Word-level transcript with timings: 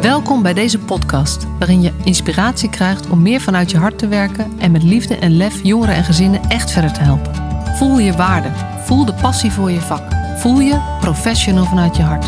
Welkom 0.00 0.42
bij 0.42 0.54
deze 0.54 0.78
podcast, 0.78 1.46
waarin 1.58 1.82
je 1.82 1.92
inspiratie 2.04 2.70
krijgt 2.70 3.08
om 3.08 3.22
meer 3.22 3.40
vanuit 3.40 3.70
je 3.70 3.76
hart 3.76 3.98
te 3.98 4.08
werken 4.08 4.52
en 4.58 4.70
met 4.70 4.82
liefde 4.82 5.16
en 5.16 5.36
lef 5.36 5.62
jongeren 5.62 5.94
en 5.94 6.04
gezinnen 6.04 6.40
echt 6.48 6.70
verder 6.70 6.92
te 6.92 7.00
helpen. 7.00 7.34
Voel 7.76 7.98
je 7.98 8.12
waarde, 8.12 8.48
voel 8.84 9.04
de 9.04 9.14
passie 9.14 9.52
voor 9.52 9.70
je 9.70 9.80
vak, 9.80 10.02
voel 10.36 10.60
je 10.60 10.96
professional 11.00 11.64
vanuit 11.64 11.96
je 11.96 12.02
hart. 12.02 12.26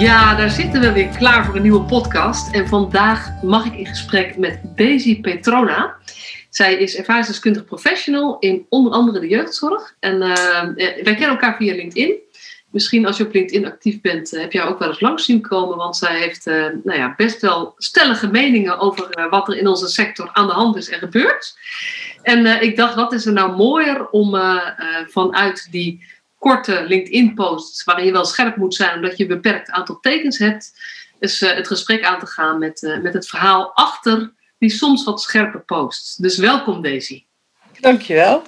Ja, 0.00 0.34
daar 0.34 0.50
zitten 0.50 0.80
we 0.80 0.92
weer 0.92 1.08
klaar 1.08 1.44
voor 1.44 1.56
een 1.56 1.62
nieuwe 1.62 1.82
podcast. 1.82 2.54
En 2.54 2.68
vandaag 2.68 3.30
mag 3.42 3.64
ik 3.64 3.74
in 3.74 3.86
gesprek 3.86 4.38
met 4.38 4.60
Daisy 4.76 5.20
Petrona. 5.20 5.94
Zij 6.50 6.74
is 6.74 6.96
ervaringsdeskundig 6.96 7.64
professional 7.64 8.38
in 8.38 8.66
onder 8.68 8.92
andere 8.92 9.20
de 9.20 9.28
jeugdzorg. 9.28 9.94
En 10.00 10.14
uh, 10.14 10.62
wij 10.76 11.02
kennen 11.02 11.28
elkaar 11.28 11.56
via 11.56 11.74
LinkedIn. 11.74 12.14
Misschien 12.70 13.06
als 13.06 13.16
je 13.16 13.24
op 13.26 13.32
LinkedIn 13.32 13.66
actief 13.66 14.00
bent, 14.00 14.30
heb 14.30 14.52
jij 14.52 14.64
ook 14.64 14.78
wel 14.78 14.88
eens 14.88 15.00
langs 15.00 15.24
zien 15.24 15.40
komen. 15.40 15.76
Want 15.76 15.96
zij 15.96 16.18
heeft 16.18 16.44
nou 16.84 16.92
ja, 16.92 17.14
best 17.16 17.40
wel 17.40 17.74
stellige 17.76 18.28
meningen 18.28 18.78
over 18.78 19.28
wat 19.30 19.48
er 19.48 19.56
in 19.56 19.66
onze 19.66 19.88
sector 19.88 20.30
aan 20.32 20.46
de 20.46 20.52
hand 20.52 20.76
is 20.76 20.88
en 20.88 20.98
gebeurt. 20.98 21.54
En 22.22 22.62
ik 22.62 22.76
dacht, 22.76 22.94
wat 22.94 23.12
is 23.12 23.26
er 23.26 23.32
nou 23.32 23.56
mooier 23.56 24.08
om 24.08 24.40
vanuit 25.06 25.68
die 25.70 26.06
korte 26.38 26.84
LinkedIn-posts, 26.88 27.84
waarin 27.84 28.06
je 28.06 28.12
wel 28.12 28.24
scherp 28.24 28.56
moet 28.56 28.74
zijn 28.74 28.94
omdat 28.94 29.16
je 29.16 29.22
een 29.22 29.28
beperkt 29.28 29.70
aantal 29.70 30.00
tekens 30.00 30.38
hebt, 30.38 30.72
is 31.18 31.40
het 31.40 31.66
gesprek 31.66 32.04
aan 32.04 32.18
te 32.18 32.26
gaan 32.26 32.58
met, 32.58 32.98
met 33.02 33.14
het 33.14 33.28
verhaal 33.28 33.72
achter 33.74 34.32
die 34.60 34.70
soms 34.70 35.04
wat 35.04 35.22
scherpe 35.22 35.58
posts. 35.58 36.16
Dus 36.16 36.36
welkom 36.36 36.82
Daisy. 36.82 37.24
Dankjewel. 37.80 38.42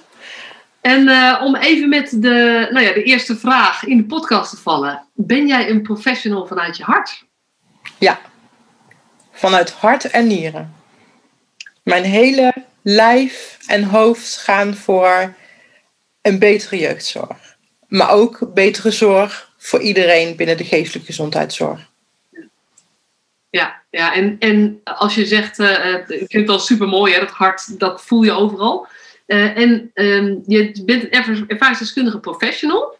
En 0.81 1.07
uh, 1.07 1.41
om 1.43 1.55
even 1.55 1.89
met 1.89 2.09
de, 2.09 2.67
nou 2.71 2.85
ja, 2.85 2.93
de 2.93 3.03
eerste 3.03 3.37
vraag 3.37 3.83
in 3.83 3.97
de 3.97 4.05
podcast 4.05 4.49
te 4.49 4.57
vallen. 4.57 5.07
Ben 5.13 5.47
jij 5.47 5.69
een 5.69 5.81
professional 5.81 6.47
vanuit 6.47 6.77
je 6.77 6.83
hart? 6.83 7.25
Ja, 7.99 8.21
vanuit 9.31 9.71
hart 9.71 10.09
en 10.09 10.27
nieren. 10.27 10.75
Mijn 11.83 12.03
hele 12.03 12.53
lijf 12.81 13.57
en 13.67 13.83
hoofd 13.83 14.37
gaan 14.37 14.75
voor 14.75 15.33
een 16.21 16.39
betere 16.39 16.77
jeugdzorg. 16.77 17.57
Maar 17.87 18.09
ook 18.09 18.53
betere 18.53 18.91
zorg 18.91 19.53
voor 19.57 19.81
iedereen 19.81 20.35
binnen 20.35 20.57
de 20.57 20.65
geestelijke 20.65 21.07
gezondheidszorg. 21.07 21.91
Ja, 23.49 23.82
ja 23.93 24.13
en, 24.13 24.35
en 24.39 24.81
als 24.83 25.15
je 25.15 25.25
zegt, 25.25 25.59
uh, 25.59 25.95
ik 25.95 26.05
vind 26.07 26.31
het 26.31 26.47
wel 26.47 26.59
super 26.59 26.87
mooi, 26.87 27.19
dat 27.19 27.29
hart, 27.29 27.79
dat 27.79 28.03
voel 28.03 28.23
je 28.23 28.31
overal. 28.31 28.87
Uh, 29.27 29.57
en 29.57 29.91
uh, 29.95 30.37
je 30.45 30.81
bent 30.85 31.07
ervaringsdeskundige 31.47 32.19
professional. 32.19 32.97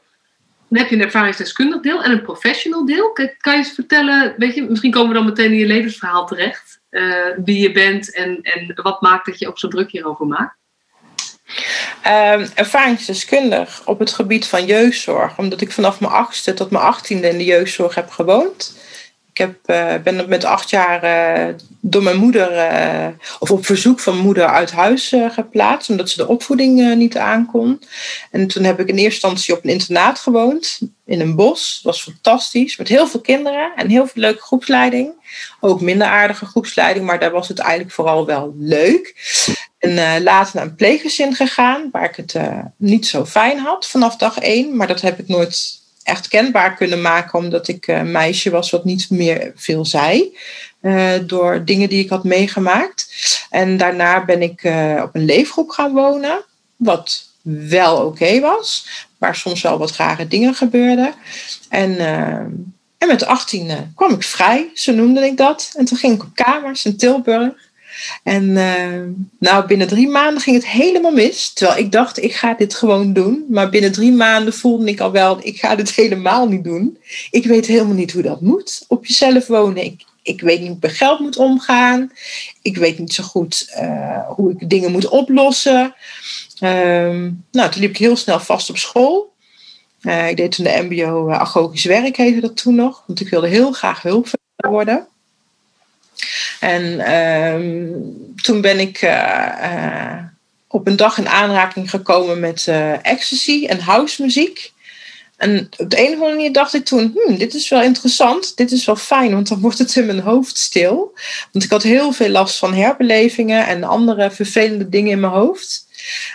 Dan 0.70 0.82
heb 0.82 0.90
je 0.90 0.96
een 0.96 1.02
ervaringsdeskundig 1.02 1.82
deel 1.82 2.04
en 2.04 2.12
een 2.12 2.22
professional 2.22 2.86
deel. 2.86 3.12
Kan, 3.12 3.30
kan 3.38 3.54
je 3.54 3.60
eens 3.60 3.74
vertellen, 3.74 4.34
weet 4.38 4.56
je, 4.56 4.64
misschien 4.64 4.92
komen 4.92 5.08
we 5.08 5.14
dan 5.14 5.26
meteen 5.26 5.52
in 5.52 5.58
je 5.58 5.66
levensverhaal 5.66 6.26
terecht. 6.26 6.80
Wie 7.46 7.60
je 7.60 7.72
bent 7.72 8.14
en, 8.16 8.40
en 8.42 8.72
wat 8.84 9.02
maakt 9.02 9.26
dat 9.26 9.40
je 9.40 9.48
ook 9.48 9.60
zo 9.60 9.68
druk 9.68 9.92
hierover 9.92 10.26
maakt? 10.26 10.56
Um, 12.08 12.48
ervaringsdeskundig 12.56 13.82
op 13.86 14.00
het 14.00 14.12
gebied 14.12 14.48
van 14.48 14.66
jeugdzorg, 14.66 15.38
omdat 15.38 15.62
ik 15.62 15.72
vanaf 15.72 16.00
mijn 16.00 16.14
achtste 16.14 16.54
tot 16.54 16.72
mijn 16.72 16.84
achttiende 16.84 17.30
in 17.30 17.38
de 17.38 17.44
jeugdzorg 17.44 17.96
heb 17.96 18.10
gewoond. 18.10 18.78
Ik 19.34 19.40
heb, 19.40 19.56
uh, 19.66 19.94
ben 20.04 20.30
met 20.30 20.44
acht 20.44 20.70
jaar 20.70 21.04
uh, 21.04 21.54
door 21.80 22.04
mijn 22.04 22.18
moeder, 22.18 22.52
uh, 22.52 23.08
of 23.40 23.52
op 23.52 23.66
verzoek 23.66 24.00
van 24.00 24.18
moeder, 24.18 24.46
uit 24.46 24.72
huis 24.72 25.16
geplaatst, 25.30 25.90
omdat 25.90 26.10
ze 26.10 26.18
de 26.18 26.28
opvoeding 26.28 26.96
niet 26.96 27.18
aankon. 27.18 27.82
En 28.32 28.48
toen 28.48 28.64
heb 28.64 28.80
ik 28.80 28.88
in 28.88 28.96
eerste 28.96 29.28
instantie 29.28 29.54
op 29.54 29.64
een 29.64 29.70
internaat 29.70 30.20
gewoond, 30.20 30.80
in 31.06 31.22
een 31.22 31.36
bos. 31.36 31.80
Dat 31.84 31.94
was 31.94 32.04
fantastisch, 32.04 32.78
met 32.78 32.88
heel 32.88 33.08
veel 33.08 33.20
kinderen 33.20 33.72
en 33.76 33.90
heel 33.90 34.08
veel 34.08 34.22
leuke 34.22 34.42
groepsleiding. 34.42 35.12
Ook 35.60 35.82
minder 35.82 36.08
aardige 36.08 36.46
groepsleiding, 36.46 37.06
maar 37.06 37.20
daar 37.20 37.32
was 37.32 37.48
het 37.48 37.60
eigenlijk 37.60 37.92
vooral 37.92 38.26
wel 38.26 38.56
leuk. 38.60 39.16
En 39.80 40.24
later 40.24 40.56
naar 40.56 40.66
een 40.66 40.76
pleeggezin 40.76 41.36
gegaan, 41.36 41.90
waar 41.92 42.10
ik 42.10 42.16
het 42.16 42.36
niet 42.78 43.08
zo 43.08 43.26
fijn 43.26 43.60
had 43.60 43.88
vanaf 43.88 44.16
dag 44.16 44.40
één. 44.40 44.76
Maar 44.76 44.88
dat 44.88 45.02
heb 45.02 45.20
ik 45.20 45.28
nooit 45.28 45.82
echt 46.04 46.28
kenbaar 46.28 46.76
kunnen 46.76 47.02
maken, 47.02 47.40
omdat 47.40 47.68
ik 47.68 47.88
een 47.88 48.12
meisje 48.12 48.50
was 48.50 48.72
wat 48.72 48.86
niet 48.86 49.10
meer 49.10 49.52
veel 49.56 49.86
zei. 49.86 50.38
Uh, 50.82 51.12
door 51.26 51.66
dingen 51.66 51.90
die 51.90 52.04
ik 52.04 52.10
had 52.10 52.24
meegemaakt. 52.24 53.08
En 53.50 53.78
daarna 53.78 54.26
ben 54.26 54.42
ik 54.42 54.64
uh, 54.64 55.02
op 55.04 55.16
een 55.16 55.26
leefgroep 55.26 55.70
gaan 55.70 55.94
wonen, 55.94 56.44
wat 56.76 57.28
wel 57.42 58.06
oké 58.06 58.40
was, 58.40 58.88
waar 59.18 59.36
soms 59.36 59.62
wel 59.62 59.78
wat 59.78 59.96
rare 59.96 60.28
dingen 60.28 60.54
gebeurden. 60.54 61.14
En, 61.70 62.00
en 62.98 63.08
met 63.08 63.26
18 63.26 63.92
kwam 63.96 64.12
ik 64.12 64.24
vrij, 64.24 64.72
zo 64.74 64.94
noemde 64.94 65.26
ik 65.26 65.38
dat. 65.38 65.74
En 65.78 65.86
toen 65.86 65.98
ging 65.98 66.14
ik 66.14 66.24
op 66.24 66.36
kamers 66.36 66.86
in 66.86 66.98
Tilburg. 66.98 67.54
En 68.24 68.44
uh, 68.44 69.02
nou, 69.40 69.68
binnen 69.68 69.88
drie 69.88 70.08
maanden 70.08 70.42
ging 70.42 70.56
het 70.56 70.68
helemaal 70.68 71.12
mis. 71.12 71.54
Terwijl 71.54 71.80
ik 71.80 71.92
dacht, 71.92 72.24
ik 72.24 72.36
ga 72.36 72.54
dit 72.54 72.74
gewoon 72.74 73.14
doen. 73.14 73.46
Maar 73.50 73.70
binnen 73.70 73.92
drie 73.92 74.12
maanden 74.12 74.54
voelde 74.54 74.86
ik 74.86 75.00
al 75.00 75.12
wel, 75.12 75.40
ik 75.42 75.60
ga 75.60 75.76
dit 75.76 75.92
helemaal 76.02 76.48
niet 76.48 76.64
doen. 76.64 76.98
Ik 77.32 77.46
weet 77.46 77.66
helemaal 77.66 77.96
niet 77.96 78.12
hoe 78.12 78.22
dat 78.22 78.42
moet, 78.42 78.86
op 78.88 79.06
jezelf 79.06 79.48
wonen. 79.48 79.84
Ik, 79.84 80.04
ik 80.22 80.42
weet 80.42 80.60
niet 80.60 80.68
hoe 80.68 80.78
ik 80.78 80.84
met 80.84 80.92
geld 80.92 81.20
moet 81.20 81.38
omgaan. 81.38 82.12
Ik 82.62 82.78
weet 82.78 83.00
niet 83.00 83.14
zo 83.14 83.24
goed 83.24 83.74
uh, 83.80 84.30
hoe 84.30 84.52
ik 84.52 84.70
dingen 84.70 84.92
moet 84.92 85.08
oplossen. 85.08 85.96
Uh, 86.60 87.28
nou, 87.52 87.72
toen 87.72 87.82
liep 87.82 87.90
ik 87.90 87.98
heel 87.98 88.16
snel 88.16 88.40
vast 88.40 88.70
op 88.70 88.78
school. 88.78 89.34
Uh, 90.02 90.30
ik 90.30 90.38
deed 90.38 90.52
toen 90.52 90.66
de 90.66 90.88
mbo 90.90 91.30
agogisch 91.30 91.84
werk, 91.84 92.42
dat 92.42 92.58
toen 92.58 92.76
nog. 92.76 93.04
Want 93.08 93.20
ik 93.20 93.30
wilde 93.30 93.48
heel 93.48 93.72
graag 93.72 94.02
hulp 94.02 94.28
worden. 94.56 95.08
En 96.60 97.14
um, 97.14 98.36
toen 98.42 98.62
ben 98.62 98.80
ik 98.80 99.02
uh, 99.02 99.48
uh, 99.62 100.18
op 100.68 100.88
een 100.88 100.96
dag 100.96 101.18
in 101.18 101.28
aanraking 101.28 101.90
gekomen 101.90 102.40
met 102.40 102.66
uh, 102.70 103.06
ecstasy 103.06 103.66
en 103.66 103.80
house 103.80 104.22
muziek. 104.22 104.72
En 105.38 105.70
op 105.78 105.90
de 105.90 106.00
een 106.00 106.08
of 106.08 106.14
andere 106.14 106.30
manier 106.30 106.52
dacht 106.52 106.74
ik 106.74 106.86
toen, 106.86 107.12
hmm, 107.16 107.38
dit 107.38 107.54
is 107.54 107.70
wel 107.70 107.82
interessant, 107.82 108.58
dit 108.58 108.72
is 108.72 108.86
wel 108.86 108.96
fijn, 108.96 109.32
want 109.32 109.48
dan 109.48 109.60
wordt 109.60 109.78
het 109.78 109.96
in 109.96 110.06
mijn 110.06 110.20
hoofd 110.20 110.58
stil. 110.58 111.14
Want 111.52 111.66
ik 111.66 111.72
had 111.72 111.84
heel 111.84 112.12
veel 112.12 112.30
last 112.30 112.58
van 112.58 112.74
herbelevingen 112.74 113.68
en 113.68 113.84
andere 113.84 114.32
vervelende 114.32 114.90
dingen 114.90 115.12
in 115.12 115.20
mijn 115.20 115.34
hoofd. 115.34 115.88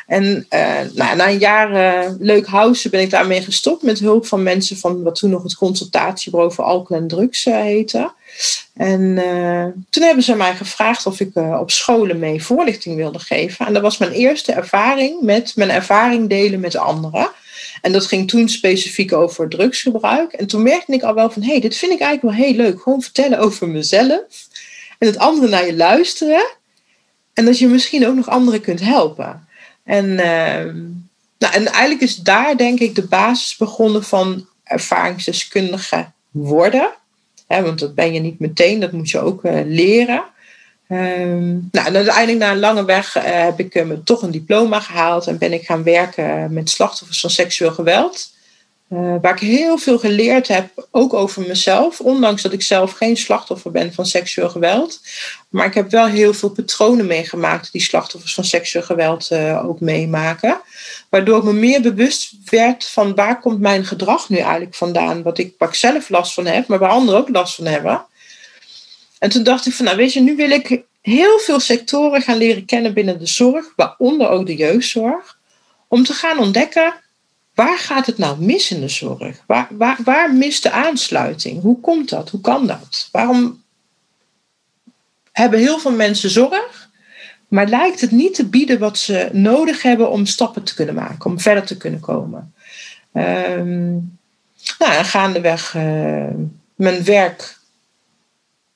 En 0.07 0.47
nou, 0.95 1.17
na 1.17 1.29
een 1.29 1.39
jaar 1.39 2.11
leuk 2.19 2.47
houden 2.47 2.91
ben 2.91 3.01
ik 3.01 3.11
daarmee 3.11 3.43
gestopt 3.43 3.83
met 3.83 3.99
hulp 3.99 4.27
van 4.27 4.43
mensen 4.43 4.77
van 4.77 5.03
wat 5.03 5.15
toen 5.15 5.31
nog 5.31 5.43
het 5.43 5.55
consultatiebureau 5.55 6.53
voor 6.53 6.65
alcohol 6.65 7.03
en 7.03 7.09
drugs 7.09 7.45
heette. 7.45 8.13
En 8.75 9.01
uh, 9.01 9.65
toen 9.91 10.03
hebben 10.03 10.25
ze 10.25 10.35
mij 10.35 10.55
gevraagd 10.55 11.07
of 11.07 11.21
ik 11.21 11.31
uh, 11.35 11.59
op 11.61 11.71
scholen 11.71 12.19
mee 12.19 12.43
voorlichting 12.43 12.97
wilde 12.97 13.19
geven. 13.19 13.67
En 13.67 13.73
dat 13.73 13.83
was 13.83 13.99
mijn 13.99 14.13
eerste 14.13 14.53
ervaring 14.53 15.21
met 15.21 15.53
mijn 15.57 15.71
ervaring 15.71 16.29
delen 16.29 16.61
met 16.61 16.77
anderen. 16.77 17.31
En 17.83 17.93
dat 17.93 18.07
ging 18.07 18.29
toen 18.29 18.49
specifiek 18.49 19.13
over 19.13 19.49
drugsgebruik. 19.49 20.33
En 20.33 20.47
toen 20.47 20.63
merkte 20.63 20.93
ik 20.93 21.03
al 21.03 21.15
wel 21.15 21.31
van, 21.31 21.43
hé, 21.43 21.51
hey, 21.51 21.61
dit 21.61 21.77
vind 21.77 21.93
ik 21.93 22.01
eigenlijk 22.01 22.37
wel 22.37 22.47
heel 22.47 22.57
leuk. 22.57 22.81
Gewoon 22.81 23.03
vertellen 23.03 23.39
over 23.39 23.69
mezelf. 23.69 24.49
En 24.99 25.07
het 25.07 25.19
andere 25.19 25.49
naar 25.49 25.67
je 25.67 25.77
luisteren. 25.77 26.47
En 27.33 27.45
dat 27.45 27.59
je 27.59 27.67
misschien 27.67 28.07
ook 28.07 28.15
nog 28.15 28.29
anderen 28.29 28.61
kunt 28.61 28.81
helpen. 28.81 29.48
En, 29.89 30.05
uh, 30.05 30.73
nou, 31.39 31.55
en 31.55 31.67
eigenlijk 31.67 32.01
is 32.01 32.17
daar 32.17 32.57
denk 32.57 32.79
ik 32.79 32.95
de 32.95 33.07
basis 33.07 33.57
begonnen 33.57 34.05
van 34.05 34.47
ervaringsdeskundige 34.65 36.07
worden. 36.31 36.91
Want 37.47 37.79
dat 37.79 37.95
ben 37.95 38.13
je 38.13 38.21
niet 38.21 38.39
meteen, 38.39 38.81
dat 38.81 38.93
moet 38.93 39.11
je 39.11 39.21
ook 39.21 39.45
uh, 39.45 39.61
leren. 39.65 40.25
Um, 40.89 41.69
nou, 41.73 41.87
en 41.87 41.97
uiteindelijk 41.97 42.39
na 42.39 42.51
een 42.51 42.59
lange 42.59 42.85
weg 42.85 43.17
uh, 43.17 43.23
heb 43.25 43.61
ik 43.61 43.75
uh, 43.75 43.93
toch 44.05 44.23
een 44.23 44.31
diploma 44.31 44.81
gehaald 44.81 45.27
en 45.27 45.39
ben 45.39 45.53
ik 45.53 45.65
gaan 45.65 45.83
werken 45.83 46.53
met 46.53 46.71
slachtoffers 46.71 47.21
van 47.21 47.31
seksueel 47.31 47.73
geweld. 47.73 48.31
Uh, 48.93 49.15
waar 49.23 49.33
ik 49.33 49.41
heel 49.41 49.79
veel 49.79 49.99
geleerd 49.99 50.49
heb, 50.49 50.89
ook 50.91 51.15
over 51.15 51.43
mezelf. 51.43 52.01
Ondanks 52.01 52.43
dat 52.43 52.53
ik 52.53 52.63
zelf 52.63 52.93
geen 52.93 53.17
slachtoffer 53.17 53.71
ben 53.71 53.93
van 53.93 54.07
seksueel 54.07 54.51
geweld. 54.51 55.01
Maar 55.49 55.67
ik 55.67 55.75
heb 55.75 55.91
wel 55.91 56.07
heel 56.07 56.35
veel 56.35 56.51
patronen 56.51 57.07
meegemaakt 57.07 57.73
die 57.73 57.81
slachtoffers 57.81 58.35
van 58.35 58.45
seksueel 58.45 58.85
geweld 58.85 59.29
uh, 59.33 59.67
ook 59.67 59.81
meemaken. 59.81 60.61
Waardoor 61.09 61.39
ik 61.39 61.45
me 61.45 61.53
meer 61.53 61.81
bewust 61.81 62.33
werd 62.45 62.85
van 62.85 63.15
waar 63.15 63.41
komt 63.41 63.61
mijn 63.61 63.85
gedrag 63.85 64.29
nu 64.29 64.37
eigenlijk 64.37 64.75
vandaan. 64.75 65.23
Wat 65.23 65.39
ik, 65.39 65.55
waar 65.59 65.69
ik 65.69 65.75
zelf 65.75 66.09
last 66.09 66.35
van 66.35 66.47
heb, 66.47 66.67
maar 66.67 66.79
waar 66.79 66.91
anderen 66.91 67.21
ook 67.21 67.29
last 67.29 67.55
van 67.55 67.67
hebben. 67.67 68.07
En 69.19 69.31
toen 69.31 69.43
dacht 69.43 69.67
ik 69.67 69.73
van, 69.73 69.85
nou 69.85 69.97
weet 69.97 70.13
je, 70.13 70.21
nu 70.21 70.37
wil 70.37 70.51
ik 70.51 70.83
heel 71.01 71.39
veel 71.39 71.61
sectoren 71.61 72.23
gaan 72.23 72.37
leren 72.37 72.65
kennen 72.65 72.95
binnen 72.95 73.19
de 73.19 73.27
zorg. 73.27 73.73
Waaronder 73.77 74.29
ook 74.29 74.47
de 74.47 74.57
jeugdzorg. 74.57 75.39
Om 75.89 76.05
te 76.05 76.13
gaan 76.13 76.39
ontdekken 76.39 76.95
waar 77.59 77.79
gaat 77.79 78.07
het 78.07 78.19
nou 78.19 78.45
mis 78.45 78.71
in 78.71 78.81
de 78.81 78.89
zorg? 78.89 79.43
Waar, 79.47 79.99
waar, 80.05 80.35
mist 80.35 80.63
de 80.63 80.71
aansluiting? 80.71 81.63
Hoe 81.63 81.81
komt 81.81 82.09
dat? 82.09 82.31
Hoe 82.31 82.41
kan 82.41 82.67
dat? 82.67 83.09
Waarom 83.13 83.63
hebben 85.33 85.59
heel 85.59 85.79
veel 85.79 85.93
mensen 85.93 86.31
zorg, 86.31 86.89
maar 87.49 87.67
lijkt 87.67 88.01
het 88.01 88.11
niet 88.11 88.35
te 88.35 88.49
bieden 88.49 88.79
wat 88.79 88.99
ze 88.99 89.29
nodig 89.33 89.83
hebben 89.83 90.11
om 90.11 90.27
stappen 90.27 90.65
te 90.65 90.75
kunnen 90.75 90.95
maken, 90.95 91.31
om 91.31 91.41
verder 91.41 91.65
te 91.65 91.77
kunnen 91.77 92.01
komen? 92.01 92.55
Ehm, 93.13 93.91
nou, 94.79 94.93
en 94.93 95.05
gaandeweg 95.05 95.75
uh, 95.75 96.27
mijn 96.75 97.05
werk 97.05 97.59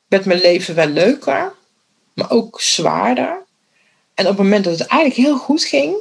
werd 0.08 0.24
mijn 0.24 0.40
leven 0.40 0.74
wel 0.74 0.88
leuker, 0.88 1.52
maar 2.12 2.30
ook 2.30 2.60
zwaarder. 2.60 3.42
En 4.14 4.24
op 4.24 4.30
het 4.30 4.42
moment 4.42 4.64
dat 4.64 4.78
het 4.78 4.88
eigenlijk 4.88 5.28
heel 5.28 5.38
goed 5.38 5.64
ging, 5.64 5.96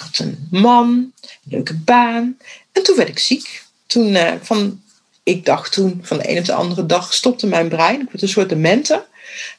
ik 0.00 0.06
had 0.06 0.26
een 0.26 0.48
man, 0.50 0.86
een 0.86 1.12
leuke 1.44 1.74
baan. 1.74 2.36
En 2.72 2.82
toen 2.82 2.96
werd 2.96 3.08
ik 3.08 3.18
ziek. 3.18 3.64
Toen, 3.86 4.08
uh, 4.08 4.32
van, 4.42 4.82
ik 5.22 5.44
dacht 5.44 5.72
toen, 5.72 6.00
van 6.02 6.18
de 6.18 6.26
ene 6.26 6.40
op 6.40 6.44
de 6.44 6.52
andere 6.52 6.86
dag 6.86 7.14
stopte 7.14 7.46
mijn 7.46 7.68
brein. 7.68 8.00
Ik 8.00 8.10
werd 8.10 8.22
een 8.22 8.28
soort 8.28 8.48
demente. 8.48 9.04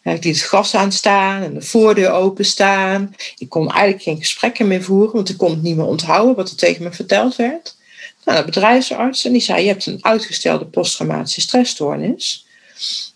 Ik 0.04 0.24
liet 0.24 0.36
het 0.36 0.46
gas 0.46 0.76
aanstaan 0.76 1.44
en 1.44 1.54
de 1.54 1.62
voordeur 1.62 2.12
openstaan. 2.12 3.16
Ik 3.38 3.50
kon 3.50 3.72
eigenlijk 3.72 4.04
geen 4.04 4.18
gesprekken 4.18 4.68
meer 4.68 4.84
voeren, 4.84 5.14
want 5.14 5.30
ik 5.30 5.38
kon 5.38 5.50
het 5.50 5.62
niet 5.62 5.76
meer 5.76 5.86
onthouden 5.86 6.36
wat 6.36 6.50
er 6.50 6.56
tegen 6.56 6.84
me 6.84 6.92
verteld 6.92 7.36
werd. 7.36 7.76
Nou, 8.26 8.40
de 8.40 8.46
bedrijfsarts 8.46 9.26
en 9.26 9.32
die 9.32 9.42
zei: 9.42 9.62
Je 9.62 9.68
hebt 9.68 9.86
een 9.86 9.98
uitgestelde 10.02 10.66
posttraumatische 10.66 11.42
stressstoornis. 11.42 12.46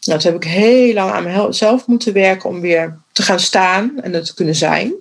Nou, 0.01 0.19
toen 0.19 0.31
heb 0.31 0.43
ik 0.43 0.49
heel 0.49 0.93
lang 0.93 1.11
aan 1.11 1.45
mezelf 1.47 1.87
moeten 1.87 2.13
werken 2.13 2.49
om 2.49 2.61
weer 2.61 2.97
te 3.11 3.21
gaan 3.21 3.39
staan 3.39 4.01
en 4.01 4.11
dat 4.11 4.25
te 4.25 4.33
kunnen 4.33 4.55
zijn. 4.55 4.93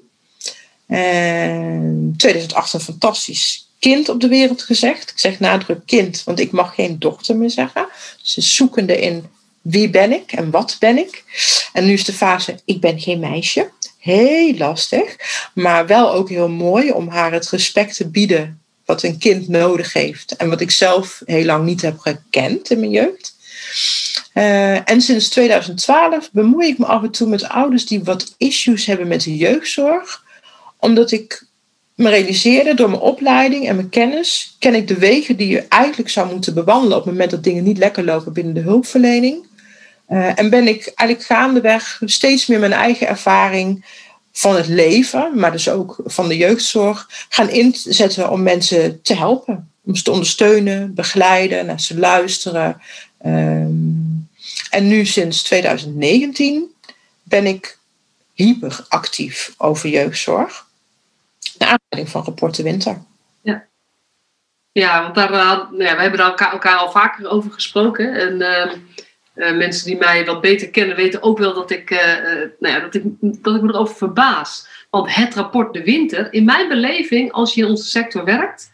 En 0.86 2.14
2008 2.16 2.72
een 2.72 2.81
fantastisch 2.81 3.69
kind 3.78 4.08
op 4.08 4.20
de 4.20 4.28
wereld 4.28 4.62
gezegd. 4.62 5.10
Ik 5.10 5.19
zeg 5.19 5.40
nadruk 5.40 5.81
kind, 5.86 6.22
want 6.25 6.40
ik 6.40 6.50
mag 6.50 6.75
geen 6.75 6.98
dochter 6.98 7.36
meer 7.36 7.50
zeggen. 7.50 7.88
Ze 8.22 8.40
zoekende 8.40 9.00
in 9.00 9.26
wie 9.62 9.90
ben 9.90 10.12
ik 10.12 10.32
en 10.32 10.50
wat 10.50 10.76
ben 10.78 10.98
ik. 10.98 11.25
En 11.72 11.84
nu 11.84 11.92
is 11.92 12.04
de 12.04 12.12
fase, 12.12 12.58
ik 12.64 12.81
ben 12.81 13.00
geen 13.00 13.19
meisje. 13.19 13.70
Heel 13.98 14.54
lastig, 14.54 15.16
maar 15.54 15.86
wel 15.86 16.12
ook 16.12 16.28
heel 16.28 16.48
mooi 16.48 16.90
om 16.92 17.08
haar 17.08 17.32
het 17.32 17.50
respect 17.50 17.96
te 17.96 18.08
bieden 18.08 18.60
wat 18.84 19.02
een 19.02 19.19
kind 19.19 19.48
nodig 19.48 19.92
heeft. 19.92 20.36
En 20.36 20.48
wat 20.48 20.60
ik 20.60 20.70
zelf 20.70 21.22
heel 21.25 21.44
lang 21.44 21.64
niet 21.64 21.82
heb 21.82 21.98
gekend 21.98 22.70
in 22.70 22.81
mijn 22.81 22.90
jeugd. 22.90 23.34
Uh, 24.34 24.90
en 24.90 25.00
sinds 25.00 25.28
2012 25.28 26.31
bemoei 26.32 26.69
ik 26.69 26.78
me 26.78 26.86
af 26.86 27.02
en 27.02 27.10
toe 27.10 27.28
met 27.28 27.48
ouders 27.48 27.86
die 27.86 28.04
wat 28.04 28.34
issues 28.36 28.86
hebben 28.86 29.08
met 29.08 29.22
de 29.22 29.36
jeugdzorg. 29.36 30.24
Omdat 30.84 31.10
ik 31.10 31.46
me 31.94 32.08
realiseerde 32.08 32.75
door 32.75 32.90
mijn 32.90 33.02
opleiding 33.02 33.69
en 33.69 33.76
mijn 33.76 33.88
kennis, 33.88 34.56
ken 34.58 34.75
ik 34.75 34.88
de 34.88 34.98
wegen 34.98 35.36
die 35.36 35.48
je 35.48 35.60
eigenlijk 35.69 36.10
zou 36.10 36.32
moeten 36.32 36.54
bewandelen 36.54 36.96
op 36.96 37.04
het 37.04 37.12
moment 37.12 37.31
dat 37.31 37.44
dingen 37.44 37.64
niet 37.64 37.78
lekker 37.78 38.04
lopen 38.04 38.32
binnen 38.32 38.54
de 38.54 38.60
hulpverlening. 38.60 39.46
Uh, 40.08 40.38
en 40.38 40.50
ben 40.50 40.69
ik 40.69 40.92
eigenlijk 40.94 41.28
gaandeweg 41.28 42.00
steeds 42.04 42.46
meer 42.46 42.58
mijn 42.58 42.72
eigen 42.72 43.08
ervaring 43.08 43.84
van 44.32 44.56
het 44.56 44.66
leven, 44.66 45.31
maar 45.34 45.52
dus 45.52 45.69
ook 45.69 45.96
van 46.04 46.28
de 46.28 46.36
jeugdzorg, 46.36 47.26
gaan 47.28 47.50
inzetten 47.50 48.31
om 48.31 48.42
mensen 48.42 49.02
te 49.02 49.14
helpen. 49.14 49.70
Om 49.84 49.96
ze 49.96 50.02
te 50.02 50.10
ondersteunen, 50.10 50.94
begeleiden, 50.94 51.66
naar 51.66 51.81
ze 51.81 51.98
luisteren. 51.98 52.81
Um, 53.26 54.28
en 54.70 54.88
nu 54.88 55.04
sinds 55.04 55.42
2019 55.42 56.72
ben 57.22 57.46
ik 57.46 57.78
hyperactief 58.34 59.54
over 59.56 59.88
jeugdzorg. 59.88 60.63
Naar 61.64 61.78
aanleiding 61.78 62.16
van 62.16 62.25
Rapport 62.25 62.56
de 62.56 62.62
Winter. 62.62 63.02
Ja, 63.43 63.66
ja 64.72 65.02
want 65.02 65.14
daar, 65.14 65.32
uh, 65.32 65.38
ja, 65.78 65.94
we 65.94 66.00
hebben 66.00 66.19
daar 66.19 66.28
elkaar, 66.28 66.52
elkaar, 66.52 66.76
al 66.76 66.90
vaker 66.90 67.28
over 67.28 67.50
gesproken. 67.50 68.14
En 68.14 68.40
uh, 68.40 68.72
uh, 69.34 69.56
mensen 69.56 69.87
die 69.87 69.96
mij 69.96 70.25
wat 70.25 70.40
beter 70.40 70.70
kennen 70.70 70.96
weten 70.96 71.22
ook 71.22 71.38
wel 71.38 71.55
dat 71.55 71.70
ik, 71.70 71.90
nou 72.58 72.75
ja, 72.75 72.81
dat 72.81 72.94
ik, 72.94 73.02
dat 73.20 73.55
ik 73.55 73.62
me 73.62 73.69
erover 73.69 73.96
verbaas. 73.96 74.69
Want 74.90 75.14
het 75.14 75.34
rapport 75.34 75.72
De 75.72 75.82
Winter, 75.82 76.32
in 76.32 76.44
mijn 76.44 76.69
beleving, 76.69 77.32
als 77.32 77.55
je 77.55 77.62
in 77.62 77.69
onze 77.69 77.84
sector 77.84 78.25
werkt 78.25 78.70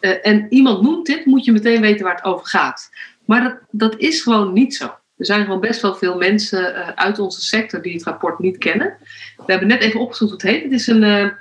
en 0.00 0.46
iemand 0.50 0.82
noemt 0.82 1.06
dit, 1.06 1.24
moet 1.24 1.44
je 1.44 1.52
meteen 1.52 1.80
weten 1.80 2.04
waar 2.04 2.14
het 2.14 2.24
over 2.24 2.46
gaat. 2.46 2.90
Maar 3.24 3.42
dat, 3.42 3.58
dat 3.70 3.96
is 3.96 4.20
gewoon 4.20 4.52
niet 4.52 4.74
zo. 4.74 4.84
Er 5.16 5.26
zijn 5.26 5.44
gewoon 5.44 5.60
best 5.60 5.80
wel 5.80 5.94
veel 5.94 6.16
mensen 6.16 6.96
uit 6.96 7.18
onze 7.18 7.40
sector 7.40 7.82
die 7.82 7.94
het 7.94 8.04
rapport 8.04 8.38
niet 8.38 8.58
kennen. 8.58 8.96
We 9.36 9.44
hebben 9.52 9.68
net 9.68 9.82
even 9.82 10.00
opgezocht 10.00 10.30
hoe 10.30 10.40
het 10.40 10.50
heet. 10.50 10.62
Het 10.62 10.72
is 10.72 10.86
een, 10.86 11.34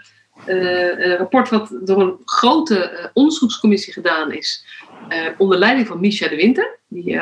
een 0.45 1.17
rapport 1.17 1.49
wat 1.49 1.71
door 1.83 2.01
een 2.01 2.17
grote 2.25 3.09
onderzoekscommissie 3.13 3.93
gedaan 3.93 4.31
is. 4.31 4.65
onder 5.37 5.57
leiding 5.57 5.87
van 5.87 5.99
Misha 5.99 6.27
de 6.27 6.35
Winter. 6.35 6.79
Die, 6.87 7.21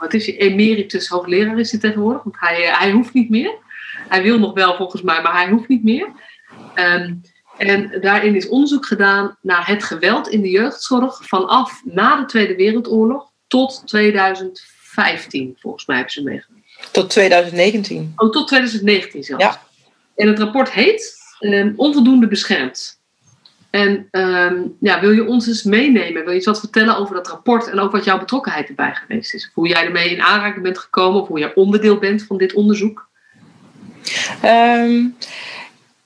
wat 0.00 0.14
is 0.14 0.26
hij, 0.26 0.36
emeritus 0.38 1.08
hoogleraar 1.08 1.58
is 1.58 1.70
hij 1.70 1.80
tegenwoordig. 1.80 2.22
Want 2.22 2.36
hij, 2.38 2.70
hij 2.72 2.90
hoeft 2.90 3.12
niet 3.12 3.30
meer. 3.30 3.54
Hij 4.08 4.22
wil 4.22 4.38
nog 4.38 4.54
wel 4.54 4.76
volgens 4.76 5.02
mij, 5.02 5.22
maar 5.22 5.32
hij 5.32 5.50
hoeft 5.50 5.68
niet 5.68 5.84
meer. 5.84 6.08
Um, 6.74 7.20
en 7.60 8.00
daarin 8.00 8.34
is 8.34 8.48
onderzoek 8.48 8.86
gedaan 8.86 9.36
naar 9.42 9.66
het 9.66 9.84
geweld 9.84 10.28
in 10.28 10.40
de 10.40 10.50
jeugdzorg 10.50 11.26
vanaf 11.26 11.80
na 11.84 12.16
de 12.16 12.24
Tweede 12.24 12.56
Wereldoorlog 12.56 13.30
tot 13.46 13.82
2015, 13.84 15.56
volgens 15.60 15.86
mij 15.86 15.96
hebben 15.96 16.14
ze 16.14 16.22
meegemaakt. 16.22 16.92
Tot 16.92 17.10
2019. 17.10 18.12
Oh, 18.16 18.30
tot 18.30 18.48
2019 18.48 19.24
zelfs. 19.24 19.44
Ja. 19.44 19.62
En 20.16 20.28
het 20.28 20.38
rapport 20.38 20.70
heet 20.70 21.19
um, 21.40 21.72
Onvoldoende 21.76 22.26
beschermd. 22.26 22.98
En 23.70 24.08
um, 24.10 24.76
ja, 24.80 25.00
wil 25.00 25.10
je 25.10 25.26
ons 25.26 25.46
eens 25.46 25.62
meenemen? 25.62 26.22
Wil 26.22 26.30
je 26.30 26.36
iets 26.36 26.46
wat 26.46 26.60
vertellen 26.60 26.96
over 26.96 27.14
dat 27.14 27.28
rapport 27.28 27.70
en 27.70 27.78
ook 27.78 27.92
wat 27.92 28.04
jouw 28.04 28.18
betrokkenheid 28.18 28.68
erbij 28.68 28.94
geweest 28.94 29.34
is? 29.34 29.50
Hoe 29.54 29.68
jij 29.68 29.84
ermee 29.84 30.10
in 30.10 30.22
aanraking 30.22 30.62
bent 30.62 30.78
gekomen 30.78 31.20
of 31.20 31.28
hoe 31.28 31.38
jij 31.38 31.54
onderdeel 31.54 31.98
bent 31.98 32.22
van 32.22 32.38
dit 32.38 32.54
onderzoek? 32.54 33.08
Um, 34.44 35.16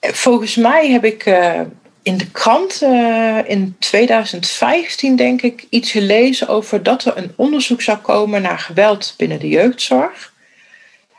volgens 0.01 0.57
mij 0.57 0.91
heb 0.91 1.05
ik 1.05 1.27
uh, 1.27 1.61
in 2.03 2.17
de 2.17 2.31
krant 2.31 2.83
uh, 2.83 3.39
in 3.45 3.77
2015, 3.79 5.17
denk 5.17 5.43
ik, 5.43 5.67
iets 5.69 5.91
gelezen 5.91 6.49
over 6.49 6.83
dat 6.83 7.05
er 7.05 7.17
een 7.17 7.33
onderzoek 7.37 7.83
zou 7.83 7.99
komen 7.99 8.43
naar 8.43 8.59
geweld 8.59 9.15
binnen 9.17 9.39
de 9.39 9.49
jeugdzorg. 9.49 10.33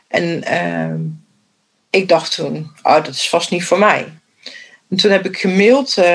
En 0.07 0.43
uh, 0.51 1.11
ik 1.95 2.09
dacht 2.09 2.35
toen, 2.35 2.71
oh, 2.83 3.03
dat 3.03 3.07
is 3.07 3.29
vast 3.29 3.51
niet 3.51 3.63
voor 3.63 3.79
mij. 3.79 4.13
En 4.89 4.97
toen 4.97 5.11
heb 5.11 5.25
ik 5.25 5.37
gemaild 5.37 5.97
uh, 5.97 6.05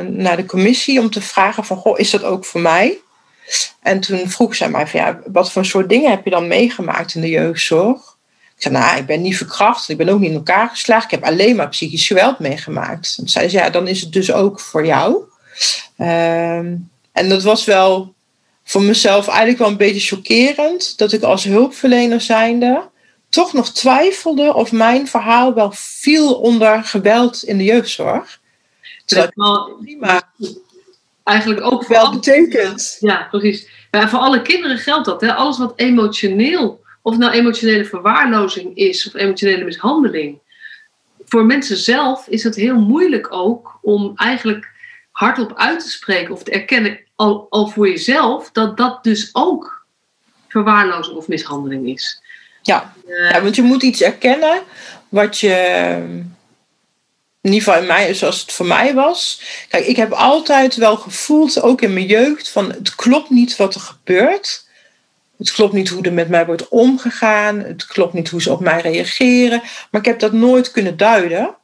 naar 0.00 0.36
de 0.36 0.46
commissie 0.46 1.00
om 1.00 1.10
te 1.10 1.20
vragen 1.20 1.64
van, 1.64 1.76
goh, 1.76 1.98
is 1.98 2.10
dat 2.10 2.22
ook 2.22 2.44
voor 2.44 2.60
mij? 2.60 2.98
En 3.82 4.00
toen 4.00 4.30
vroeg 4.30 4.54
zij 4.54 4.68
mij 4.68 4.86
van, 4.86 5.00
ja, 5.00 5.20
wat 5.26 5.52
voor 5.52 5.64
soort 5.64 5.88
dingen 5.88 6.10
heb 6.10 6.24
je 6.24 6.30
dan 6.30 6.48
meegemaakt 6.48 7.14
in 7.14 7.20
de 7.20 7.28
jeugdzorg? 7.28 8.16
Ik 8.56 8.62
zei, 8.62 8.74
nou, 8.74 8.98
ik 8.98 9.06
ben 9.06 9.22
niet 9.22 9.36
verkracht, 9.36 9.88
ik 9.88 9.96
ben 9.96 10.08
ook 10.08 10.20
niet 10.20 10.30
in 10.30 10.36
elkaar 10.36 10.68
geslagen, 10.68 11.04
ik 11.04 11.10
heb 11.10 11.24
alleen 11.24 11.56
maar 11.56 11.68
psychisch 11.68 12.06
geweld 12.06 12.38
meegemaakt. 12.38 13.16
En 13.20 13.28
zei 13.28 13.48
ze, 13.48 13.56
ja, 13.56 13.70
dan 13.70 13.88
is 13.88 14.00
het 14.00 14.12
dus 14.12 14.32
ook 14.32 14.60
voor 14.60 14.86
jou. 14.86 15.22
Uh, 15.98 16.56
en 17.12 17.28
dat 17.28 17.42
was 17.42 17.64
wel 17.64 18.14
voor 18.64 18.82
mezelf 18.82 19.28
eigenlijk 19.28 19.58
wel 19.58 19.68
een 19.68 19.76
beetje 19.76 20.16
chockerend, 20.16 20.98
dat 20.98 21.12
ik 21.12 21.22
als 21.22 21.44
hulpverlener 21.44 22.20
zijnde 22.20 22.88
toch 23.28 23.52
nog 23.52 23.72
twijfelde 23.72 24.54
of 24.54 24.72
mijn 24.72 25.08
verhaal 25.08 25.54
wel 25.54 25.70
viel 25.74 26.34
onder 26.34 26.84
geweld 26.84 27.42
in 27.42 27.58
de 27.58 27.64
jeugdzorg. 27.64 28.40
Dat 29.06 29.30
wel 29.34 29.78
prima. 29.82 30.32
Eigenlijk 31.24 31.72
ook 31.72 31.86
wel 31.86 32.12
betekent. 32.12 32.96
Ja, 33.00 33.26
precies. 33.30 33.68
Ja, 33.90 34.08
voor 34.08 34.18
alle 34.18 34.42
kinderen 34.42 34.78
geldt 34.78 35.06
dat. 35.06 35.20
Hè? 35.20 35.34
Alles 35.34 35.58
wat 35.58 35.72
emotioneel 35.76 36.84
of 37.02 37.16
nou 37.16 37.32
emotionele 37.32 37.84
verwaarlozing 37.84 38.76
is 38.76 39.06
of 39.06 39.14
emotionele 39.14 39.64
mishandeling. 39.64 40.38
Voor 41.24 41.46
mensen 41.46 41.76
zelf 41.76 42.28
is 42.28 42.42
het 42.42 42.54
heel 42.54 42.80
moeilijk 42.80 43.32
ook 43.32 43.78
om 43.82 44.12
eigenlijk 44.16 44.70
hardop 45.10 45.54
uit 45.54 45.80
te 45.80 45.88
spreken 45.88 46.34
of 46.34 46.42
te 46.42 46.50
erkennen, 46.50 47.00
al, 47.16 47.46
al 47.50 47.68
voor 47.68 47.88
jezelf, 47.88 48.50
dat 48.52 48.76
dat 48.76 49.04
dus 49.04 49.30
ook 49.32 49.86
verwaarlozing 50.48 51.16
of 51.16 51.28
mishandeling 51.28 51.88
is. 51.88 52.22
Ja. 52.68 52.92
Want 53.42 53.56
je 53.56 53.62
moet 53.62 53.82
iets 53.82 54.02
erkennen 54.02 54.62
wat 55.08 55.38
je, 55.38 55.54
in 57.40 57.52
ieder 57.52 57.62
geval 57.62 57.80
in 57.80 57.86
mij, 57.86 58.14
zoals 58.14 58.40
het 58.40 58.52
voor 58.52 58.66
mij 58.66 58.94
was. 58.94 59.42
Kijk, 59.68 59.86
ik 59.86 59.96
heb 59.96 60.12
altijd 60.12 60.76
wel 60.76 60.96
gevoeld, 60.96 61.62
ook 61.62 61.82
in 61.82 61.92
mijn 61.92 62.06
jeugd, 62.06 62.48
van 62.48 62.70
het 62.72 62.94
klopt 62.94 63.30
niet 63.30 63.56
wat 63.56 63.74
er 63.74 63.80
gebeurt. 63.80 64.66
Het 65.38 65.52
klopt 65.52 65.72
niet 65.72 65.88
hoe 65.88 66.02
er 66.02 66.12
met 66.12 66.28
mij 66.28 66.46
wordt 66.46 66.68
omgegaan. 66.68 67.58
Het 67.58 67.86
klopt 67.86 68.12
niet 68.12 68.28
hoe 68.28 68.42
ze 68.42 68.52
op 68.52 68.60
mij 68.60 68.80
reageren. 68.80 69.62
Maar 69.90 70.00
ik 70.00 70.06
heb 70.06 70.18
dat 70.18 70.32
nooit 70.32 70.70
kunnen 70.70 70.96
duiden. 70.96 71.54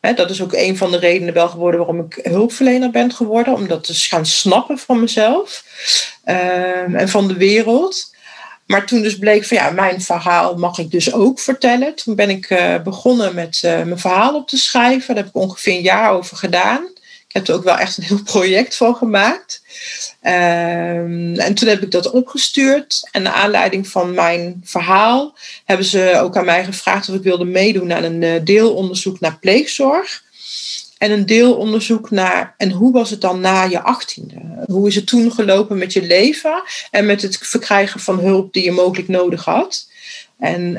dat 0.00 0.30
is 0.30 0.42
ook 0.42 0.52
een 0.52 0.76
van 0.76 0.90
de 0.90 0.98
redenen 0.98 1.34
wel 1.34 1.48
geworden 1.48 1.80
waarom 1.80 2.00
ik 2.00 2.18
hulpverlener 2.22 2.90
ben 2.90 3.12
geworden. 3.12 3.54
Om 3.54 3.68
dat 3.68 3.84
te 3.84 3.94
gaan 3.94 4.26
snappen 4.26 4.78
van 4.78 5.00
mezelf 5.00 5.64
ehm, 6.24 6.94
en 6.94 7.08
van 7.08 7.28
de 7.28 7.36
wereld. 7.36 8.11
Maar 8.66 8.86
toen 8.86 9.02
dus 9.02 9.18
bleek 9.18 9.44
van 9.44 9.56
ja, 9.56 9.70
mijn 9.70 10.00
verhaal 10.00 10.56
mag 10.56 10.78
ik 10.78 10.90
dus 10.90 11.12
ook 11.12 11.40
vertellen. 11.40 11.94
Toen 11.94 12.14
ben 12.14 12.30
ik 12.30 12.50
uh, 12.50 12.82
begonnen 12.82 13.34
met 13.34 13.62
uh, 13.64 13.82
mijn 13.82 13.98
verhaal 13.98 14.34
op 14.34 14.48
te 14.48 14.56
schrijven. 14.56 15.14
Daar 15.14 15.24
heb 15.24 15.34
ik 15.34 15.40
ongeveer 15.42 15.74
een 15.74 15.82
jaar 15.82 16.12
over 16.12 16.36
gedaan. 16.36 16.84
Ik 17.28 17.38
heb 17.38 17.48
er 17.48 17.54
ook 17.54 17.64
wel 17.64 17.78
echt 17.78 17.96
een 17.96 18.04
heel 18.04 18.22
project 18.34 18.76
van 18.76 18.94
gemaakt. 18.94 19.62
Um, 20.22 21.38
en 21.38 21.54
toen 21.54 21.68
heb 21.68 21.82
ik 21.82 21.90
dat 21.90 22.10
opgestuurd. 22.10 23.08
En 23.10 23.22
naar 23.22 23.32
aanleiding 23.32 23.88
van 23.88 24.14
mijn 24.14 24.60
verhaal 24.64 25.36
hebben 25.64 25.86
ze 25.86 26.18
ook 26.22 26.36
aan 26.36 26.44
mij 26.44 26.64
gevraagd 26.64 27.08
of 27.08 27.14
ik 27.14 27.22
wilde 27.22 27.44
meedoen 27.44 27.92
aan 27.92 28.04
een 28.04 28.22
uh, 28.22 28.40
deelonderzoek 28.44 29.20
naar 29.20 29.38
pleegzorg. 29.38 30.22
En 31.02 31.10
een 31.10 31.26
deelonderzoek 31.26 32.10
naar, 32.10 32.54
en 32.56 32.70
hoe 32.70 32.92
was 32.92 33.10
het 33.10 33.20
dan 33.20 33.40
na 33.40 33.62
je 33.62 33.80
achttiende? 33.80 34.64
Hoe 34.66 34.88
is 34.88 34.94
het 34.94 35.06
toen 35.06 35.32
gelopen 35.32 35.78
met 35.78 35.92
je 35.92 36.02
leven 36.02 36.62
en 36.90 37.06
met 37.06 37.22
het 37.22 37.38
verkrijgen 37.38 38.00
van 38.00 38.18
hulp 38.18 38.52
die 38.52 38.64
je 38.64 38.72
mogelijk 38.72 39.08
nodig 39.08 39.44
had? 39.44 39.88
En 40.38 40.72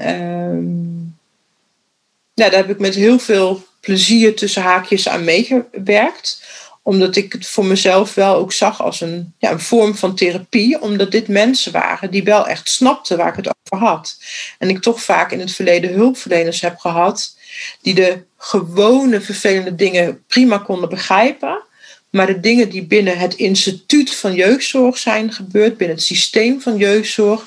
ja, 2.34 2.50
daar 2.50 2.60
heb 2.60 2.70
ik 2.70 2.80
met 2.80 2.96
heel 2.96 3.20
veel 3.20 3.64
plezier 3.80 4.36
tussen 4.36 4.62
haakjes 4.62 5.10
aan 5.10 5.24
meegewerkt 5.24 6.42
omdat 6.86 7.16
ik 7.16 7.34
het 7.34 7.48
voor 7.48 7.66
mezelf 7.66 8.14
wel 8.14 8.36
ook 8.36 8.54
zag 8.54 8.82
als 8.82 9.02
een, 9.02 9.34
ja, 9.38 9.52
een 9.52 9.60
vorm 9.60 9.96
van 9.96 10.16
therapie. 10.16 10.82
Omdat 10.82 11.12
dit 11.12 11.28
mensen 11.28 11.72
waren 11.72 12.12
die 12.12 12.24
wel 12.24 12.48
echt 12.48 12.70
snapten 12.70 13.18
waar 13.18 13.28
ik 13.28 13.46
het 13.46 13.48
over 13.48 13.86
had. 13.88 14.18
En 14.58 14.70
ik 14.70 14.82
toch 14.82 15.02
vaak 15.02 15.32
in 15.32 15.40
het 15.40 15.54
verleden 15.54 15.94
hulpverleners 15.94 16.62
heb 16.62 16.78
gehad. 16.78 17.36
Die 17.82 17.94
de 17.94 18.24
gewone 18.38 19.22
vervelende 19.22 19.76
dingen 19.76 20.24
prima 20.28 20.58
konden 20.58 20.90
begrijpen. 20.90 21.62
Maar 22.10 22.28
de 22.28 22.40
dingen 22.40 22.70
die 22.70 22.86
binnen 22.86 23.18
het 23.18 23.34
instituut 23.34 24.16
van 24.16 24.34
jeugdzorg 24.34 24.98
zijn 24.98 25.32
gebeurd, 25.32 25.78
binnen 25.78 25.96
het 25.96 26.06
systeem 26.06 26.62
van 26.62 26.78
jeugdzorg, 26.78 27.46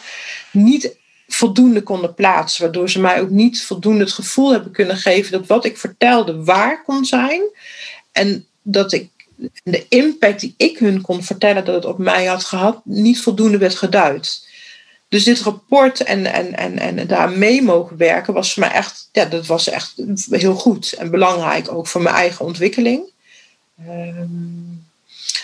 niet 0.51 0.97
voldoende 1.29 1.83
konden 1.83 2.15
plaatsen. 2.15 2.63
Waardoor 2.63 2.91
ze 2.91 3.01
mij 3.01 3.21
ook 3.21 3.31
niet 3.31 3.63
voldoende 3.63 4.05
het 4.05 4.13
gevoel 4.13 4.53
hebben 4.53 4.73
kunnen 4.73 4.97
geven 4.97 5.33
dat 5.33 5.47
wat 5.47 5.65
ik 5.65 5.77
vertelde 5.77 6.45
waar 6.45 6.83
kon 6.83 7.05
zijn. 7.05 7.43
En 8.13 8.47
dat 8.63 8.93
ik 8.93 9.09
de 9.63 9.87
impact 9.89 10.41
die 10.41 10.55
ik 10.57 10.79
hun 10.79 11.01
kon 11.01 11.23
vertellen 11.23 11.65
dat 11.65 11.75
het 11.75 11.85
op 11.85 11.99
mij 11.99 12.25
had 12.25 12.45
gehad, 12.45 12.81
niet 12.85 13.21
voldoende 13.21 13.59
werd 13.59 13.75
geduid. 13.75 14.46
Dus 15.09 15.25
dit 15.25 15.41
rapport 15.41 16.01
en, 16.01 16.33
en, 16.33 16.57
en, 16.57 16.79
en 16.79 17.07
daar 17.07 17.31
mee 17.31 17.63
mogen 17.63 17.97
werken 17.97 18.35
was 18.35 18.53
voor 18.53 18.63
mij 18.63 18.73
echt, 18.73 19.09
ja, 19.13 19.25
dat 19.25 19.47
was 19.47 19.69
echt 19.69 19.95
heel 20.31 20.55
goed 20.55 20.93
en 20.93 21.11
belangrijk 21.11 21.73
ook 21.73 21.87
voor 21.87 22.03
mijn 22.03 22.15
eigen 22.15 22.45
ontwikkeling. 22.45 23.03
Um, 23.89 24.87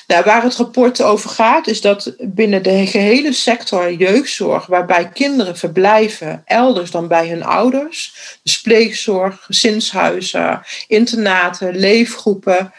nou, 0.06 0.24
waar 0.24 0.42
het 0.42 0.56
rapport 0.56 1.02
over 1.02 1.30
gaat, 1.30 1.66
is 1.66 1.80
dat 1.80 2.14
binnen 2.18 2.62
de 2.62 2.86
gehele 2.86 3.32
sector 3.32 3.92
jeugdzorg, 3.92 4.66
waarbij 4.66 5.08
kinderen 5.08 5.56
verblijven 5.56 6.42
elders 6.44 6.90
dan 6.90 7.08
bij 7.08 7.28
hun 7.28 7.44
ouders, 7.44 8.14
dus 8.42 8.60
pleegzorg, 8.60 9.44
gezinshuizen, 9.44 10.62
internaten, 10.86 11.76
leefgroepen, 11.76 12.72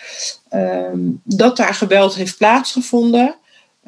ehm, 0.49 0.99
dat 1.23 1.57
daar 1.57 1.73
geweld 1.73 2.15
heeft 2.15 2.37
plaatsgevonden. 2.37 3.35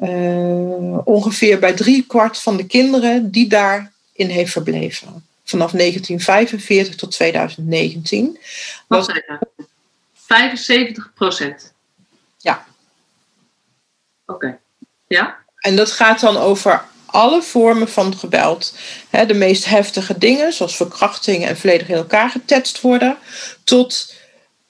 Uh, 0.02 1.06
ongeveer 1.06 1.58
bij 1.58 1.72
drie 1.72 2.06
kwart 2.06 2.38
van 2.38 2.56
de 2.56 2.66
kinderen 2.66 3.30
die 3.30 3.48
daarin 3.48 4.28
heeft 4.28 4.52
verbleven. 4.52 5.24
Vanaf 5.44 5.70
1945 5.70 6.94
tot 6.94 7.10
2019. 7.10 8.38
Wacht 8.86 9.08
even. 9.08 9.38
75 10.14 11.12
procent. 11.14 11.72
Ja. 12.38 12.66
Oké. 14.26 14.58
Ja? 15.06 15.36
En 15.60 15.76
dat 15.76 15.90
gaat 15.90 16.20
dan 16.20 16.36
over 16.36 16.84
alle 17.06 17.42
vormen 17.42 17.88
van 17.88 18.16
geweld. 18.16 18.74
de 19.10 19.34
meest 19.34 19.64
heftige 19.64 20.18
dingen, 20.18 20.52
zoals 20.52 20.76
verkrachtingen 20.76 21.48
en 21.48 21.56
volledig 21.56 21.88
in 21.88 21.94
elkaar 21.94 22.30
getetst 22.30 22.80
worden, 22.80 23.18
tot 23.64 24.14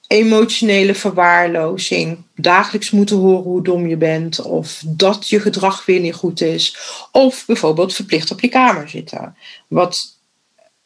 emotionele 0.07 0.95
verwaarlozing, 0.95 2.23
dagelijks 2.35 2.91
moeten 2.91 3.17
horen 3.17 3.43
hoe 3.43 3.63
dom 3.63 3.87
je 3.87 3.97
bent, 3.97 4.41
of 4.41 4.83
dat 4.85 5.29
je 5.29 5.39
gedrag 5.39 5.85
weer 5.85 5.99
niet 5.99 6.13
goed 6.13 6.41
is, 6.41 6.77
of 7.11 7.45
bijvoorbeeld 7.45 7.93
verplicht 7.93 8.31
op 8.31 8.39
je 8.39 8.47
kamer 8.47 8.89
zitten. 8.89 9.35
Wat 9.67 10.15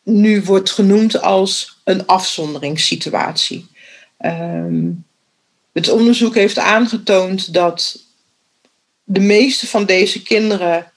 nu 0.03 0.43
wordt 0.43 0.71
genoemd 0.71 1.21
als 1.21 1.77
een 1.83 2.05
afzonderingssituatie. 2.05 3.67
Ehm, 4.17 4.89
het 5.73 5.89
onderzoek 5.89 6.35
heeft 6.35 6.57
aangetoond 6.57 7.53
dat 7.53 7.99
de 9.03 9.19
meeste 9.19 9.67
van 9.67 9.85
deze 9.85 10.23
kinderen 10.23 10.91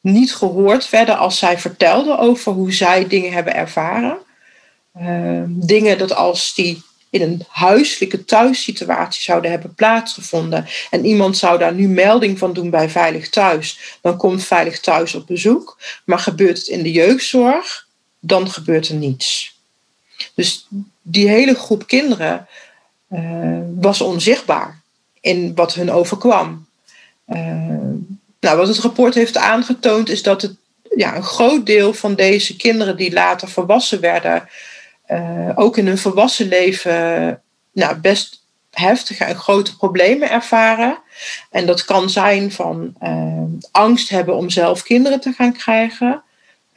niet 0.00 0.34
gehoord 0.34 0.90
werden 0.90 1.18
als 1.18 1.38
zij 1.38 1.58
vertelden 1.58 2.18
over 2.18 2.52
hoe 2.52 2.72
zij 2.72 3.06
dingen 3.06 3.32
hebben 3.32 3.54
ervaren. 3.54 4.18
Ehm, 4.94 5.46
dingen 5.48 5.98
dat 5.98 6.14
als 6.14 6.54
die 6.54 6.82
in 7.10 7.22
een 7.22 7.44
huiselijke 7.48 8.24
thuissituatie 8.24 9.22
zouden 9.22 9.50
hebben 9.50 9.74
plaatsgevonden 9.74 10.66
en 10.90 11.04
iemand 11.04 11.36
zou 11.36 11.58
daar 11.58 11.74
nu 11.74 11.88
melding 11.88 12.38
van 12.38 12.52
doen 12.52 12.70
bij 12.70 12.88
Veilig 12.88 13.28
Thuis, 13.28 13.96
dan 14.00 14.16
komt 14.16 14.44
Veilig 14.44 14.80
Thuis 14.80 15.14
op 15.14 15.26
bezoek. 15.26 15.78
Maar 16.04 16.18
gebeurt 16.18 16.58
het 16.58 16.66
in 16.66 16.82
de 16.82 16.92
jeugdzorg, 16.92 17.86
dan 18.20 18.50
gebeurt 18.50 18.88
er 18.88 18.94
niets. 18.94 19.56
Dus 20.34 20.66
die 21.02 21.28
hele 21.28 21.54
groep 21.54 21.86
kinderen 21.86 22.46
uh, 23.12 23.58
was 23.74 24.00
onzichtbaar 24.00 24.80
in 25.20 25.54
wat 25.54 25.74
hun 25.74 25.90
overkwam. 25.90 26.66
Uh, 27.28 27.36
nou, 28.40 28.56
wat 28.56 28.68
het 28.68 28.78
rapport 28.78 29.14
heeft 29.14 29.36
aangetoond 29.36 30.08
is 30.08 30.22
dat 30.22 30.42
het, 30.42 30.54
ja, 30.96 31.16
een 31.16 31.22
groot 31.22 31.66
deel 31.66 31.92
van 31.92 32.14
deze 32.14 32.56
kinderen 32.56 32.96
die 32.96 33.12
later 33.12 33.48
volwassen 33.48 34.00
werden, 34.00 34.48
uh, 35.08 35.50
ook 35.54 35.76
in 35.76 35.86
hun 35.86 35.98
volwassen 35.98 36.48
leven 36.48 37.40
nou, 37.72 37.96
best 37.96 38.42
heftige 38.70 39.24
en 39.24 39.36
grote 39.36 39.76
problemen 39.76 40.30
ervaren. 40.30 40.98
En 41.50 41.66
dat 41.66 41.84
kan 41.84 42.10
zijn 42.10 42.52
van 42.52 42.94
uh, 43.02 43.42
angst 43.70 44.08
hebben 44.08 44.36
om 44.36 44.50
zelf 44.50 44.82
kinderen 44.82 45.20
te 45.20 45.32
gaan 45.32 45.52
krijgen. 45.52 46.22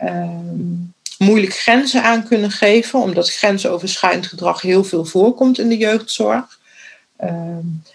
Uh, 0.03 0.29
moeilijk 1.17 1.53
grenzen 1.53 2.03
aan 2.03 2.27
kunnen 2.27 2.51
geven, 2.51 2.99
omdat 2.99 3.31
grensoverschrijdend 3.31 4.27
gedrag 4.27 4.61
heel 4.61 4.83
veel 4.83 5.05
voorkomt 5.05 5.59
in 5.59 5.69
de 5.69 5.77
jeugdzorg. 5.77 6.59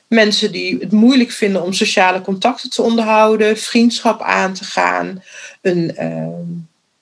Mensen 0.06 0.52
die 0.52 0.78
het 0.78 0.92
moeilijk 0.92 1.30
vinden 1.30 1.62
om 1.62 1.72
sociale 1.72 2.20
contacten 2.20 2.70
te 2.70 2.82
onderhouden, 2.82 3.56
vriendschap 3.56 4.22
aan 4.22 4.52
te 4.52 4.64
gaan, 4.64 5.22
een 5.60 5.96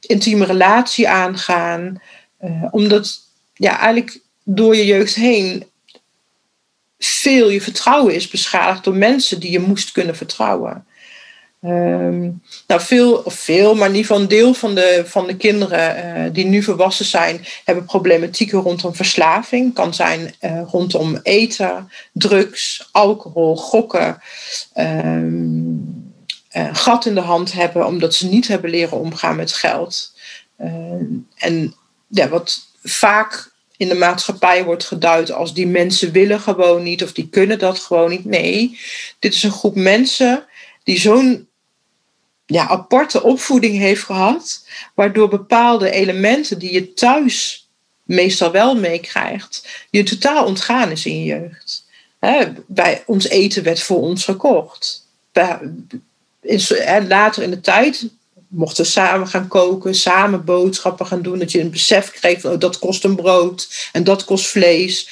intieme 0.01 0.45
relatie 0.45 1.09
aangaan. 1.09 2.01
Omdat 2.71 3.24
ja, 3.55 3.79
eigenlijk 3.79 4.21
door 4.45 4.77
je 4.77 4.87
jeugd 4.87 5.15
heen 5.15 5.65
veel 6.99 7.51
je 7.51 7.61
vertrouwen 7.61 8.15
is 8.15 8.29
beschadigd 8.29 8.85
door 8.85 8.95
mensen 8.95 9.41
die 9.41 9.51
je 9.51 9.61
moest 9.61 9.93
kunnen 9.93 10.17
vertrouwen. 10.17 10.87
Um, 11.61 12.43
nou, 12.67 12.81
veel, 12.81 13.15
of 13.15 13.35
veel, 13.35 13.75
maar 13.75 13.89
in 13.89 13.95
ieder 13.95 14.07
geval 14.07 14.23
een 14.23 14.29
deel 14.29 14.55
van 14.55 14.75
de, 14.75 15.03
van 15.07 15.27
de 15.27 15.37
kinderen 15.37 15.97
uh, 16.27 16.33
die 16.33 16.45
nu 16.45 16.63
volwassen 16.63 17.05
zijn, 17.05 17.45
hebben 17.65 17.85
problematieken 17.85 18.59
rondom 18.59 18.95
verslaving. 18.95 19.75
Kan 19.75 19.95
zijn 19.95 20.35
uh, 20.41 20.63
rondom 20.71 21.21
eten, 21.23 21.91
drugs, 22.13 22.89
alcohol, 22.93 23.57
gokken. 23.57 24.23
Um, 24.77 26.13
uh, 26.57 26.69
gat 26.73 27.07
in 27.07 27.15
de 27.15 27.21
hand 27.21 27.53
hebben 27.53 27.87
omdat 27.87 28.15
ze 28.15 28.29
niet 28.29 28.49
hebben 28.49 28.71
leren 28.71 28.99
omgaan 28.99 29.37
met 29.37 29.53
geld. 29.53 30.13
en 31.37 31.75
ja, 32.09 32.29
wat 32.29 32.67
vaak 32.85 33.53
in 33.77 33.89
de 33.89 33.95
maatschappij 33.95 34.65
wordt 34.65 34.85
geduid 34.85 35.33
als 35.33 35.55
die 35.55 35.67
mensen 35.67 36.13
willen 36.13 36.41
gewoon 36.41 36.83
niet 36.83 37.03
of 37.03 37.13
die 37.13 37.29
kunnen 37.29 37.59
dat 37.59 37.79
gewoon 37.79 38.11
niet. 38.11 38.25
Nee, 38.25 38.79
dit 39.19 39.35
is 39.35 39.43
een 39.43 39.51
groep 39.51 39.75
mensen 39.75 40.45
die 40.83 41.01
zo'n 41.01 41.49
ja, 42.47 42.69
aparte 42.69 43.23
opvoeding 43.23 43.79
heeft 43.79 44.03
gehad, 44.03 44.69
waardoor 44.95 45.29
bepaalde 45.29 45.91
elementen 45.91 46.59
die 46.59 46.73
je 46.73 46.93
thuis 46.93 47.69
meestal 48.03 48.51
wel 48.51 48.75
meekrijgt, 48.75 49.87
je 49.91 50.03
totaal 50.03 50.45
ontgaan 50.45 50.91
is 50.91 51.07
in 51.07 51.19
je 51.19 51.25
jeugd. 51.25 51.85
Bij 52.67 53.03
ons 53.07 53.29
eten 53.29 53.63
werd 53.63 53.83
voor 53.83 54.01
ons 54.01 54.25
gekocht. 54.25 55.09
later 57.09 57.43
in 57.43 57.51
de 57.51 57.61
tijd 57.61 58.09
mochten 58.55 58.85
we 58.85 58.91
samen 58.91 59.29
gaan 59.29 59.49
koken, 59.49 59.95
samen 59.95 60.45
boodschappen 60.45 61.07
gaan 61.07 61.23
doen, 61.23 61.39
dat 61.39 61.53
je 61.53 61.61
een 61.61 61.71
besef 61.71 62.11
kreeg 62.11 62.41
van 62.41 62.53
oh, 62.53 62.59
dat 62.59 62.79
kost 62.79 63.05
een 63.05 63.17
brood 63.17 63.89
en 63.93 64.05
dat 64.05 64.25
kost 64.25 64.47
vlees. 64.47 65.09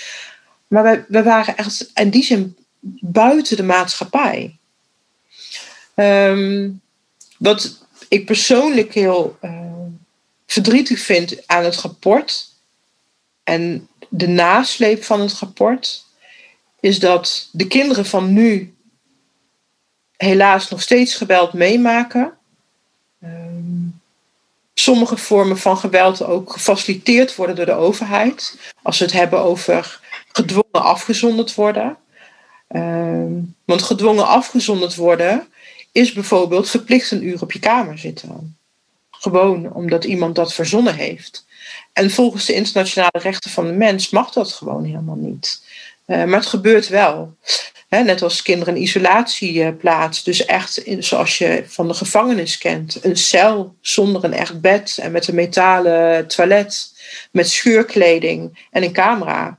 Maar 0.66 0.82
wij, 0.82 1.04
wij 1.08 1.22
waren 1.22 1.56
echt 1.56 1.90
in 1.94 2.10
die 2.10 2.24
zin 2.24 2.56
buiten 3.00 3.56
de 3.56 3.62
maatschappij. 3.62 4.56
Um, 5.94 6.80
wat 7.38 7.86
ik 8.08 8.26
persoonlijk 8.26 8.94
heel 8.94 9.38
uh, 9.42 9.60
verdrietig 10.46 11.00
vind 11.00 11.46
aan 11.46 11.64
het 11.64 11.76
rapport 11.76 12.48
en 13.44 13.88
de 14.08 14.28
nasleep 14.28 15.04
van 15.04 15.20
het 15.20 15.32
rapport, 15.32 16.04
is 16.80 16.98
dat 16.98 17.48
de 17.52 17.66
kinderen 17.66 18.06
van 18.06 18.32
nu 18.32 18.74
helaas 20.16 20.68
nog 20.68 20.82
steeds 20.82 21.14
geweld 21.14 21.52
meemaken. 21.52 22.32
Sommige 24.74 25.16
vormen 25.16 25.58
van 25.58 25.78
geweld 25.78 26.22
ook 26.22 26.52
gefaciliteerd 26.52 27.34
worden 27.34 27.56
door 27.56 27.66
de 27.66 27.72
overheid. 27.72 28.58
Als 28.82 28.98
we 28.98 29.04
het 29.04 29.14
hebben 29.14 29.38
over 29.38 30.00
gedwongen 30.32 30.82
afgezonderd 30.82 31.54
worden. 31.54 31.96
Um, 32.68 33.54
want 33.64 33.82
gedwongen 33.82 34.26
afgezonderd 34.26 34.94
worden 34.94 35.48
is 35.92 36.12
bijvoorbeeld 36.12 36.70
verplicht 36.70 37.10
een 37.10 37.24
uur 37.24 37.42
op 37.42 37.52
je 37.52 37.58
kamer 37.58 37.98
zitten. 37.98 38.56
Gewoon 39.10 39.72
omdat 39.72 40.04
iemand 40.04 40.34
dat 40.34 40.54
verzonnen 40.54 40.94
heeft. 40.94 41.46
En 41.92 42.10
volgens 42.10 42.44
de 42.44 42.54
internationale 42.54 43.18
rechten 43.18 43.50
van 43.50 43.66
de 43.66 43.72
mens 43.72 44.10
mag 44.10 44.30
dat 44.30 44.52
gewoon 44.52 44.84
helemaal 44.84 45.16
niet. 45.16 45.62
maar 46.06 46.28
het 46.28 46.46
gebeurt 46.46 46.88
wel. 46.88 47.36
Net 48.00 48.22
als 48.22 48.42
kinderen 48.42 48.74
een 48.74 48.82
isolatieplaats. 48.82 50.24
Dus 50.24 50.44
echt 50.44 50.82
zoals 50.98 51.38
je 51.38 51.64
van 51.66 51.88
de 51.88 51.94
gevangenis 51.94 52.58
kent. 52.58 53.04
Een 53.04 53.16
cel 53.16 53.74
zonder 53.80 54.24
een 54.24 54.32
echt 54.32 54.60
bed 54.60 54.98
en 55.02 55.12
met 55.12 55.28
een 55.28 55.34
metalen 55.34 56.26
toilet. 56.26 56.90
Met 57.30 57.48
scheurkleding 57.48 58.66
en 58.70 58.82
een 58.82 58.92
camera. 58.92 59.58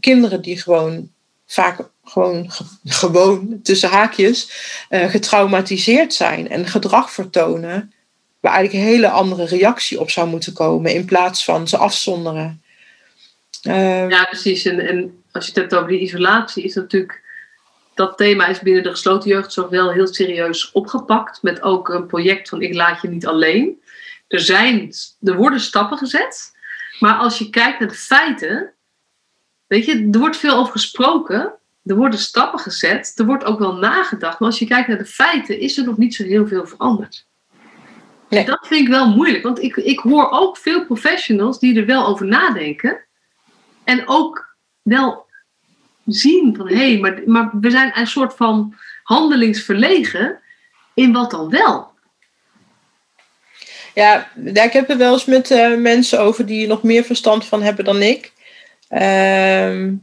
kinderen 0.00 0.42
die 0.42 0.60
gewoon 0.60 1.10
vaak 1.46 1.90
gewoon, 2.04 2.50
gewoon 2.84 3.60
tussen 3.62 3.88
haakjes, 3.88 4.50
uh, 4.90 5.10
getraumatiseerd 5.10 6.14
zijn 6.14 6.48
en 6.48 6.66
gedrag 6.66 7.10
vertonen 7.10 7.92
waar 8.40 8.52
eigenlijk 8.52 8.84
een 8.84 8.92
hele 8.92 9.08
andere 9.08 9.44
reactie 9.44 10.00
op 10.00 10.10
zou 10.10 10.28
moeten 10.28 10.52
komen 10.52 10.94
in 10.94 11.04
plaats 11.04 11.44
van 11.44 11.68
ze 11.68 11.76
afzonderen. 11.76 12.62
Ja, 13.62 14.24
precies. 14.24 14.64
En, 14.64 14.80
en 14.88 15.22
als 15.32 15.44
je 15.44 15.50
het 15.50 15.60
hebt 15.60 15.74
over 15.74 15.88
die 15.88 16.00
isolatie, 16.00 16.64
is 16.64 16.74
natuurlijk 16.74 17.22
dat 17.94 18.16
thema 18.16 18.46
is 18.46 18.60
binnen 18.60 18.82
de 18.82 18.90
gesloten 18.90 19.30
jeugdzorg 19.30 19.68
wel 19.68 19.92
heel 19.92 20.06
serieus 20.06 20.72
opgepakt. 20.72 21.42
Met 21.42 21.62
ook 21.62 21.88
een 21.88 22.06
project 22.06 22.48
van 22.48 22.62
Ik 22.62 22.74
laat 22.74 23.02
je 23.02 23.08
niet 23.08 23.26
alleen. 23.26 23.82
Er, 24.28 24.40
zijn, 24.40 24.92
er 25.20 25.36
worden 25.36 25.60
stappen 25.60 25.98
gezet. 25.98 26.56
Maar 27.00 27.14
als 27.14 27.38
je 27.38 27.50
kijkt 27.50 27.78
naar 27.78 27.88
de 27.88 27.94
feiten, 27.94 28.72
weet 29.66 29.84
je, 29.84 30.08
er 30.12 30.18
wordt 30.18 30.36
veel 30.36 30.56
over 30.56 30.72
gesproken. 30.72 31.52
Er 31.84 31.96
worden 31.96 32.18
stappen 32.18 32.58
gezet. 32.58 33.12
Er 33.16 33.26
wordt 33.26 33.44
ook 33.44 33.58
wel 33.58 33.74
nagedacht. 33.74 34.38
Maar 34.38 34.48
als 34.48 34.58
je 34.58 34.66
kijkt 34.66 34.88
naar 34.88 34.98
de 34.98 35.04
feiten, 35.04 35.60
is 35.60 35.78
er 35.78 35.84
nog 35.84 35.96
niet 35.96 36.14
zo 36.14 36.24
heel 36.24 36.46
veel 36.46 36.66
veranderd. 36.66 37.26
Nee. 38.28 38.44
Dat 38.44 38.66
vind 38.66 38.80
ik 38.80 38.88
wel 38.88 39.08
moeilijk, 39.08 39.42
want 39.42 39.62
ik, 39.62 39.76
ik 39.76 39.98
hoor 39.98 40.30
ook 40.30 40.56
veel 40.56 40.86
professionals 40.86 41.58
die 41.58 41.80
er 41.80 41.86
wel 41.86 42.06
over 42.06 42.26
nadenken. 42.26 43.04
En 43.84 44.02
ook 44.08 44.56
wel 44.82 45.26
zien 46.06 46.56
van 46.56 46.68
hé, 46.68 46.74
hey, 46.74 46.98
maar, 46.98 47.22
maar 47.26 47.50
we 47.60 47.70
zijn 47.70 47.98
een 47.98 48.06
soort 48.06 48.34
van 48.34 48.74
handelingsverlegen 49.02 50.40
in 50.94 51.12
wat 51.12 51.30
dan 51.30 51.50
wel. 51.50 51.90
Ja, 53.94 54.30
ik 54.44 54.72
heb 54.72 54.90
er 54.90 54.96
wel 54.96 55.12
eens 55.12 55.24
met 55.24 55.50
uh, 55.50 55.76
mensen 55.76 56.20
over 56.20 56.46
die 56.46 56.66
nog 56.66 56.82
meer 56.82 57.04
verstand 57.04 57.44
van 57.44 57.62
hebben 57.62 57.84
dan 57.84 58.02
ik. 58.02 58.32
Ehm, 58.88 59.94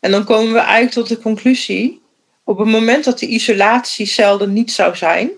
en 0.00 0.10
dan 0.10 0.24
komen 0.24 0.52
we 0.52 0.58
eigenlijk 0.58 0.92
tot 0.92 1.08
de 1.08 1.18
conclusie: 1.18 2.02
op 2.44 2.58
het 2.58 2.68
moment 2.68 3.04
dat 3.04 3.18
de 3.18 3.26
isolatie 3.26 4.06
zelden 4.06 4.52
niet 4.52 4.72
zou 4.72 4.96
zijn, 4.96 5.30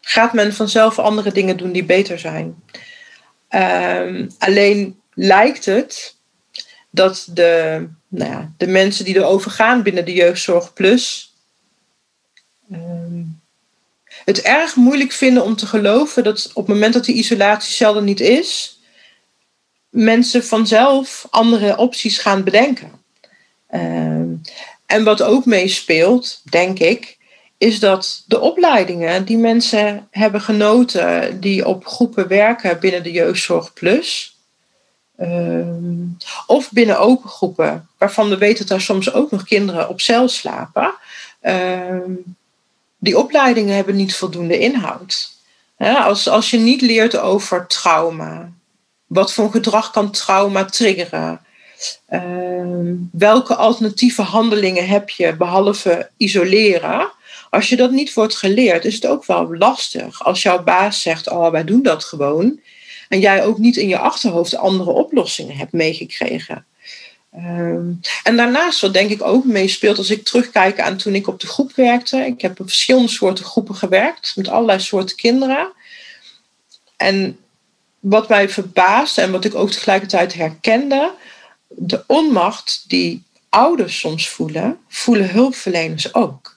gaat 0.00 0.32
men 0.32 0.54
vanzelf 0.54 0.98
andere 0.98 1.32
dingen 1.32 1.56
doen 1.56 1.72
die 1.72 1.84
beter 1.84 2.18
zijn. 2.18 2.62
Ehm, 3.48 4.28
alleen 4.38 5.00
lijkt 5.14 5.64
het 5.64 6.16
dat 6.90 7.28
de, 7.30 7.86
nou 8.08 8.30
ja, 8.30 8.52
de 8.56 8.66
mensen 8.66 9.04
die 9.04 9.16
erover 9.16 9.50
gaan 9.50 9.82
binnen 9.82 10.04
de 10.04 10.12
Jeugdzorg 10.12 10.72
Plus 10.72 11.34
ehm, 12.70 13.22
het 14.24 14.42
erg 14.42 14.76
moeilijk 14.76 15.12
vinden 15.12 15.44
om 15.44 15.56
te 15.56 15.66
geloven 15.66 16.24
dat 16.24 16.50
op 16.54 16.66
het 16.66 16.74
moment 16.74 16.94
dat 16.94 17.04
die 17.04 17.14
isolatie 17.14 17.74
zelden 17.74 18.04
niet 18.04 18.20
is, 18.20 18.80
mensen 19.88 20.44
vanzelf 20.44 21.26
andere 21.30 21.76
opties 21.76 22.18
gaan 22.18 22.44
bedenken. 22.44 22.90
Ehm, 23.66 24.34
en 24.86 25.04
wat 25.04 25.22
ook 25.22 25.44
meespeelt, 25.44 26.40
denk 26.50 26.78
ik, 26.78 27.16
is 27.58 27.78
dat 27.78 28.24
de 28.26 28.40
opleidingen 28.40 29.24
die 29.24 29.38
mensen 29.38 30.08
hebben 30.10 30.40
genoten 30.40 31.40
die 31.40 31.66
op 31.66 31.86
groepen 31.86 32.28
werken 32.28 32.80
binnen 32.80 33.02
de 33.02 33.12
Jeugdzorg 33.12 33.72
Plus, 33.72 34.35
ehm, 35.16 36.04
of 36.46 36.70
binnen 36.72 36.98
open 36.98 37.30
groepen, 37.30 37.88
waarvan 37.98 38.28
we 38.28 38.38
weten 38.38 38.58
dat 38.58 38.68
daar 38.68 38.80
soms 38.80 39.12
ook 39.12 39.30
nog 39.30 39.44
kinderen 39.44 39.88
op 39.88 40.00
cel 40.00 40.28
slapen, 40.28 40.94
ehm, 41.40 42.10
die 42.98 43.18
opleidingen 43.18 43.74
hebben 43.74 43.96
niet 43.96 44.16
voldoende 44.16 44.58
inhoud. 44.58 45.34
als, 45.78 46.28
als 46.28 46.50
je 46.50 46.58
niet 46.58 46.80
leert 46.80 47.16
over 47.16 47.66
trauma, 47.66 48.50
wat 49.06 49.32
voor 49.32 49.50
gedrag 49.50 49.90
kan 49.90 50.10
trauma 50.10 50.64
triggeren, 50.64 51.40
ehm, 52.06 52.94
welke 53.12 53.54
alternatieve 53.54 54.22
handelingen 54.22 54.88
heb 54.88 55.10
je 55.10 55.36
behalve 55.36 56.10
isoleren, 56.16 57.10
als 57.50 57.68
je 57.68 57.76
dat 57.76 57.90
niet 57.90 58.14
wordt 58.14 58.36
geleerd, 58.36 58.84
is 58.84 58.94
het 58.94 59.06
ook 59.06 59.24
wel 59.24 59.56
lastig. 59.56 60.24
Als 60.24 60.42
jouw 60.42 60.62
baas 60.62 61.02
zegt, 61.02 61.30
oh, 61.30 61.50
wij 61.50 61.64
doen 61.64 61.82
dat 61.82 62.04
gewoon. 62.04 62.60
En 63.08 63.20
jij 63.20 63.44
ook 63.44 63.58
niet 63.58 63.76
in 63.76 63.88
je 63.88 63.98
achterhoofd 63.98 64.56
andere 64.56 64.90
oplossingen 64.90 65.56
hebt 65.56 65.72
meegekregen. 65.72 66.64
Ehm, 67.32 67.90
en 68.22 68.36
daarnaast, 68.36 68.80
wat 68.80 68.92
denk 68.92 69.10
ik 69.10 69.22
ook 69.22 69.44
meespeelt, 69.44 69.98
als 69.98 70.10
ik 70.10 70.24
terugkijk 70.24 70.80
aan 70.80 70.96
toen 70.96 71.14
ik 71.14 71.26
op 71.26 71.40
de 71.40 71.46
groep 71.46 71.72
werkte. 71.74 72.16
Ik 72.16 72.40
heb 72.40 72.60
op 72.60 72.66
verschillende 72.66 73.08
soorten 73.08 73.44
groepen 73.44 73.74
gewerkt, 73.74 74.32
met 74.36 74.48
allerlei 74.48 74.80
soorten 74.80 75.16
kinderen. 75.16 75.72
En 76.96 77.38
wat 78.00 78.28
mij 78.28 78.48
verbaasde 78.48 79.20
en 79.20 79.32
wat 79.32 79.44
ik 79.44 79.54
ook 79.54 79.70
tegelijkertijd 79.70 80.34
herkende, 80.34 81.14
de 81.68 82.04
onmacht 82.06 82.84
die 82.88 83.22
ouders 83.48 83.98
soms 83.98 84.28
voelen, 84.28 84.78
voelen 84.88 85.30
hulpverleners 85.30 86.14
ook. 86.14 86.56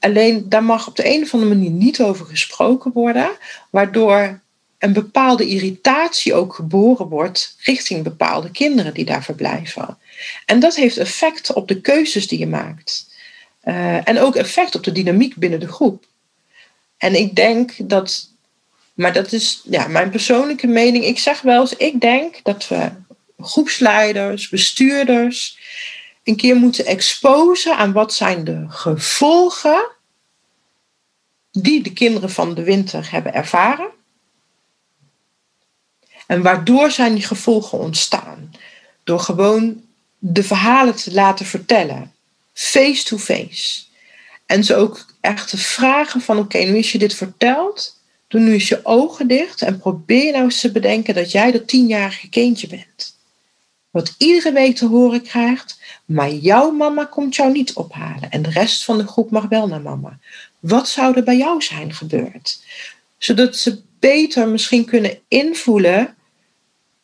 Alleen 0.00 0.48
daar 0.48 0.64
mag 0.64 0.86
op 0.86 0.96
de 0.96 1.14
een 1.14 1.22
of 1.22 1.34
andere 1.34 1.54
manier 1.54 1.70
niet 1.70 2.02
over 2.02 2.26
gesproken 2.26 2.92
worden, 2.92 3.30
waardoor 3.70 4.40
een 4.78 4.92
bepaalde 4.92 5.46
irritatie 5.46 6.34
ook 6.34 6.54
geboren 6.54 7.06
wordt 7.06 7.56
richting 7.62 8.02
bepaalde 8.02 8.50
kinderen 8.50 8.94
die 8.94 9.04
daar 9.04 9.24
verblijven. 9.24 9.98
En 10.46 10.60
dat 10.60 10.76
heeft 10.76 10.96
effect 10.96 11.52
op 11.52 11.68
de 11.68 11.80
keuzes 11.80 12.28
die 12.28 12.38
je 12.38 12.46
maakt. 12.46 13.14
Uh, 13.64 14.08
en 14.08 14.18
ook 14.18 14.36
effect 14.36 14.74
op 14.74 14.84
de 14.84 14.92
dynamiek 14.92 15.36
binnen 15.36 15.60
de 15.60 15.68
groep. 15.68 16.04
En 16.96 17.14
ik 17.14 17.34
denk 17.34 17.72
dat, 17.88 18.30
maar 18.94 19.12
dat 19.12 19.32
is 19.32 19.62
ja, 19.64 19.86
mijn 19.88 20.10
persoonlijke 20.10 20.66
mening. 20.66 21.04
Ik 21.04 21.18
zeg 21.18 21.40
wel 21.40 21.60
eens, 21.60 21.76
ik 21.76 22.00
denk 22.00 22.40
dat 22.42 22.68
we 22.68 22.90
groepsleiders, 23.38 24.48
bestuurders, 24.48 25.58
een 26.24 26.36
keer 26.36 26.56
moeten 26.56 26.86
exposen 26.86 27.76
aan 27.76 27.92
wat 27.92 28.14
zijn 28.14 28.44
de 28.44 28.64
gevolgen 28.68 29.90
die 31.50 31.82
de 31.82 31.92
kinderen 31.92 32.30
van 32.30 32.54
de 32.54 32.62
winter 32.62 33.10
hebben 33.10 33.34
ervaren. 33.34 33.90
En 36.26 36.42
waardoor 36.42 36.90
zijn 36.90 37.14
die 37.14 37.24
gevolgen 37.24 37.78
ontstaan? 37.78 38.50
Door 39.04 39.20
gewoon 39.20 39.84
de 40.18 40.42
verhalen 40.42 40.94
te 40.96 41.12
laten 41.12 41.46
vertellen, 41.46 42.12
face 42.52 43.04
to 43.04 43.18
face. 43.18 43.82
En 44.46 44.64
ze 44.64 44.74
ook 44.74 45.06
echt 45.20 45.48
te 45.48 45.58
vragen 45.58 46.20
van 46.20 46.38
oké, 46.38 46.58
nu 46.58 46.76
is 46.78 46.92
je 46.92 46.98
dit 46.98 47.14
verteld, 47.14 48.00
doe 48.28 48.40
nu 48.40 48.52
eens 48.52 48.68
je 48.68 48.80
ogen 48.82 49.28
dicht 49.28 49.62
en 49.62 49.78
probeer 49.78 50.32
nou 50.32 50.44
eens 50.44 50.60
te 50.60 50.72
bedenken 50.72 51.14
dat 51.14 51.30
jij 51.30 51.52
dat 51.52 51.68
tienjarige 51.68 52.28
kindje 52.28 52.66
bent. 52.66 53.16
Wat 53.90 54.14
iedere 54.18 54.52
week 54.52 54.76
te 54.76 54.86
horen 54.86 55.22
krijgt, 55.22 55.80
maar 56.04 56.30
jouw 56.30 56.70
mama 56.70 57.04
komt 57.04 57.36
jou 57.36 57.52
niet 57.52 57.72
ophalen 57.72 58.30
en 58.30 58.42
de 58.42 58.50
rest 58.50 58.84
van 58.84 58.98
de 58.98 59.06
groep 59.06 59.30
mag 59.30 59.48
wel 59.48 59.66
naar 59.66 59.80
mama. 59.80 60.18
Wat 60.58 60.88
zou 60.88 61.16
er 61.16 61.24
bij 61.24 61.36
jou 61.36 61.62
zijn 61.62 61.94
gebeurd? 61.94 62.62
Zodat 63.18 63.56
ze 63.56 63.82
beter 64.06 64.48
misschien 64.48 64.84
kunnen 64.84 65.18
invoelen 65.28 66.14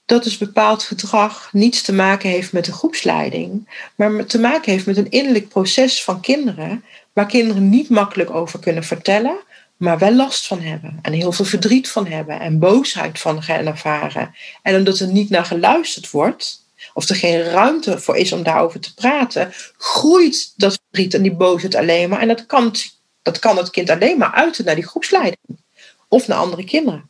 dat 0.05 0.25
dus 0.25 0.39
bepaald 0.39 0.83
gedrag 0.83 1.49
niets 1.53 1.83
te 1.83 1.93
maken 1.93 2.31
heeft 2.31 2.53
met 2.53 2.65
de 2.65 2.73
groepsleiding, 2.73 3.69
maar 3.95 4.27
te 4.27 4.39
maken 4.39 4.73
heeft 4.73 4.87
met 4.87 4.97
een 4.97 5.11
innerlijk 5.11 5.49
proces 5.49 6.05
van 6.05 6.21
kinderen, 6.21 6.85
waar 7.13 7.27
kinderen 7.27 7.69
niet 7.69 7.89
makkelijk 7.89 8.31
over 8.31 8.59
kunnen 8.59 8.85
vertellen, 8.85 9.37
maar 9.77 9.99
wel 9.99 10.15
last 10.15 10.47
van 10.47 10.61
hebben 10.61 10.99
en 11.03 11.13
heel 11.13 11.33
veel 11.33 11.45
verdriet 11.45 11.89
van 11.89 12.07
hebben 12.07 12.41
en 12.41 12.59
boosheid 12.59 13.19
van 13.19 13.43
gaan 13.43 13.67
ervaren. 13.67 14.35
En 14.63 14.77
omdat 14.77 14.99
er 14.99 15.09
niet 15.09 15.31
naar 15.31 15.45
geluisterd 15.45 16.11
wordt, 16.11 16.65
of 16.95 17.09
er 17.09 17.17
geen 17.17 17.43
ruimte 17.43 17.99
voor 17.99 18.17
is 18.17 18.33
om 18.33 18.43
daarover 18.43 18.81
te 18.81 18.95
praten, 18.95 19.53
groeit 19.77 20.53
dat 20.57 20.79
verdriet 20.83 21.15
en 21.15 21.23
die 21.23 21.35
boosheid 21.35 21.75
alleen 21.75 22.09
maar. 22.09 22.21
En 22.21 22.29
dat 22.29 22.47
kan, 22.47 22.75
dat 23.23 23.39
kan 23.39 23.57
het 23.57 23.71
kind 23.71 23.91
alleen 23.91 24.19
maar 24.19 24.33
uiten 24.33 24.65
naar 24.65 24.75
die 24.75 24.87
groepsleiding 24.87 25.61
of 26.13 26.27
naar 26.27 26.39
andere 26.39 26.65
kinderen. 26.65 27.09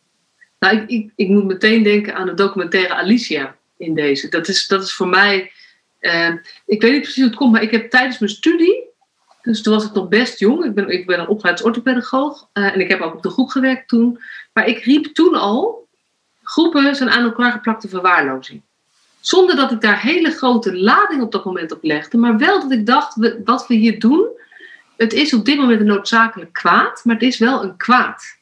Nou, 0.58 0.84
ik, 0.86 1.12
ik, 1.16 1.28
moet 1.28 1.44
meteen 1.44 1.82
denken 1.82 2.14
aan 2.14 2.26
de 2.26 2.34
documentaire 2.34 2.94
Alicia 2.94 3.56
in 3.76 3.94
deze. 3.94 4.28
Dat 4.28 4.48
is, 4.48 4.66
dat 4.66 4.82
is 4.82 4.94
voor 4.94 5.08
mij. 5.08 5.52
Uh, 6.00 6.28
ik 6.66 6.82
weet 6.82 6.92
niet 6.92 7.00
precies 7.00 7.14
hoe 7.14 7.24
het 7.24 7.34
komt, 7.34 7.52
maar 7.52 7.62
ik 7.62 7.70
heb 7.70 7.90
tijdens 7.90 8.18
mijn 8.18 8.32
studie. 8.32 8.84
Dus 9.42 9.62
toen 9.62 9.74
was 9.74 9.84
ik 9.84 9.92
nog 9.92 10.08
best 10.08 10.38
jong. 10.38 10.64
Ik 10.64 10.74
ben, 10.74 10.88
ik 10.88 11.06
ben 11.06 11.20
een 11.20 11.28
opgeleid 11.28 11.62
orthopedagoog. 11.62 12.48
Uh, 12.54 12.74
en 12.74 12.80
ik 12.80 12.88
heb 12.88 13.00
ook 13.00 13.14
op 13.14 13.22
de 13.22 13.30
groep 13.30 13.48
gewerkt 13.48 13.88
toen. 13.88 14.20
Maar 14.52 14.66
ik 14.66 14.78
riep 14.78 15.04
toen 15.04 15.34
al: 15.34 15.88
groepen 16.42 16.96
zijn 16.96 17.10
aan 17.10 17.24
elkaar 17.24 17.52
geplakte 17.52 17.88
verwaarlozing. 17.88 18.62
Zonder 19.20 19.56
dat 19.56 19.72
ik 19.72 19.80
daar 19.80 20.00
hele 20.00 20.30
grote 20.30 20.76
lading 20.76 21.22
op 21.22 21.32
dat 21.32 21.44
moment 21.44 21.72
op 21.72 21.82
legde. 21.82 22.18
Maar 22.18 22.38
wel 22.38 22.60
dat 22.60 22.72
ik 22.72 22.86
dacht, 22.86 23.16
wat 23.44 23.66
we 23.66 23.74
hier 23.74 23.98
doen, 23.98 24.28
het 24.96 25.12
is 25.12 25.34
op 25.34 25.44
dit 25.44 25.56
moment 25.56 25.80
een 25.80 25.86
noodzakelijk 25.86 26.52
kwaad, 26.52 27.04
maar 27.04 27.14
het 27.14 27.24
is 27.24 27.38
wel 27.38 27.62
een 27.62 27.76
kwaad. 27.76 28.40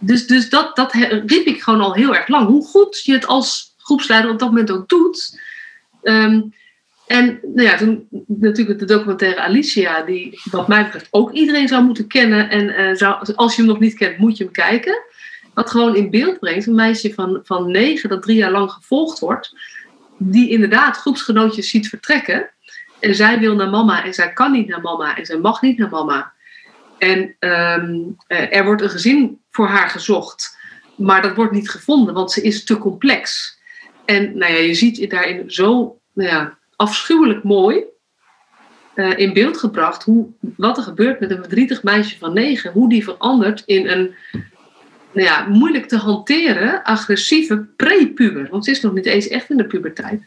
Dus, 0.00 0.26
dus 0.26 0.50
dat, 0.50 0.76
dat 0.76 0.92
riep 1.26 1.46
ik 1.46 1.62
gewoon 1.62 1.80
al 1.80 1.94
heel 1.94 2.14
erg 2.14 2.28
lang. 2.28 2.46
Hoe 2.46 2.66
goed 2.66 3.04
je 3.04 3.12
het 3.12 3.26
als 3.26 3.74
groepsleider 3.78 4.30
op 4.30 4.38
dat 4.38 4.48
moment 4.48 4.70
ook 4.70 4.88
doet. 4.88 5.40
Ehm, 6.02 6.40
En 7.06 7.40
nou 7.42 7.68
ja, 7.68 7.76
toen 7.76 8.08
natuurlijk 8.26 8.78
de 8.78 8.84
documentaire 8.84 9.40
Alicia, 9.40 10.02
die 10.02 10.40
wat 10.50 10.68
mij 10.68 10.84
betreft 10.84 11.08
ook 11.10 11.32
iedereen 11.32 11.68
zou 11.68 11.84
moeten 11.84 12.06
kennen. 12.06 12.50
En 12.50 12.68
uh, 12.68 12.94
zou, 12.94 13.34
als 13.34 13.56
je 13.56 13.62
hem 13.62 13.70
nog 13.70 13.80
niet 13.80 13.94
kent, 13.94 14.18
moet 14.18 14.36
je 14.36 14.44
hem 14.44 14.52
kijken. 14.52 15.02
Wat 15.54 15.70
gewoon 15.70 15.96
in 15.96 16.10
beeld 16.10 16.38
brengt, 16.38 16.66
een 16.66 16.74
meisje 16.74 17.14
van, 17.14 17.40
van 17.44 17.70
negen 17.70 18.08
dat 18.08 18.22
drie 18.22 18.36
jaar 18.36 18.50
lang 18.50 18.70
gevolgd 18.70 19.18
wordt. 19.18 19.54
Die 20.18 20.48
inderdaad 20.48 20.96
groepsgenootjes 20.96 21.70
ziet 21.70 21.88
vertrekken. 21.88 22.50
En 23.00 23.14
zij 23.14 23.38
wil 23.38 23.54
naar 23.54 23.70
mama 23.70 24.04
en 24.04 24.14
zij 24.14 24.32
kan 24.32 24.52
niet 24.52 24.68
naar 24.68 24.80
mama 24.80 25.16
en 25.16 25.26
zij 25.26 25.38
mag 25.38 25.62
niet 25.62 25.78
naar 25.78 25.90
mama. 25.90 26.32
En 26.98 27.36
um, 27.38 28.16
er 28.28 28.64
wordt 28.64 28.82
een 28.82 28.90
gezin 28.90 29.39
voor 29.50 29.66
haar 29.66 29.88
gezocht. 29.88 30.58
Maar 30.96 31.22
dat 31.22 31.34
wordt 31.34 31.52
niet 31.52 31.70
gevonden, 31.70 32.14
want 32.14 32.32
ze 32.32 32.42
is 32.42 32.64
te 32.64 32.78
complex. 32.78 33.58
En 34.04 34.38
nou 34.38 34.52
ja, 34.52 34.58
je 34.58 34.74
ziet 34.74 35.10
daarin 35.10 35.50
zo 35.50 35.98
nou 36.12 36.30
ja, 36.30 36.58
afschuwelijk 36.76 37.42
mooi 37.42 37.84
uh, 38.94 39.18
in 39.18 39.32
beeld 39.32 39.58
gebracht 39.58 40.02
hoe, 40.02 40.28
wat 40.56 40.76
er 40.76 40.82
gebeurt 40.82 41.20
met 41.20 41.30
een 41.30 41.40
verdrietig 41.40 41.82
meisje 41.82 42.18
van 42.18 42.32
negen. 42.32 42.72
Hoe 42.72 42.88
die 42.88 43.04
verandert 43.04 43.62
in 43.66 43.88
een 43.88 44.14
nou 45.12 45.26
ja, 45.26 45.46
moeilijk 45.48 45.86
te 45.86 45.96
hanteren, 45.96 46.82
agressieve 46.82 47.58
prepuber. 47.76 48.48
Want 48.50 48.64
ze 48.64 48.70
is 48.70 48.80
nog 48.80 48.92
niet 48.92 49.06
eens 49.06 49.28
echt 49.28 49.50
in 49.50 49.56
de 49.56 49.66
puberteit. 49.66 50.24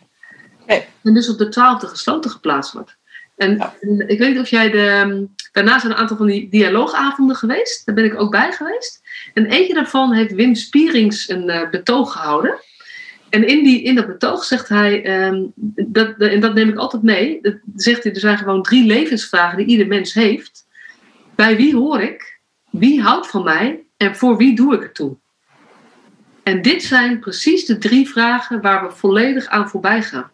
Nee. 0.67 0.85
En 1.03 1.13
dus 1.13 1.29
op 1.29 1.37
de 1.37 1.49
twaalfde 1.49 1.87
gesloten 1.87 2.31
geplaatst 2.31 2.73
wordt. 2.73 2.97
En, 3.35 3.73
ik 4.07 4.19
weet 4.19 4.29
niet 4.29 4.39
of 4.39 4.49
jij 4.49 4.71
de. 4.71 5.27
Daarna 5.51 5.79
zijn 5.79 5.91
een 5.91 5.97
aantal 5.97 6.17
van 6.17 6.27
die 6.27 6.49
dialoogavonden 6.49 7.35
geweest. 7.35 7.85
Daar 7.85 7.95
ben 7.95 8.05
ik 8.05 8.19
ook 8.19 8.31
bij 8.31 8.51
geweest. 8.51 9.01
En 9.33 9.45
eentje 9.45 9.73
daarvan 9.73 10.13
heeft 10.13 10.33
Wim 10.33 10.55
Spierings 10.55 11.29
een 11.29 11.49
uh, 11.49 11.69
betoog 11.69 12.11
gehouden. 12.11 12.59
En 13.29 13.47
in, 13.47 13.63
die, 13.63 13.83
in 13.83 13.95
dat 13.95 14.07
betoog 14.07 14.43
zegt 14.43 14.69
hij, 14.69 15.25
um, 15.27 15.51
dat, 15.87 16.17
en 16.17 16.39
dat 16.39 16.53
neem 16.53 16.69
ik 16.69 16.77
altijd 16.77 17.03
mee, 17.03 17.39
dat 17.41 17.55
zegt 17.75 18.03
hij, 18.03 18.13
er 18.13 18.19
zijn 18.19 18.37
gewoon 18.37 18.61
drie 18.61 18.85
levensvragen 18.85 19.57
die 19.57 19.67
ieder 19.67 19.87
mens 19.87 20.13
heeft. 20.13 20.65
Bij 21.35 21.55
wie 21.55 21.75
hoor 21.75 22.01
ik? 22.01 22.39
Wie 22.69 23.01
houdt 23.01 23.27
van 23.27 23.43
mij? 23.43 23.83
En 23.97 24.15
voor 24.15 24.37
wie 24.37 24.55
doe 24.55 24.75
ik 24.75 24.81
het 24.81 24.95
toe? 24.95 25.17
En 26.43 26.61
dit 26.61 26.83
zijn 26.83 27.19
precies 27.19 27.65
de 27.65 27.77
drie 27.77 28.09
vragen 28.09 28.61
waar 28.61 28.87
we 28.87 28.95
volledig 28.95 29.47
aan 29.47 29.69
voorbij 29.69 30.01
gaan. 30.03 30.31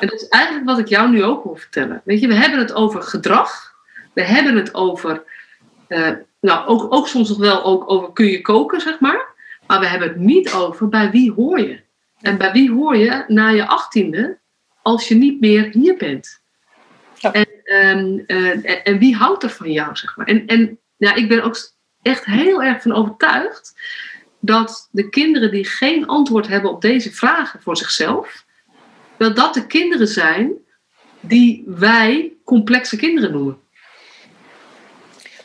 En 0.00 0.08
dat 0.08 0.20
is 0.20 0.28
eigenlijk 0.28 0.66
wat 0.66 0.78
ik 0.78 0.88
jou 0.88 1.10
nu 1.10 1.24
ook 1.24 1.44
wil 1.44 1.56
vertellen. 1.56 2.02
Weet 2.04 2.20
je, 2.20 2.26
we 2.26 2.34
hebben 2.34 2.58
het 2.58 2.72
over 2.72 3.02
gedrag. 3.02 3.74
We 4.12 4.22
hebben 4.22 4.56
het 4.56 4.74
over, 4.74 5.22
uh, 5.88 6.10
nou 6.40 6.66
ook, 6.66 6.94
ook 6.94 7.08
soms 7.08 7.28
nog 7.28 7.38
wel 7.38 7.64
ook 7.64 7.90
over 7.90 8.12
kun 8.12 8.26
je 8.26 8.40
koken, 8.40 8.80
zeg 8.80 9.00
maar. 9.00 9.32
Maar 9.66 9.80
we 9.80 9.86
hebben 9.86 10.08
het 10.08 10.16
niet 10.16 10.52
over 10.52 10.88
bij 10.88 11.10
wie 11.10 11.32
hoor 11.32 11.60
je. 11.60 11.80
En 12.20 12.38
bij 12.38 12.52
wie 12.52 12.70
hoor 12.70 12.96
je 12.96 13.24
na 13.28 13.48
je 13.48 13.66
achttiende 13.66 14.38
als 14.82 15.08
je 15.08 15.14
niet 15.14 15.40
meer 15.40 15.64
hier 15.64 15.96
bent. 15.96 16.42
Ja. 17.18 17.32
En, 17.32 17.48
um, 17.98 18.24
uh, 18.26 18.86
en, 18.88 18.98
wie 18.98 19.16
houdt 19.16 19.42
er 19.42 19.50
van 19.50 19.72
jou, 19.72 19.96
zeg 19.96 20.16
maar. 20.16 20.26
En, 20.26 20.46
en 20.46 20.78
ja, 20.96 21.14
ik 21.14 21.28
ben 21.28 21.42
ook 21.42 21.56
echt 22.02 22.24
heel 22.24 22.62
erg 22.62 22.82
van 22.82 22.92
overtuigd 22.92 23.74
dat 24.40 24.88
de 24.90 25.08
kinderen 25.08 25.50
die 25.50 25.64
geen 25.64 26.06
antwoord 26.06 26.46
hebben 26.46 26.70
op 26.70 26.80
deze 26.80 27.12
vragen 27.12 27.62
voor 27.62 27.76
zichzelf, 27.76 28.43
dat 29.18 29.36
dat 29.36 29.54
de 29.54 29.66
kinderen 29.66 30.08
zijn 30.08 30.52
die 31.20 31.62
wij 31.66 32.32
complexe 32.44 32.96
kinderen 32.96 33.32
noemen. 33.32 33.58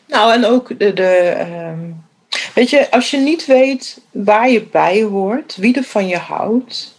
Nou, 0.07 0.33
en 0.33 0.45
ook 0.45 0.79
de, 0.79 1.35
um 1.39 2.07
Weet 2.53 2.69
je, 2.69 2.91
als 2.91 3.11
je 3.11 3.17
niet 3.17 3.45
weet 3.45 4.01
waar 4.11 4.49
je 4.49 4.63
bij 4.63 5.03
hoort, 5.03 5.55
wie 5.55 5.75
er 5.75 5.83
van 5.83 6.07
je 6.07 6.17
houdt, 6.17 6.95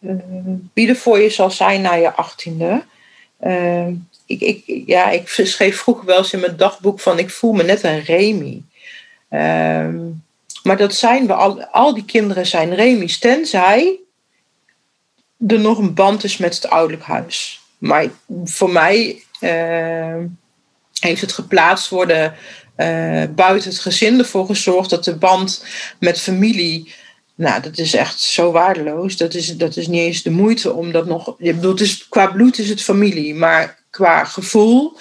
uh, 0.00 0.14
wie 0.72 0.88
er 0.88 0.96
voor 0.96 1.18
je 1.18 1.30
zal 1.30 1.50
zijn 1.50 1.80
na 1.80 1.94
je 1.94 2.12
achttiende. 2.12 2.82
Uh, 3.40 3.86
ik, 4.26 4.40
ik, 4.40 4.82
ja, 4.86 5.10
ik 5.10 5.28
schreef 5.54 5.78
vroeger 5.78 6.04
wel 6.04 6.18
eens 6.18 6.32
in 6.32 6.40
mijn 6.40 6.56
dagboek 6.56 7.00
van 7.00 7.18
ik 7.18 7.30
voel 7.30 7.52
me 7.52 7.62
net 7.62 7.82
een 7.82 8.00
Remy. 8.00 8.62
Maar 10.62 10.76
dat 10.76 10.94
zijn 10.94 11.26
we, 11.26 11.32
al, 11.32 11.64
al 11.64 11.94
die 11.94 12.04
kinderen 12.04 12.46
zijn 12.46 12.74
Remy's, 12.74 13.18
tenzij 13.18 13.98
er 15.46 15.60
nog 15.60 15.78
een 15.78 15.94
band 15.94 16.24
is 16.24 16.36
met 16.36 16.54
het 16.54 16.68
ouderlijk 16.68 17.02
huis. 17.02 17.60
Maar 17.78 18.06
voor 18.44 18.70
mij 18.70 19.22
heeft 21.00 21.20
het 21.20 21.32
geplaatst 21.32 21.88
worden 21.88 22.34
uh, 22.76 23.22
buiten 23.34 23.70
het 23.70 23.78
gezin 23.78 24.18
ervoor 24.18 24.46
gezorgd 24.46 24.90
dat 24.90 25.04
de 25.04 25.16
band 25.16 25.64
met 25.98 26.20
familie. 26.20 26.94
Nou, 27.34 27.62
dat 27.62 27.78
is 27.78 27.94
echt 27.94 28.20
zo 28.20 28.52
waardeloos. 28.52 29.16
Dat 29.16 29.34
is, 29.34 29.56
dat 29.56 29.76
is 29.76 29.86
niet 29.86 30.00
eens 30.00 30.22
de 30.22 30.30
moeite 30.30 30.72
om 30.72 30.92
dat 30.92 31.06
nog. 31.06 31.34
Ik 31.38 31.54
bedoel, 31.54 31.70
het 31.70 31.80
is, 31.80 32.08
qua 32.08 32.26
bloed 32.26 32.58
is 32.58 32.68
het 32.68 32.82
familie, 32.82 33.34
maar 33.34 33.78
qua 33.90 34.24
gevoel 34.24 34.96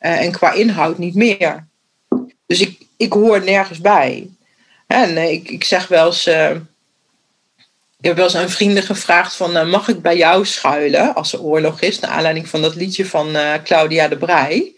uh, 0.00 0.20
en 0.20 0.32
qua 0.32 0.52
inhoud 0.52 0.98
niet 0.98 1.14
meer. 1.14 1.66
Dus 2.46 2.60
ik, 2.60 2.80
ik 2.96 3.12
hoor 3.12 3.44
nergens 3.44 3.80
bij. 3.80 4.28
En 4.86 5.16
ik, 5.30 5.50
ik 5.50 5.64
zeg 5.64 5.88
wel 5.88 6.06
eens. 6.06 6.30
Ik 8.00 8.06
heb 8.06 8.16
wel 8.16 8.24
eens 8.24 8.36
aan 8.36 8.50
vrienden 8.50 8.82
gevraagd 8.82 9.36
van, 9.36 9.70
mag 9.70 9.88
ik 9.88 10.02
bij 10.02 10.16
jou 10.16 10.46
schuilen 10.46 11.14
als 11.14 11.32
er 11.32 11.42
oorlog 11.42 11.80
is? 11.80 11.98
Naar 11.98 12.10
aanleiding 12.10 12.48
van 12.48 12.62
dat 12.62 12.74
liedje 12.74 13.06
van 13.06 13.36
Claudia 13.64 14.08
de 14.08 14.16
Brij. 14.16 14.74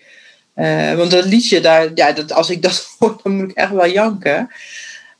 Uh, 0.56 0.94
want 0.94 1.10
dat 1.10 1.24
liedje, 1.24 1.60
daar, 1.60 1.90
ja, 1.94 2.12
dat, 2.12 2.32
als 2.32 2.50
ik 2.50 2.62
dat 2.62 2.88
hoor, 2.98 3.20
dan 3.22 3.36
moet 3.36 3.50
ik 3.50 3.56
echt 3.56 3.70
wel 3.70 3.88
janken. 3.88 4.50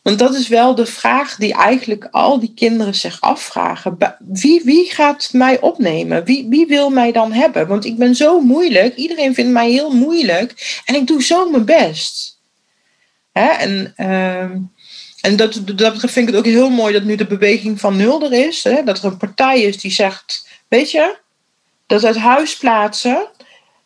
Want 0.02 0.18
dat 0.18 0.34
is 0.34 0.48
wel 0.48 0.74
de 0.74 0.86
vraag 0.86 1.36
die 1.36 1.54
eigenlijk 1.54 2.08
al 2.10 2.40
die 2.40 2.52
kinderen 2.54 2.94
zich 2.94 3.20
afvragen. 3.20 3.96
Wie, 4.18 4.62
wie 4.64 4.90
gaat 4.90 5.28
mij 5.32 5.60
opnemen? 5.60 6.24
Wie, 6.24 6.46
wie 6.48 6.66
wil 6.66 6.90
mij 6.90 7.12
dan 7.12 7.32
hebben? 7.32 7.66
Want 7.66 7.84
ik 7.84 7.96
ben 7.96 8.14
zo 8.14 8.40
moeilijk. 8.40 8.94
Iedereen 8.94 9.34
vindt 9.34 9.52
mij 9.52 9.70
heel 9.70 9.90
moeilijk. 9.90 10.80
En 10.84 10.94
ik 10.94 11.06
doe 11.06 11.22
zo 11.22 11.50
mijn 11.50 11.64
best. 11.64 12.38
Hè? 13.32 13.48
En, 13.48 13.94
uh, 13.96 14.50
en 15.22 15.36
dat, 15.36 15.60
dat 15.74 15.98
vind 15.98 16.16
ik 16.16 16.26
het 16.26 16.36
ook 16.36 16.44
heel 16.44 16.70
mooi 16.70 16.92
dat 16.92 17.02
nu 17.02 17.16
de 17.16 17.26
beweging 17.26 17.80
van 17.80 17.96
nul 17.96 18.22
er 18.22 18.46
is. 18.46 18.64
Hè? 18.64 18.82
Dat 18.84 18.98
er 18.98 19.04
een 19.04 19.16
partij 19.16 19.62
is 19.62 19.80
die 19.80 19.90
zegt, 19.90 20.48
weet 20.68 20.90
je, 20.90 21.16
dat 21.86 22.04
uit 22.04 22.16
huis 22.16 22.56
plaatsen, 22.56 23.28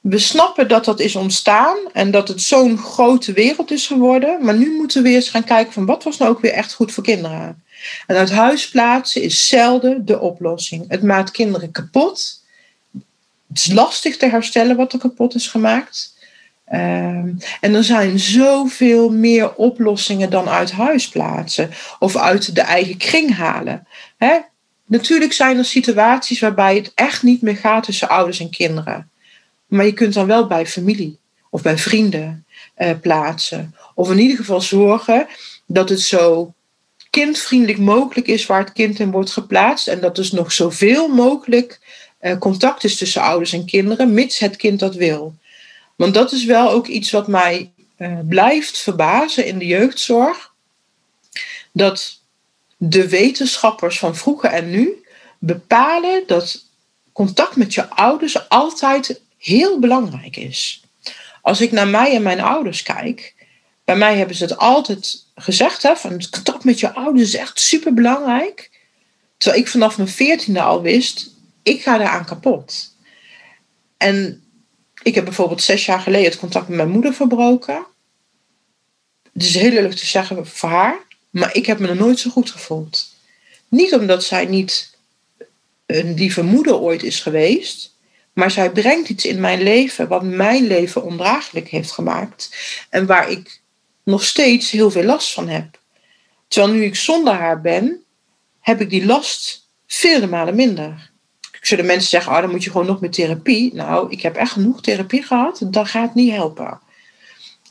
we 0.00 0.18
snappen 0.18 0.68
dat 0.68 0.84
dat 0.84 1.00
is 1.00 1.16
ontstaan 1.16 1.76
en 1.92 2.10
dat 2.10 2.28
het 2.28 2.42
zo'n 2.42 2.78
grote 2.78 3.32
wereld 3.32 3.70
is 3.70 3.86
geworden. 3.86 4.44
Maar 4.44 4.56
nu 4.56 4.76
moeten 4.76 5.02
we 5.02 5.08
eens 5.08 5.28
gaan 5.28 5.44
kijken 5.44 5.72
van 5.72 5.86
wat 5.86 6.04
was 6.04 6.16
nou 6.16 6.30
ook 6.30 6.40
weer 6.40 6.52
echt 6.52 6.72
goed 6.72 6.92
voor 6.92 7.04
kinderen. 7.04 7.64
En 8.06 8.16
uit 8.16 8.30
huis 8.30 8.68
plaatsen 8.68 9.22
is 9.22 9.48
zelden 9.48 10.04
de 10.04 10.20
oplossing. 10.20 10.84
Het 10.88 11.02
maakt 11.02 11.30
kinderen 11.30 11.70
kapot. 11.70 12.42
Het 13.48 13.58
is 13.58 13.72
lastig 13.72 14.16
te 14.16 14.26
herstellen 14.26 14.76
wat 14.76 14.92
er 14.92 14.98
kapot 14.98 15.34
is 15.34 15.46
gemaakt. 15.46 16.15
Um, 16.72 17.36
en 17.60 17.74
er 17.74 17.84
zijn 17.84 18.18
zoveel 18.18 19.10
meer 19.10 19.54
oplossingen 19.54 20.30
dan 20.30 20.48
uit 20.48 20.72
huis 20.72 21.08
plaatsen 21.08 21.70
of 21.98 22.16
uit 22.16 22.54
de 22.54 22.60
eigen 22.60 22.96
kring 22.96 23.34
halen. 23.34 23.86
Hè? 24.16 24.38
Natuurlijk 24.86 25.32
zijn 25.32 25.58
er 25.58 25.64
situaties 25.64 26.40
waarbij 26.40 26.76
het 26.76 26.92
echt 26.94 27.22
niet 27.22 27.42
meer 27.42 27.56
gaat 27.56 27.84
tussen 27.84 28.08
ouders 28.08 28.40
en 28.40 28.50
kinderen. 28.50 29.10
Maar 29.66 29.84
je 29.84 29.92
kunt 29.92 30.14
dan 30.14 30.26
wel 30.26 30.46
bij 30.46 30.66
familie 30.66 31.18
of 31.50 31.62
bij 31.62 31.78
vrienden 31.78 32.44
eh, 32.74 32.90
plaatsen. 33.00 33.74
Of 33.94 34.10
in 34.10 34.18
ieder 34.18 34.36
geval 34.36 34.60
zorgen 34.60 35.26
dat 35.66 35.88
het 35.88 36.00
zo 36.00 36.54
kindvriendelijk 37.10 37.78
mogelijk 37.78 38.26
is 38.26 38.46
waar 38.46 38.60
het 38.60 38.72
kind 38.72 38.98
in 38.98 39.10
wordt 39.10 39.30
geplaatst. 39.30 39.88
En 39.88 40.00
dat 40.00 40.16
dus 40.16 40.32
nog 40.32 40.52
zoveel 40.52 41.08
mogelijk 41.08 41.80
eh, 42.18 42.38
contact 42.38 42.84
is 42.84 42.96
tussen 42.96 43.22
ouders 43.22 43.52
en 43.52 43.64
kinderen, 43.64 44.14
mits 44.14 44.38
het 44.38 44.56
kind 44.56 44.80
dat 44.80 44.94
wil. 44.94 45.34
Want 45.96 46.14
dat 46.14 46.32
is 46.32 46.44
wel 46.44 46.70
ook 46.70 46.86
iets 46.86 47.10
wat 47.10 47.28
mij 47.28 47.72
uh, 47.98 48.18
blijft 48.28 48.78
verbazen 48.78 49.46
in 49.46 49.58
de 49.58 49.66
jeugdzorg. 49.66 50.54
Dat 51.72 52.20
de 52.76 53.08
wetenschappers 53.08 53.98
van 53.98 54.16
vroeger 54.16 54.50
en 54.50 54.70
nu 54.70 55.04
bepalen 55.38 56.22
dat 56.26 56.64
contact 57.12 57.56
met 57.56 57.74
je 57.74 57.88
ouders 57.88 58.48
altijd 58.48 59.20
heel 59.38 59.78
belangrijk 59.78 60.36
is. 60.36 60.82
Als 61.42 61.60
ik 61.60 61.72
naar 61.72 61.88
mij 61.88 62.14
en 62.14 62.22
mijn 62.22 62.40
ouders 62.40 62.82
kijk, 62.82 63.34
bij 63.84 63.96
mij 63.96 64.16
hebben 64.16 64.36
ze 64.36 64.44
het 64.44 64.56
altijd 64.56 65.24
gezegd, 65.34 65.82
hè, 65.82 65.96
van 65.96 66.12
het 66.12 66.28
contact 66.28 66.64
met 66.64 66.80
je 66.80 66.94
ouders 66.94 67.28
is 67.28 67.36
echt 67.36 67.60
super 67.60 67.94
belangrijk. 67.94 68.70
Terwijl 69.36 69.62
ik 69.62 69.68
vanaf 69.68 69.96
mijn 69.96 70.08
veertiende 70.08 70.60
al 70.60 70.82
wist, 70.82 71.30
ik 71.62 71.82
ga 71.82 71.98
daaraan 71.98 72.24
kapot. 72.24 72.94
En 73.96 74.45
ik 75.06 75.14
heb 75.14 75.24
bijvoorbeeld 75.24 75.62
zes 75.62 75.86
jaar 75.86 76.00
geleden 76.00 76.30
het 76.30 76.38
contact 76.38 76.68
met 76.68 76.76
mijn 76.76 76.90
moeder 76.90 77.14
verbroken. 77.14 77.86
Het 79.32 79.42
is 79.42 79.54
heel 79.54 79.70
leuk 79.70 79.92
te 79.92 80.06
zeggen 80.06 80.46
voor 80.46 80.68
haar, 80.68 80.98
maar 81.30 81.54
ik 81.54 81.66
heb 81.66 81.78
me 81.78 81.88
er 81.88 81.96
nooit 81.96 82.18
zo 82.18 82.30
goed 82.30 82.50
gevoeld. 82.50 83.14
Niet 83.68 83.94
omdat 83.94 84.24
zij 84.24 84.44
niet 84.46 84.96
een 85.86 86.14
lieve 86.14 86.42
moeder 86.42 86.78
ooit 86.78 87.02
is 87.02 87.20
geweest, 87.20 87.94
maar 88.32 88.50
zij 88.50 88.70
brengt 88.70 89.08
iets 89.08 89.24
in 89.24 89.40
mijn 89.40 89.62
leven 89.62 90.08
wat 90.08 90.22
mijn 90.22 90.66
leven 90.66 91.02
ondraaglijk 91.02 91.68
heeft 91.68 91.92
gemaakt. 91.92 92.56
En 92.90 93.06
waar 93.06 93.30
ik 93.30 93.60
nog 94.02 94.24
steeds 94.24 94.70
heel 94.70 94.90
veel 94.90 95.04
last 95.04 95.32
van 95.32 95.48
heb. 95.48 95.80
Terwijl 96.48 96.72
nu 96.72 96.84
ik 96.84 96.96
zonder 96.96 97.34
haar 97.34 97.60
ben, 97.60 98.04
heb 98.60 98.80
ik 98.80 98.90
die 98.90 99.06
last 99.06 99.68
vele 99.86 100.26
malen 100.26 100.54
minder. 100.54 101.10
Zullen 101.66 101.86
mensen 101.86 102.08
zeggen, 102.08 102.32
oh, 102.32 102.40
dan 102.40 102.50
moet 102.50 102.64
je 102.64 102.70
gewoon 102.70 102.86
nog 102.86 103.00
meer 103.00 103.10
therapie. 103.10 103.74
Nou, 103.74 104.10
ik 104.10 104.22
heb 104.22 104.36
echt 104.36 104.52
genoeg 104.52 104.80
therapie 104.80 105.22
gehad. 105.22 105.60
Dat 105.64 105.88
gaat 105.88 106.14
niet 106.14 106.32
helpen. 106.32 106.80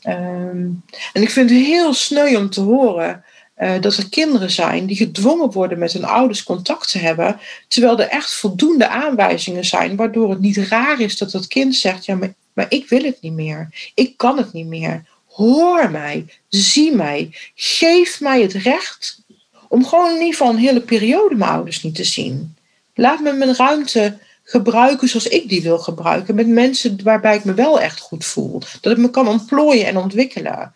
Ehm, 0.02 0.68
en 1.12 1.22
ik 1.22 1.30
vind 1.30 1.50
het 1.50 1.58
heel 1.58 1.94
sneu 1.94 2.36
om 2.36 2.50
te 2.50 2.60
horen 2.60 3.24
uh, 3.58 3.80
dat 3.80 3.96
er 3.96 4.08
kinderen 4.08 4.50
zijn 4.50 4.86
die 4.86 4.96
gedwongen 4.96 5.50
worden 5.50 5.78
met 5.78 5.92
hun 5.92 6.04
ouders 6.04 6.42
contact 6.42 6.90
te 6.90 6.98
hebben, 6.98 7.40
terwijl 7.68 8.00
er 8.00 8.08
echt 8.08 8.34
voldoende 8.34 8.88
aanwijzingen 8.88 9.64
zijn, 9.64 9.96
waardoor 9.96 10.30
het 10.30 10.40
niet 10.40 10.56
raar 10.56 11.00
is 11.00 11.18
dat 11.18 11.30
dat 11.30 11.46
kind 11.46 11.74
zegt, 11.74 12.04
ja, 12.04 12.14
maar, 12.14 12.34
maar 12.52 12.66
ik 12.68 12.88
wil 12.88 13.02
het 13.02 13.20
niet 13.20 13.32
meer. 13.32 13.90
Ik 13.94 14.16
kan 14.16 14.36
het 14.36 14.52
niet 14.52 14.66
meer. 14.66 15.04
Hoor 15.26 15.90
mij, 15.90 16.24
zie 16.48 16.94
mij, 16.94 17.30
geef 17.54 18.20
mij 18.20 18.42
het 18.42 18.52
recht 18.52 19.20
om 19.68 19.86
gewoon 19.86 20.08
in 20.08 20.14
ieder 20.14 20.32
geval 20.32 20.50
een 20.50 20.58
hele 20.58 20.80
periode 20.80 21.34
mijn 21.34 21.50
ouders 21.50 21.82
niet 21.82 21.94
te 21.94 22.04
zien. 22.04 22.55
Laat 22.98 23.20
me 23.20 23.32
mijn 23.32 23.56
ruimte 23.56 24.18
gebruiken 24.42 25.08
zoals 25.08 25.28
ik 25.28 25.48
die 25.48 25.62
wil 25.62 25.78
gebruiken. 25.78 26.34
Met 26.34 26.48
mensen 26.48 27.02
waarbij 27.02 27.36
ik 27.36 27.44
me 27.44 27.54
wel 27.54 27.80
echt 27.80 28.00
goed 28.00 28.24
voel. 28.24 28.62
Dat 28.80 28.92
ik 28.92 28.98
me 28.98 29.10
kan 29.10 29.28
ontplooien 29.28 29.86
en 29.86 29.96
ontwikkelen. 29.96 30.74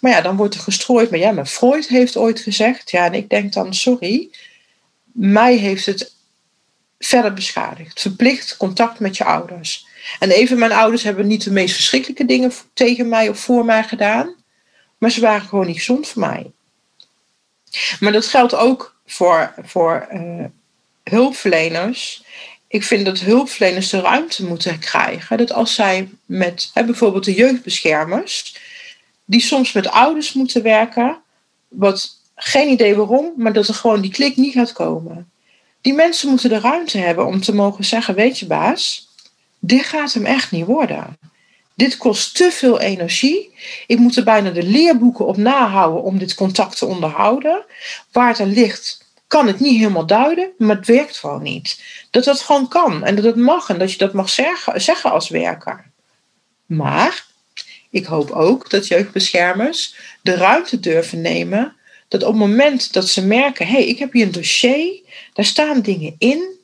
Maar 0.00 0.12
ja, 0.12 0.20
dan 0.20 0.36
wordt 0.36 0.54
er 0.54 0.60
gestrooid. 0.60 1.10
Maar 1.10 1.18
ja, 1.18 1.30
maar 1.30 1.46
Freud 1.46 1.86
heeft 1.86 2.16
ooit 2.16 2.40
gezegd. 2.40 2.90
Ja, 2.90 3.04
en 3.04 3.14
ik 3.14 3.28
denk 3.28 3.52
dan, 3.52 3.74
sorry. 3.74 4.28
Mij 5.12 5.56
heeft 5.56 5.86
het 5.86 6.14
verder 6.98 7.34
beschadigd. 7.34 8.00
Verplicht 8.00 8.56
contact 8.56 9.00
met 9.00 9.16
je 9.16 9.24
ouders. 9.24 9.86
En 10.18 10.30
even, 10.30 10.58
mijn 10.58 10.72
ouders 10.72 11.02
hebben 11.02 11.26
niet 11.26 11.44
de 11.44 11.52
meest 11.52 11.74
verschrikkelijke 11.74 12.24
dingen 12.24 12.52
tegen 12.72 13.08
mij 13.08 13.28
of 13.28 13.38
voor 13.38 13.64
mij 13.64 13.82
gedaan. 13.82 14.34
Maar 14.98 15.10
ze 15.10 15.20
waren 15.20 15.48
gewoon 15.48 15.66
niet 15.66 15.76
gezond 15.76 16.08
voor 16.08 16.20
mij. 16.20 16.50
Maar 18.00 18.12
dat 18.12 18.26
geldt 18.26 18.54
ook 18.54 18.96
voor, 19.06 19.54
voor 19.64 20.08
uh, 20.12 20.44
hulpverleners 21.10 22.22
ik 22.68 22.82
vind 22.82 23.04
dat 23.04 23.18
hulpverleners 23.18 23.90
de 23.90 24.00
ruimte 24.00 24.44
moeten 24.46 24.78
krijgen. 24.78 25.38
Dat 25.38 25.52
als 25.52 25.74
zij 25.74 26.08
met 26.26 26.70
bijvoorbeeld 26.74 27.24
de 27.24 27.34
jeugdbeschermers, 27.34 28.56
die 29.24 29.40
soms 29.40 29.72
met 29.72 29.88
ouders 29.88 30.32
moeten 30.32 30.62
werken, 30.62 31.18
wat 31.68 32.20
geen 32.34 32.68
idee 32.68 32.94
waarom, 32.94 33.32
maar 33.36 33.52
dat 33.52 33.68
er 33.68 33.74
gewoon 33.74 34.00
die 34.00 34.10
klik 34.10 34.36
niet 34.36 34.52
gaat 34.52 34.72
komen. 34.72 35.30
Die 35.80 35.92
mensen 35.92 36.28
moeten 36.28 36.48
de 36.48 36.60
ruimte 36.60 36.98
hebben 36.98 37.26
om 37.26 37.40
te 37.40 37.54
mogen 37.54 37.84
zeggen: 37.84 38.14
Weet 38.14 38.38
je, 38.38 38.46
baas, 38.46 39.08
dit 39.58 39.82
gaat 39.82 40.12
hem 40.12 40.26
echt 40.26 40.50
niet 40.50 40.66
worden. 40.66 41.18
Dit 41.74 41.96
kost 41.96 42.36
te 42.36 42.50
veel 42.52 42.80
energie. 42.80 43.54
Ik 43.86 43.98
moet 43.98 44.16
er 44.16 44.24
bijna 44.24 44.50
de 44.50 44.62
leerboeken 44.62 45.26
op 45.26 45.36
nahouden 45.36 46.02
om 46.02 46.18
dit 46.18 46.34
contact 46.34 46.78
te 46.78 46.86
onderhouden. 46.86 47.64
Waar 48.12 48.28
het 48.28 48.38
er 48.38 48.46
ligt, 48.46 49.06
kan 49.28 49.46
het 49.46 49.60
niet 49.60 49.78
helemaal 49.78 50.06
duiden, 50.06 50.50
maar 50.58 50.76
het 50.76 50.86
werkt 50.86 51.18
gewoon 51.18 51.42
niet. 51.42 51.82
Dat 52.10 52.24
dat 52.24 52.40
gewoon 52.40 52.68
kan 52.68 53.04
en 53.04 53.14
dat 53.14 53.24
het 53.24 53.36
mag 53.36 53.68
en 53.68 53.78
dat 53.78 53.92
je 53.92 53.98
dat 53.98 54.12
mag 54.12 54.30
zeggen, 54.74 55.10
als 55.10 55.28
werker. 55.28 55.90
Maar 56.66 57.26
ik 57.90 58.06
hoop 58.06 58.30
ook 58.30 58.70
dat 58.70 58.86
jeugdbeschermers 58.86 59.94
de 60.22 60.34
ruimte 60.34 60.80
durven 60.80 61.20
nemen 61.20 61.76
dat 62.08 62.22
op 62.22 62.28
het 62.28 62.38
moment 62.38 62.92
dat 62.92 63.08
ze 63.08 63.26
merken, 63.26 63.66
hé, 63.66 63.72
hey, 63.72 63.86
ik 63.86 63.98
heb 63.98 64.12
hier 64.12 64.26
een 64.26 64.32
dossier, 64.32 65.00
daar 65.32 65.44
staan 65.44 65.80
dingen 65.80 66.14
in, 66.18 66.56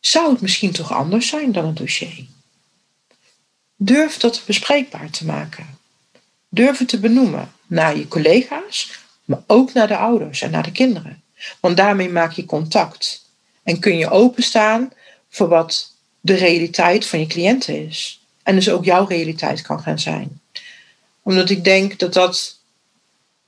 zou 0.00 0.32
het 0.32 0.40
misschien 0.40 0.72
toch 0.72 0.92
anders 0.92 1.28
zijn 1.28 1.52
dan 1.52 1.64
een 1.64 1.74
dossier? 1.74 2.24
Durf 3.76 4.16
dat 4.16 4.42
bespreekbaar 4.46 5.10
te 5.10 5.24
maken. 5.24 5.78
Durf 6.48 6.78
het 6.78 6.88
te 6.88 7.00
benoemen 7.00 7.52
naar 7.66 7.96
je 7.96 8.08
collega's, 8.08 9.01
maar 9.24 9.42
ook 9.46 9.72
naar 9.72 9.88
de 9.88 9.96
ouders 9.96 10.42
en 10.42 10.50
naar 10.50 10.62
de 10.62 10.72
kinderen. 10.72 11.22
Want 11.60 11.76
daarmee 11.76 12.08
maak 12.08 12.32
je 12.32 12.44
contact 12.44 13.24
en 13.62 13.78
kun 13.78 13.98
je 13.98 14.10
openstaan 14.10 14.92
voor 15.28 15.48
wat 15.48 15.92
de 16.20 16.34
realiteit 16.34 17.06
van 17.06 17.20
je 17.20 17.26
cliënten 17.26 17.86
is. 17.86 18.20
En 18.42 18.54
dus 18.54 18.70
ook 18.70 18.84
jouw 18.84 19.04
realiteit 19.04 19.62
kan 19.62 19.80
gaan 19.80 19.98
zijn. 19.98 20.40
Omdat 21.22 21.50
ik 21.50 21.64
denk 21.64 21.98
dat 21.98 22.12
dat 22.12 22.60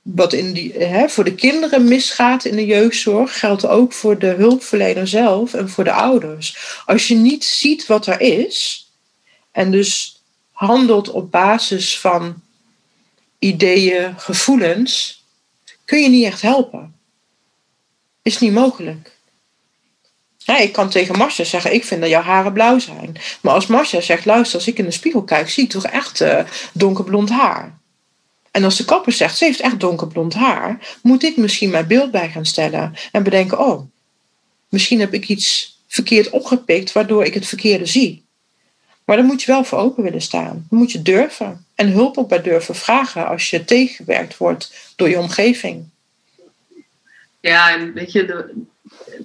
wat 0.01 0.33
in 0.33 0.53
die, 0.53 0.73
hè, 0.73 1.09
voor 1.09 1.23
de 1.23 1.35
kinderen 1.35 1.87
misgaat 1.87 2.45
in 2.45 2.55
de 2.55 2.65
jeugdzorg, 2.65 3.39
geldt 3.39 3.65
ook 3.65 3.93
voor 3.93 4.19
de 4.19 4.27
hulpverlener 4.27 5.07
zelf 5.07 5.53
en 5.53 5.69
voor 5.69 5.83
de 5.83 5.91
ouders. 5.91 6.57
Als 6.85 7.07
je 7.07 7.15
niet 7.15 7.43
ziet 7.43 7.85
wat 7.85 8.07
er 8.07 8.21
is 8.21 8.87
en 9.51 9.71
dus 9.71 10.21
handelt 10.51 11.09
op 11.09 11.31
basis 11.31 11.99
van 11.99 12.41
ideeën, 13.39 14.19
gevoelens, 14.19 15.23
kun 15.85 16.01
je 16.01 16.09
niet 16.09 16.25
echt 16.25 16.41
helpen. 16.41 16.95
Is 18.21 18.39
niet 18.39 18.53
mogelijk. 18.53 19.11
ik 20.45 20.71
kan 20.71 20.89
tegen 20.89 21.17
Marcia 21.17 21.43
zeggen, 21.43 21.73
ik 21.73 21.85
vind 21.85 22.01
dat 22.01 22.09
jouw 22.09 22.21
haren 22.21 22.53
blauw 22.53 22.79
zijn. 22.79 23.15
Maar 23.41 23.53
als 23.53 23.67
Marcia 23.67 24.01
zegt, 24.01 24.25
luister, 24.25 24.55
als 24.57 24.67
ik 24.67 24.77
in 24.77 24.85
de 24.85 24.91
spiegel 24.91 25.23
kijk, 25.23 25.49
zie 25.49 25.63
ik 25.63 25.69
toch 25.69 25.85
echt 25.85 26.21
uh, 26.21 26.39
donkerblond 26.73 27.29
haar. 27.29 27.77
En 28.51 28.63
als 28.63 28.77
de 28.77 28.85
kapper 28.85 29.11
zegt, 29.11 29.37
ze 29.37 29.45
heeft 29.45 29.59
echt 29.59 29.79
donkerblond 29.79 30.33
haar, 30.33 30.97
moet 31.01 31.23
ik 31.23 31.37
misschien 31.37 31.69
mijn 31.69 31.87
beeld 31.87 32.11
bij 32.11 32.29
gaan 32.29 32.45
stellen. 32.45 32.93
En 33.11 33.23
bedenken, 33.23 33.59
oh, 33.59 33.81
misschien 34.69 34.99
heb 34.99 35.13
ik 35.13 35.27
iets 35.27 35.77
verkeerd 35.87 36.29
opgepikt, 36.29 36.91
waardoor 36.91 37.25
ik 37.25 37.33
het 37.33 37.47
verkeerde 37.47 37.85
zie. 37.85 38.25
Maar 39.05 39.17
dan 39.17 39.25
moet 39.25 39.41
je 39.41 39.51
wel 39.51 39.63
voor 39.63 39.79
open 39.79 40.03
willen 40.03 40.21
staan. 40.21 40.65
Dan 40.69 40.79
moet 40.79 40.91
je 40.91 41.01
durven. 41.01 41.64
En 41.75 41.91
hulp 41.91 42.17
ook 42.17 42.29
bij 42.29 42.41
durven 42.41 42.75
vragen 42.75 43.27
als 43.27 43.49
je 43.49 43.65
tegengewerkt 43.65 44.37
wordt 44.37 44.93
door 44.95 45.09
je 45.09 45.19
omgeving. 45.19 45.89
Ja, 47.39 47.73
en 47.73 47.93
weet 47.93 48.11
je, 48.11 48.25
de, 48.25 48.63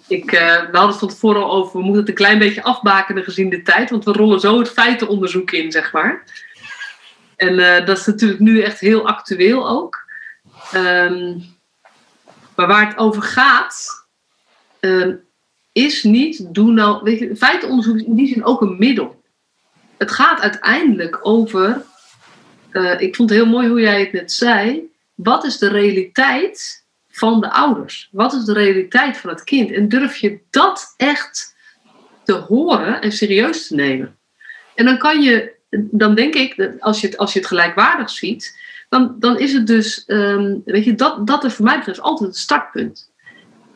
ik, 0.08 0.32
uh, 0.32 0.40
we 0.40 0.68
hadden 0.72 0.88
het 0.88 0.98
van 0.98 1.08
tevoren 1.08 1.42
al 1.42 1.50
over, 1.50 1.78
we 1.78 1.84
moeten 1.84 2.00
het 2.00 2.08
een 2.08 2.14
klein 2.14 2.38
beetje 2.38 2.62
afbakenen 2.62 3.24
gezien 3.24 3.50
de 3.50 3.62
tijd, 3.62 3.90
want 3.90 4.04
we 4.04 4.12
rollen 4.12 4.40
zo 4.40 4.58
het 4.58 4.70
feitenonderzoek 4.70 5.50
in, 5.50 5.72
zeg 5.72 5.92
maar. 5.92 6.24
En 7.36 7.58
uh, 7.58 7.86
dat 7.86 7.98
is 7.98 8.06
natuurlijk 8.06 8.40
nu 8.40 8.62
echt 8.62 8.80
heel 8.80 9.06
actueel 9.06 9.68
ook. 9.68 10.08
Um, 10.74 11.44
maar 12.56 12.66
waar 12.66 12.86
het 12.86 12.98
over 12.98 13.22
gaat, 13.22 14.04
uh, 14.80 15.14
is 15.72 16.02
niet, 16.02 16.54
doe 16.54 16.72
nou, 16.72 17.02
weet 17.02 17.18
je, 17.18 17.36
feitenonderzoek 17.36 17.96
is 17.96 18.02
in 18.02 18.14
die 18.14 18.28
zin 18.28 18.44
ook 18.44 18.60
een 18.60 18.78
middel. 18.78 19.22
Het 19.98 20.10
gaat 20.10 20.40
uiteindelijk 20.40 21.18
over 21.22 21.84
uh, 22.72 23.00
ik 23.00 23.16
vond 23.16 23.30
het 23.30 23.38
heel 23.38 23.48
mooi 23.48 23.68
hoe 23.68 23.80
jij 23.80 24.00
het 24.00 24.12
net 24.12 24.32
zei. 24.32 24.90
Wat 25.14 25.44
is 25.44 25.58
de 25.58 25.68
realiteit 25.68 26.84
van 27.08 27.40
de 27.40 27.50
ouders? 27.50 28.08
Wat 28.12 28.32
is 28.32 28.44
de 28.44 28.52
realiteit 28.52 29.16
van 29.16 29.30
het 29.30 29.44
kind? 29.44 29.72
En 29.72 29.88
durf 29.88 30.16
je 30.16 30.38
dat 30.50 30.94
echt 30.96 31.56
te 32.24 32.32
horen 32.32 33.00
en 33.00 33.12
serieus 33.12 33.66
te 33.66 33.74
nemen? 33.74 34.18
En 34.74 34.84
dan 34.84 34.98
kan 34.98 35.22
je, 35.22 35.52
dan 35.70 36.14
denk 36.14 36.34
ik, 36.34 36.76
als 36.78 37.00
je 37.00 37.06
het, 37.06 37.16
als 37.16 37.32
je 37.32 37.38
het 37.38 37.48
gelijkwaardig 37.48 38.10
ziet, 38.10 38.58
dan, 38.88 39.16
dan 39.18 39.38
is 39.38 39.52
het 39.52 39.66
dus, 39.66 40.04
um, 40.06 40.62
weet 40.64 40.84
je, 40.84 40.94
dat, 40.94 41.26
dat 41.26 41.44
is 41.44 41.54
voor 41.54 41.64
mij 41.64 41.84
altijd 41.84 42.30
het 42.30 42.38
startpunt. 42.38 43.10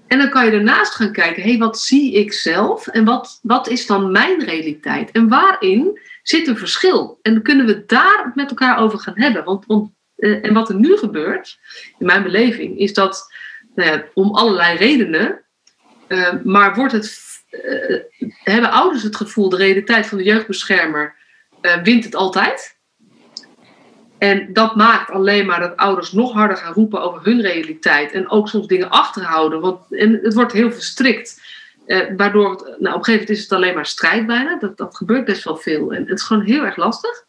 En 0.07 0.19
dan 0.19 0.31
kan 0.31 0.45
je 0.45 0.51
ernaast 0.51 0.95
gaan 0.95 1.13
kijken, 1.13 1.43
hé, 1.43 1.49
hey, 1.49 1.59
wat 1.59 1.81
zie 1.81 2.13
ik 2.13 2.33
zelf 2.33 2.87
en 2.87 3.05
wat, 3.05 3.39
wat 3.43 3.69
is 3.69 3.87
dan 3.87 4.13
mijn 4.13 4.45
realiteit? 4.45 5.11
En 5.11 5.29
waarin 5.29 5.99
zit 6.25 6.47
een 6.47 6.59
verschil. 6.59 7.19
En 7.23 7.43
kunnen 7.43 7.67
we 7.67 7.85
daar 7.87 8.33
met 8.35 8.49
elkaar 8.49 8.79
over 8.79 8.99
gaan 8.99 9.19
hebben. 9.19 9.45
Want, 9.45 9.67
want 9.67 9.91
uh, 10.17 10.45
en 10.45 10.55
wat 10.55 10.69
er 10.69 10.75
nu 10.75 10.97
gebeurt, 10.97 11.59
in 11.99 12.07
mijn 12.07 12.23
beleving, 12.23 12.79
is 12.79 12.95
dat 12.95 13.33
nou 13.75 13.91
ja, 13.91 14.05
om 14.15 14.35
allerlei 14.35 14.77
redenen, 14.77 15.41
uh, 16.09 16.33
maar 16.45 16.75
wordt 16.75 16.93
het, 16.93 17.21
uh, 17.51 17.99
hebben 18.43 18.71
ouders 18.71 19.03
het 19.03 19.17
gevoel, 19.17 19.49
de 19.49 19.57
realiteit 19.57 20.07
van 20.07 20.19
de 20.19 20.25
jeugdbeschermer 20.25 21.15
wint 21.83 22.05
het 22.05 22.15
altijd. 22.15 22.79
En 24.19 24.53
dat 24.53 24.77
maakt 24.77 25.11
alleen 25.11 25.47
maar 25.47 25.61
dat 25.61 25.77
ouders 25.77 26.13
nog 26.13 26.33
harder 26.33 26.57
gaan 26.57 26.73
roepen 26.73 27.03
over 27.03 27.25
hun 27.25 27.41
realiteit. 27.41 28.13
En 28.13 28.31
ook 28.31 28.49
soms 28.49 28.67
dingen 28.67 28.91
achterhouden. 28.91 29.61
Want 29.61 29.93
en 29.95 30.19
het 30.23 30.35
wordt 30.35 30.53
heel 30.53 30.73
verstrikt. 30.73 31.41
Uh, 31.87 32.01
waardoor 32.17 32.51
het, 32.51 32.61
nou, 32.61 32.75
op 32.75 32.83
een 32.85 32.93
gegeven 32.93 33.13
moment 33.13 33.31
is 33.31 33.41
het 33.41 33.53
alleen 33.53 33.75
maar 33.75 33.87
strijd 33.87 34.27
bijna. 34.27 34.59
Dat, 34.59 34.77
dat 34.77 34.97
gebeurt 34.97 35.25
best 35.25 35.45
wel 35.45 35.57
veel. 35.57 35.93
En 35.93 36.07
het 36.07 36.19
is 36.19 36.25
gewoon 36.25 36.45
heel 36.45 36.65
erg 36.65 36.77
lastig. 36.77 37.25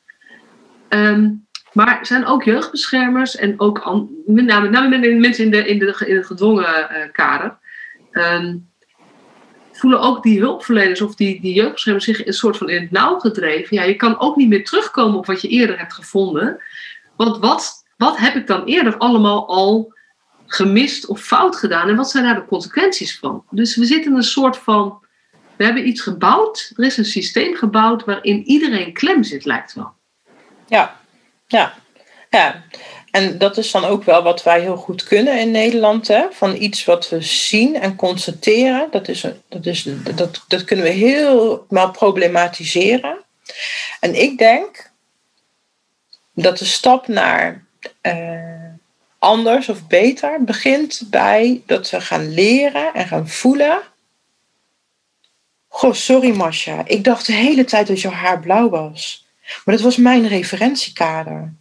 Um, 0.89 1.45
maar 1.73 1.99
er 1.99 2.05
zijn 2.05 2.25
ook 2.25 2.43
jeugdbeschermers 2.43 3.35
en 3.35 3.59
ook 3.59 4.03
met 4.25 4.45
name, 4.45 4.97
mensen 4.97 5.43
in, 5.43 5.51
de, 5.51 5.67
in, 5.67 5.79
de, 5.79 6.03
in 6.05 6.15
het 6.15 6.25
gedwongen 6.25 6.63
uh, 6.63 7.11
kader. 7.11 7.57
Um, 8.11 8.69
voelen 9.71 9.99
ook 9.99 10.23
die 10.23 10.39
hulpverleners 10.39 11.01
of 11.01 11.15
die, 11.15 11.41
die 11.41 11.53
jeugdbeschermers 11.53 12.05
zich 12.05 12.25
een 12.25 12.33
soort 12.33 12.57
van 12.57 12.69
in 12.69 12.81
het 12.81 12.91
nauw 12.91 13.19
gedreven. 13.19 13.77
Ja, 13.77 13.83
je 13.83 13.95
kan 13.95 14.19
ook 14.19 14.35
niet 14.35 14.49
meer 14.49 14.65
terugkomen 14.65 15.17
op 15.17 15.25
wat 15.25 15.41
je 15.41 15.47
eerder 15.47 15.77
hebt 15.77 15.93
gevonden. 15.93 16.61
Want 17.15 17.37
wat, 17.37 17.85
wat 17.97 18.17
heb 18.17 18.35
ik 18.35 18.47
dan 18.47 18.65
eerder 18.65 18.97
allemaal 18.97 19.47
al 19.47 19.94
gemist 20.47 21.05
of 21.05 21.21
fout 21.21 21.55
gedaan? 21.55 21.89
En 21.89 21.95
wat 21.95 22.09
zijn 22.09 22.23
daar 22.23 22.35
de 22.35 22.45
consequenties 22.45 23.19
van? 23.19 23.43
Dus 23.49 23.75
we 23.75 23.85
zitten 23.85 24.11
in 24.11 24.17
een 24.17 24.23
soort 24.23 24.57
van. 24.57 25.03
We 25.55 25.63
hebben 25.63 25.87
iets 25.87 26.01
gebouwd, 26.01 26.73
er 26.75 26.83
is 26.83 26.97
een 26.97 27.05
systeem 27.05 27.55
gebouwd 27.55 28.05
waarin 28.05 28.43
iedereen 28.43 28.93
klem 28.93 29.23
zit, 29.23 29.45
lijkt 29.45 29.73
wel. 29.73 29.91
Ja, 30.67 30.99
ja, 31.47 31.73
ja. 32.29 32.63
En 33.11 33.37
dat 33.37 33.57
is 33.57 33.71
dan 33.71 33.85
ook 33.85 34.03
wel 34.03 34.23
wat 34.23 34.43
wij 34.43 34.61
heel 34.61 34.77
goed 34.77 35.03
kunnen 35.03 35.39
in 35.39 35.51
Nederland. 35.51 36.07
Hè? 36.07 36.25
Van 36.31 36.55
iets 36.55 36.85
wat 36.85 37.09
we 37.09 37.21
zien 37.21 37.75
en 37.75 37.95
constateren. 37.95 38.87
Dat, 38.91 39.07
is, 39.07 39.21
dat, 39.49 39.65
is, 39.65 39.87
dat, 40.15 40.43
dat 40.47 40.63
kunnen 40.63 40.85
we 40.85 40.91
helemaal 40.91 41.91
problematiseren. 41.91 43.17
En 43.99 44.21
ik 44.21 44.37
denk 44.37 44.91
dat 46.33 46.57
de 46.57 46.65
stap 46.65 47.07
naar 47.07 47.65
uh, 48.01 48.54
anders 49.25 49.69
of 49.69 49.87
beter 49.87 50.43
begint 50.43 51.01
bij 51.09 51.61
dat 51.65 51.89
we 51.89 52.01
gaan 52.01 52.33
leren 52.33 52.93
en 52.93 53.07
gaan 53.07 53.29
voelen. 53.29 53.81
Goh, 55.67 55.93
sorry 55.93 56.35
Masha, 56.35 56.83
ik 56.85 57.03
dacht 57.03 57.25
de 57.25 57.33
hele 57.33 57.63
tijd 57.63 57.87
dat 57.87 58.01
jouw 58.01 58.11
haar 58.11 58.39
blauw 58.39 58.69
was. 58.69 59.25
Maar 59.65 59.75
dat 59.75 59.83
was 59.83 59.97
mijn 59.97 60.27
referentiekader. 60.27 61.53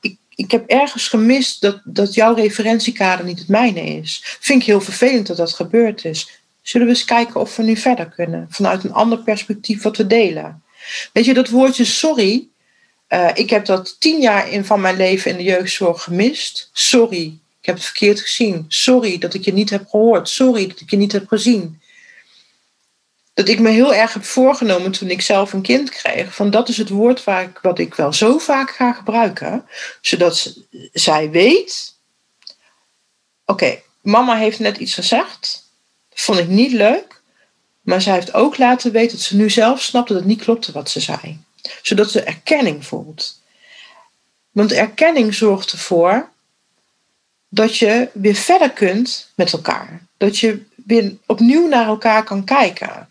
Ik, 0.00 0.16
ik 0.34 0.50
heb 0.50 0.66
ergens 0.66 1.08
gemist 1.08 1.60
dat, 1.60 1.80
dat 1.84 2.14
jouw 2.14 2.34
referentiekader 2.34 3.24
niet 3.24 3.38
het 3.38 3.48
mijne 3.48 3.80
is. 3.80 4.36
Vind 4.40 4.60
ik 4.60 4.66
heel 4.66 4.80
vervelend 4.80 5.26
dat 5.26 5.36
dat 5.36 5.52
gebeurd 5.52 6.04
is. 6.04 6.40
Zullen 6.62 6.86
we 6.86 6.92
eens 6.92 7.04
kijken 7.04 7.40
of 7.40 7.56
we 7.56 7.62
nu 7.62 7.76
verder 7.76 8.08
kunnen? 8.08 8.46
Vanuit 8.50 8.84
een 8.84 8.92
ander 8.92 9.18
perspectief 9.18 9.82
wat 9.82 9.96
we 9.96 10.06
delen. 10.06 10.62
Weet 11.12 11.24
je, 11.24 11.34
dat 11.34 11.48
woordje 11.48 11.84
sorry, 11.84 12.48
uh, 13.12 13.30
ik 13.34 13.50
heb 13.50 13.64
dat 13.64 14.00
tien 14.00 14.20
jaar 14.20 14.50
in 14.50 14.64
van 14.64 14.80
mijn 14.80 14.96
leven 14.96 15.30
in 15.30 15.36
de 15.36 15.42
jeugdzorg 15.42 16.02
gemist. 16.02 16.70
Sorry, 16.72 17.38
ik 17.60 17.66
heb 17.66 17.74
het 17.74 17.84
verkeerd 17.84 18.20
gezien. 18.20 18.64
Sorry 18.68 19.18
dat 19.18 19.34
ik 19.34 19.44
je 19.44 19.52
niet 19.52 19.70
heb 19.70 19.88
gehoord. 19.88 20.28
Sorry 20.28 20.66
dat 20.66 20.80
ik 20.80 20.90
je 20.90 20.96
niet 20.96 21.12
heb 21.12 21.28
gezien. 21.28 21.80
Dat 23.34 23.48
ik 23.48 23.60
me 23.60 23.70
heel 23.70 23.94
erg 23.94 24.12
heb 24.12 24.24
voorgenomen 24.24 24.92
toen 24.92 25.10
ik 25.10 25.20
zelf 25.20 25.52
een 25.52 25.62
kind 25.62 25.90
kreeg. 25.90 26.34
Van 26.34 26.50
dat 26.50 26.68
is 26.68 26.76
het 26.76 26.88
woord 26.88 27.24
waar 27.24 27.42
ik, 27.42 27.58
wat 27.62 27.78
ik 27.78 27.94
wel 27.94 28.12
zo 28.12 28.38
vaak 28.38 28.70
ga 28.70 28.92
gebruiken. 28.92 29.66
Zodat 30.00 30.56
zij 30.92 31.30
weet. 31.30 31.94
Oké, 33.46 33.82
mama 34.02 34.36
heeft 34.36 34.58
net 34.58 34.76
iets 34.76 34.94
gezegd. 34.94 35.70
Dat 36.08 36.20
vond 36.20 36.38
ik 36.38 36.48
niet 36.48 36.72
leuk. 36.72 37.22
Maar 37.80 38.02
zij 38.02 38.14
heeft 38.14 38.34
ook 38.34 38.58
laten 38.58 38.92
weten 38.92 39.16
dat 39.16 39.26
ze 39.26 39.36
nu 39.36 39.50
zelf 39.50 39.82
snapt 39.82 40.08
dat 40.08 40.16
het 40.16 40.26
niet 40.26 40.42
klopte 40.42 40.72
wat 40.72 40.90
ze 40.90 41.00
zei 41.00 41.40
zodat 41.82 42.10
ze 42.10 42.22
erkenning 42.22 42.86
voelt. 42.86 43.40
Want 44.50 44.72
erkenning 44.72 45.34
zorgt 45.34 45.72
ervoor 45.72 46.28
dat 47.48 47.76
je 47.76 48.08
weer 48.12 48.34
verder 48.34 48.70
kunt 48.70 49.32
met 49.34 49.52
elkaar. 49.52 50.06
Dat 50.16 50.38
je 50.38 50.62
weer 50.86 51.16
opnieuw 51.26 51.68
naar 51.68 51.86
elkaar 51.86 52.24
kan 52.24 52.44
kijken. 52.44 53.08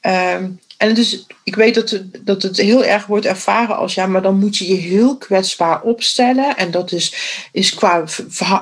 Ehm, 0.00 0.50
en 0.78 0.94
dus, 0.94 1.26
ik 1.42 1.54
weet 1.54 1.74
dat 1.74 1.90
het, 1.90 2.26
dat 2.26 2.42
het 2.42 2.56
heel 2.56 2.84
erg 2.84 3.06
wordt 3.06 3.26
ervaren 3.26 3.76
als 3.76 3.94
ja, 3.94 4.06
maar 4.06 4.22
dan 4.22 4.38
moet 4.38 4.56
je 4.56 4.68
je 4.68 4.74
heel 4.74 5.16
kwetsbaar 5.16 5.82
opstellen. 5.82 6.56
En 6.56 6.70
dat 6.70 6.92
is, 6.92 7.14
is 7.52 7.74
qua 7.74 8.04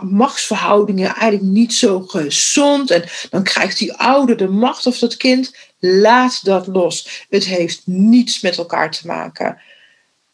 machtsverhoudingen 0.03 1.15
eigenlijk 1.15 1.53
niet 1.53 1.75
zo 1.75 2.01
gezond. 2.01 2.91
En 2.91 3.05
dan 3.31 3.43
krijgt 3.43 3.79
die 3.79 3.93
ouder 3.93 4.37
de 4.37 4.49
macht 4.49 4.87
of 4.87 4.99
dat 4.99 5.17
kind. 5.17 5.57
Laat 5.79 6.45
dat 6.45 6.67
los. 6.67 7.27
Het 7.31 7.45
heeft 7.45 7.83
niets 7.85 8.41
met 8.41 8.59
elkaar 8.59 8.91
te 8.91 9.07
maken. 9.07 9.59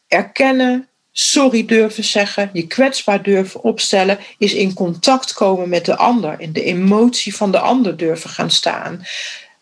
Erkennen, 0.09 0.89
sorry 1.13 1.67
durven 1.67 2.05
zeggen, 2.05 2.51
je 2.53 2.67
kwetsbaar 2.67 3.23
durven 3.23 3.63
opstellen, 3.63 4.19
is 4.39 4.55
in 4.55 4.75
contact 4.75 5.33
komen 5.33 5.69
met 5.69 5.85
de 5.85 5.97
ander, 5.97 6.41
in 6.41 6.53
de 6.53 6.65
emotie 6.65 7.37
van 7.37 7.51
de 7.51 7.59
ander 7.59 7.97
durven 7.97 8.31
gaan 8.31 8.51
staan. 8.51 9.07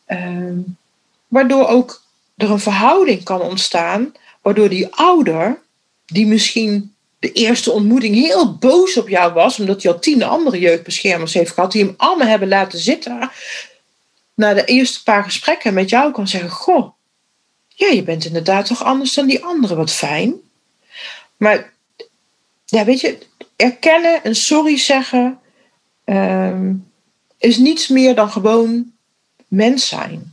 Ehm, 0.06 0.58
waardoor 1.28 1.68
ook 1.68 2.08
er 2.40 2.50
een 2.50 2.60
verhouding 2.60 3.24
kan 3.24 3.40
ontstaan, 3.40 4.12
waardoor 4.42 4.68
die 4.68 4.94
ouder, 4.94 5.58
die 6.06 6.26
misschien 6.26 6.94
de 7.18 7.32
eerste 7.32 7.70
ontmoeting 7.70 8.14
heel 8.14 8.56
boos 8.56 8.96
op 8.96 9.08
jou 9.08 9.32
was, 9.32 9.58
omdat 9.58 9.82
hij 9.82 9.92
al 9.92 9.98
tien 9.98 10.22
andere 10.22 10.58
jeugdbeschermers 10.58 11.34
heeft 11.34 11.50
gehad, 11.50 11.72
die 11.72 11.84
hem 11.84 11.94
allemaal 11.96 12.26
hebben 12.26 12.48
laten 12.48 12.78
zitten, 12.78 13.30
na 14.34 14.54
de 14.54 14.64
eerste 14.64 15.02
paar 15.02 15.24
gesprekken 15.24 15.74
met 15.74 15.90
jou 15.90 16.12
kan 16.12 16.28
zeggen: 16.28 16.50
Goh, 16.50 16.92
ja, 17.68 17.86
je 17.86 18.02
bent 18.02 18.24
inderdaad 18.24 18.66
toch 18.66 18.84
anders 18.84 19.14
dan 19.14 19.26
die 19.26 19.44
andere, 19.44 19.74
wat 19.74 19.92
fijn. 19.92 20.34
Maar 21.36 21.72
ja, 22.64 22.84
weet 22.84 23.00
je, 23.00 23.18
erkennen 23.56 24.24
en 24.24 24.34
sorry 24.34 24.78
zeggen 24.78 25.38
ehm, 26.04 26.72
is 27.38 27.56
niets 27.56 27.88
meer 27.88 28.14
dan 28.14 28.30
gewoon 28.30 28.92
mens 29.48 29.88
zijn. 29.88 30.29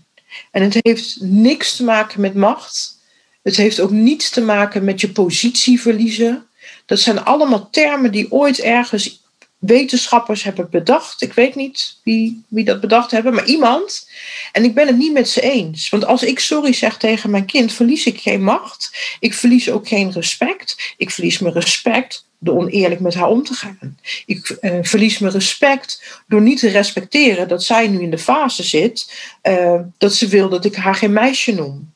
En 0.52 0.64
het 0.64 0.78
heeft 0.82 1.18
niks 1.22 1.76
te 1.76 1.84
maken 1.84 2.22
met 2.22 2.34
macht. 2.34 2.98
Het 3.44 3.56
heeft 3.56 3.80
ook 3.80 3.92
niets 3.92 4.30
te 4.30 4.42
maken 4.42 4.84
met 4.84 5.02
je 5.02 5.10
positie 5.10 5.82
verliezen. 5.82 6.48
Dat 6.86 7.00
zijn 7.00 7.24
allemaal 7.24 7.70
termen 7.70 8.12
die 8.12 8.32
ooit 8.32 8.60
ergens 8.60 9.22
wetenschappers 9.58 10.44
hebben 10.44 10.70
bedacht. 10.70 11.22
Ik 11.22 11.34
weet 11.34 11.56
niet 11.56 12.00
wie, 12.04 12.44
wie 12.48 12.66
dat 12.66 12.82
bedacht 12.82 13.12
hebben, 13.12 13.34
maar 13.34 13.46
iemand. 13.46 14.10
En 14.52 14.64
ik 14.64 14.74
ben 14.74 14.88
het 14.88 14.98
niet 14.98 15.14
met 15.14 15.30
ze 15.30 15.42
eens. 15.42 15.90
Want 15.90 16.06
als 16.06 16.24
ik 16.24 16.40
sorry 16.40 16.74
zeg 16.74 16.98
tegen 16.98 17.30
mijn 17.30 17.46
kind, 17.46 17.74
verlies 17.74 18.06
ik 18.06 18.20
geen 18.20 18.44
macht. 18.44 19.16
Ik 19.20 19.34
verlies 19.34 19.70
ook 19.70 19.88
geen 19.88 20.12
respect. 20.12 20.94
Ik 20.98 21.12
verlies 21.12 21.40
mijn 21.40 21.54
respect 21.54 22.27
door 22.40 22.58
oneerlijk 22.58 23.02
met 23.02 23.14
haar 23.14 23.30
om 23.30 23.44
te 23.44 23.54
gaan. 23.54 23.98
Ik 24.26 24.58
uh, 24.62 24.78
verlies 24.82 25.20
mijn 25.20 25.34
respect 25.34 26.22
door 26.28 26.42
niet 26.42 26.60
te 26.60 26.70
respecteren 26.70 27.48
dat 27.48 27.64
zij 27.64 27.88
nu 27.88 28.02
in 28.02 28.10
de 28.10 28.18
fase 28.18 28.64
zit 28.64 29.12
uh, 29.44 29.80
dat 29.98 30.14
ze 30.14 30.28
wil 30.28 30.50
dat 30.50 30.66
ik 30.66 30.76
haar 30.76 30.96
geen 30.96 31.14
meisje 31.14 31.54
noem. 31.54 31.94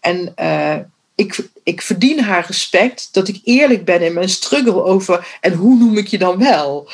En 0.00 0.32
uh, 0.40 0.76
ik, 1.14 1.48
ik 1.62 1.82
verdien 1.82 2.20
haar 2.20 2.46
respect 2.46 3.08
dat 3.12 3.28
ik 3.28 3.40
eerlijk 3.44 3.84
ben 3.84 4.02
in 4.02 4.12
mijn 4.12 4.28
struggle 4.28 4.84
over 4.84 5.38
en 5.40 5.52
hoe 5.52 5.76
noem 5.76 5.96
ik 5.98 6.06
je 6.06 6.18
dan 6.18 6.38
wel. 6.38 6.88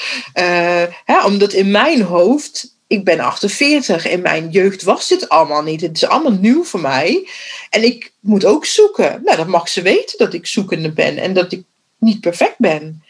Hè, 1.05 1.25
omdat 1.25 1.53
in 1.53 1.71
mijn 1.71 2.03
hoofd, 2.03 2.77
ik 2.87 3.05
ben 3.05 3.21
48, 3.21 4.07
in 4.07 4.23
mijn 4.23 4.51
jeugd 4.51 4.83
was 4.83 5.09
dit 5.09 5.29
allemaal 5.29 5.63
niet. 5.63 5.81
Het 5.81 5.97
is 5.97 6.07
allemaal 6.07 6.39
nieuw 6.41 6.65
voor 6.65 6.81
mij. 6.81 7.29
En 7.71 7.85
ik 7.85 8.13
moet 8.21 8.45
ook 8.45 8.65
zoeken. 8.65 9.21
Nou, 9.25 9.37
dat 9.37 9.47
mag 9.47 9.69
ze 9.69 9.83
weten 9.83 10.19
dat 10.19 10.35
ik 10.35 10.47
zoekende 10.47 10.93
ben 10.93 11.19
en 11.19 11.33
dat 11.35 11.53
ik 11.53 11.65
niet 12.03 12.21
perfect 12.21 12.59
ben. 12.59 13.05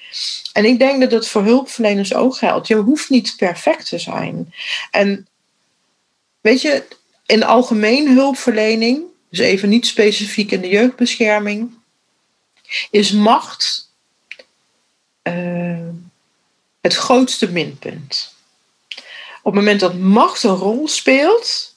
En 0.52 0.64
ik 0.64 0.78
denk 0.78 1.00
dat 1.00 1.11
dat 1.11 1.28
voor 1.28 1.42
hulpverleners 1.42 2.14
ook 2.14 2.37
geldt. 2.37 2.66
Je 2.66 2.76
hoeft 2.76 3.11
niet 3.11 3.35
perfect 3.37 3.88
te 3.88 3.98
zijn. 3.98 4.55
En 4.90 5.26
weet 6.40 6.61
je, 6.61 6.85
in 7.26 7.44
algemeen 7.44 8.09
hulpverlening 8.09 9.11
dus 9.33 9.40
even 9.40 9.68
niet 9.68 9.87
specifiek 9.87 10.50
in 10.50 10.61
de 10.61 10.68
jeugdbescherming, 10.68 11.70
is 12.90 13.12
macht 13.12 13.90
uh, 15.22 15.88
het 16.81 16.94
grootste 16.94 17.50
minpunt. 17.50 18.35
Op 19.42 19.52
het 19.52 19.55
moment 19.55 19.81
dat 19.81 19.94
macht 19.94 20.42
een 20.42 20.55
rol 20.55 20.88
speelt, 20.88 21.74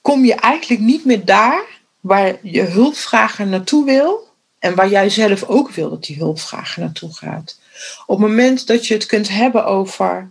kom 0.00 0.24
je 0.24 0.34
eigenlijk 0.34 0.82
niet 0.82 1.04
meer 1.04 1.24
daar 1.24 1.64
waar 2.00 2.38
je 2.42 2.62
hulpvrager 2.62 3.46
naartoe 3.46 3.84
wil 3.84 4.25
en 4.58 4.74
waar 4.74 4.88
jij 4.88 5.10
zelf 5.10 5.44
ook 5.44 5.70
wil 5.70 5.90
dat 5.90 6.04
die 6.04 6.16
hulpvrager 6.16 6.82
naartoe 6.82 7.14
gaat. 7.14 7.58
Op 8.06 8.18
het 8.18 8.28
moment 8.28 8.66
dat 8.66 8.86
je 8.86 8.94
het 8.94 9.06
kunt 9.06 9.28
hebben 9.28 9.66
over 9.66 10.30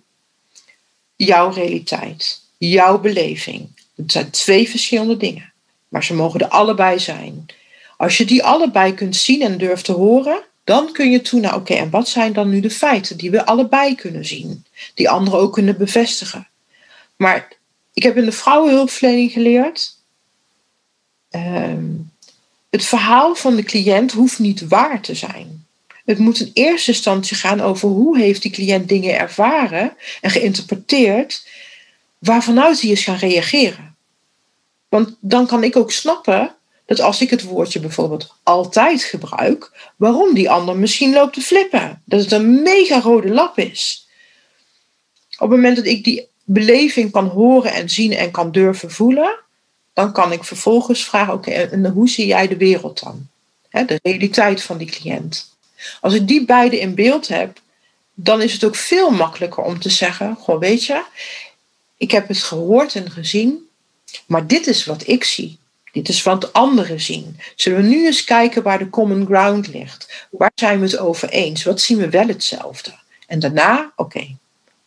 jouw 1.16 1.50
realiteit, 1.50 2.42
jouw 2.58 3.00
beleving. 3.00 3.68
Het 3.96 4.12
zijn 4.12 4.30
twee 4.30 4.70
verschillende 4.70 5.18
dingen. 5.18 5.54
Maar 5.88 6.04
ze 6.04 6.14
mogen 6.14 6.40
er 6.40 6.48
allebei 6.48 7.00
zijn. 7.00 7.46
Als 7.98 8.18
je 8.18 8.26
die 8.26 8.44
allebei 8.44 8.94
kunt 8.94 9.16
zien 9.16 9.42
en 9.42 9.58
durft 9.58 9.86
te 9.86 9.92
horen, 9.92 10.44
dan 10.64 10.92
kun 10.92 11.12
je 11.12 11.22
toe 11.22 11.40
naar, 11.40 11.56
oké, 11.56 11.74
en 11.74 11.90
wat 11.90 12.08
zijn 12.08 12.34
dan 12.34 12.50
nu 12.50 12.60
de 12.60 12.70
feiten 12.70 13.18
die 13.18 13.32
we 13.32 13.46
allebei 13.46 13.96
kunnen 13.96 14.26
zien? 14.26 14.66
Die 14.94 15.10
anderen 15.10 15.40
ook 15.40 15.54
kunnen 15.54 15.78
bevestigen. 15.78 16.48
Maar 17.16 17.54
ik 17.94 18.04
heb 18.04 18.18
in 18.18 18.26
de 18.26 18.32
vrouwenhulpverlening 18.32 19.32
geleerd, 19.32 19.98
ehm, 21.30 21.86
het 22.76 22.86
verhaal 22.86 23.36
van 23.36 23.56
de 23.56 23.64
cliënt 23.64 24.12
hoeft 24.12 24.40
niet 24.40 24.68
waar 24.68 25.02
te 25.02 25.16
zijn. 25.16 25.66
Het 26.06 26.18
moet 26.18 26.40
in 26.40 26.52
eerste 26.54 26.92
instantie 26.92 27.38
gaan 27.38 27.62
over 27.62 27.90
hoe 27.90 28.18
heeft 28.18 28.42
die 28.42 28.52
cliënt 28.52 28.90
dingen 28.90 29.20
ervaren 29.20 29.94
en 30.22 30.30
geïnterpreteerd 30.30 31.48
waarvanuit 32.18 32.82
hij 32.82 32.92
is 32.92 33.04
gaan 33.04 33.18
reageren. 33.18 33.96
Want 34.90 35.16
dan 35.20 35.48
kan 35.48 35.64
ik 35.64 35.76
ook 35.76 35.92
snappen 35.92 36.56
dat 36.86 37.00
als 37.00 37.22
ik 37.22 37.30
het 37.30 37.44
woordje 37.44 37.80
bijvoorbeeld 37.80 38.36
altijd 38.44 39.04
gebruik, 39.04 39.92
waarom 39.96 40.34
die 40.34 40.50
ander 40.50 40.78
misschien 40.78 41.14
loopt 41.14 41.34
te 41.34 41.42
flippen. 41.42 42.02
Dat 42.06 42.22
het 42.22 42.32
een 42.32 42.62
mega 42.62 43.00
rode 43.00 43.30
lap 43.30 43.58
is. 43.58 44.08
Op 45.30 45.50
het 45.50 45.50
moment 45.50 45.76
dat 45.76 45.86
ik 45.86 46.04
die 46.04 46.28
beleving 46.44 47.12
kan 47.12 47.28
horen 47.28 47.74
en 47.74 47.90
zien 47.90 48.14
en 48.14 48.32
kan 48.32 48.52
durven 48.52 48.92
voelen, 48.92 49.40
dan 49.96 50.12
kan 50.12 50.32
ik 50.32 50.44
vervolgens 50.44 51.06
vragen: 51.06 51.34
oké, 51.34 51.52
en 51.52 51.86
hoe 51.86 52.10
zie 52.10 52.26
jij 52.26 52.48
de 52.48 52.58
wereld 52.58 53.04
dan? 53.04 53.28
de 53.70 54.00
realiteit 54.04 54.64
van 54.64 54.78
die 54.78 54.88
cliënt. 54.88 55.54
Als 56.02 56.14
ik 56.14 56.28
die 56.28 56.46
beide 56.46 56.80
in 56.80 56.96
beeld 56.96 57.28
heb, 57.28 57.60
dan 58.14 58.42
is 58.42 58.54
het 58.54 58.64
ook 58.64 58.76
veel 58.76 59.10
makkelijker 59.10 59.64
om 59.64 59.80
te 59.80 59.90
zeggen: 59.90 60.36
Goh, 60.36 60.60
weet 60.60 60.86
je, 60.86 61.04
ik 61.98 62.12
heb 62.12 62.28
het 62.28 62.44
gehoord 62.44 62.96
en 62.96 63.12
gezien. 63.12 63.68
Maar 64.26 64.48
dit 64.48 64.68
is 64.68 64.86
wat 64.86 65.08
ik 65.08 65.24
zie. 65.24 65.58
Dit 65.92 66.10
is 66.10 66.24
wat 66.24 66.54
anderen 66.54 67.02
zien. 67.02 67.40
Zullen 67.56 67.82
we 67.82 67.88
nu 67.88 68.06
eens 68.06 68.24
kijken 68.24 68.64
waar 68.64 68.78
de 68.78 68.90
common 68.90 69.26
ground 69.26 69.68
ligt? 69.68 70.28
Waar 70.30 70.52
zijn 70.56 70.80
we 70.80 70.86
het 70.86 70.98
over 70.98 71.30
eens? 71.30 71.64
Wat 71.64 71.82
zien 71.82 71.98
we 71.98 72.10
wel 72.10 72.28
hetzelfde? 72.28 72.94
En 73.28 73.40
daarna, 73.40 73.92
oké, 73.96 74.36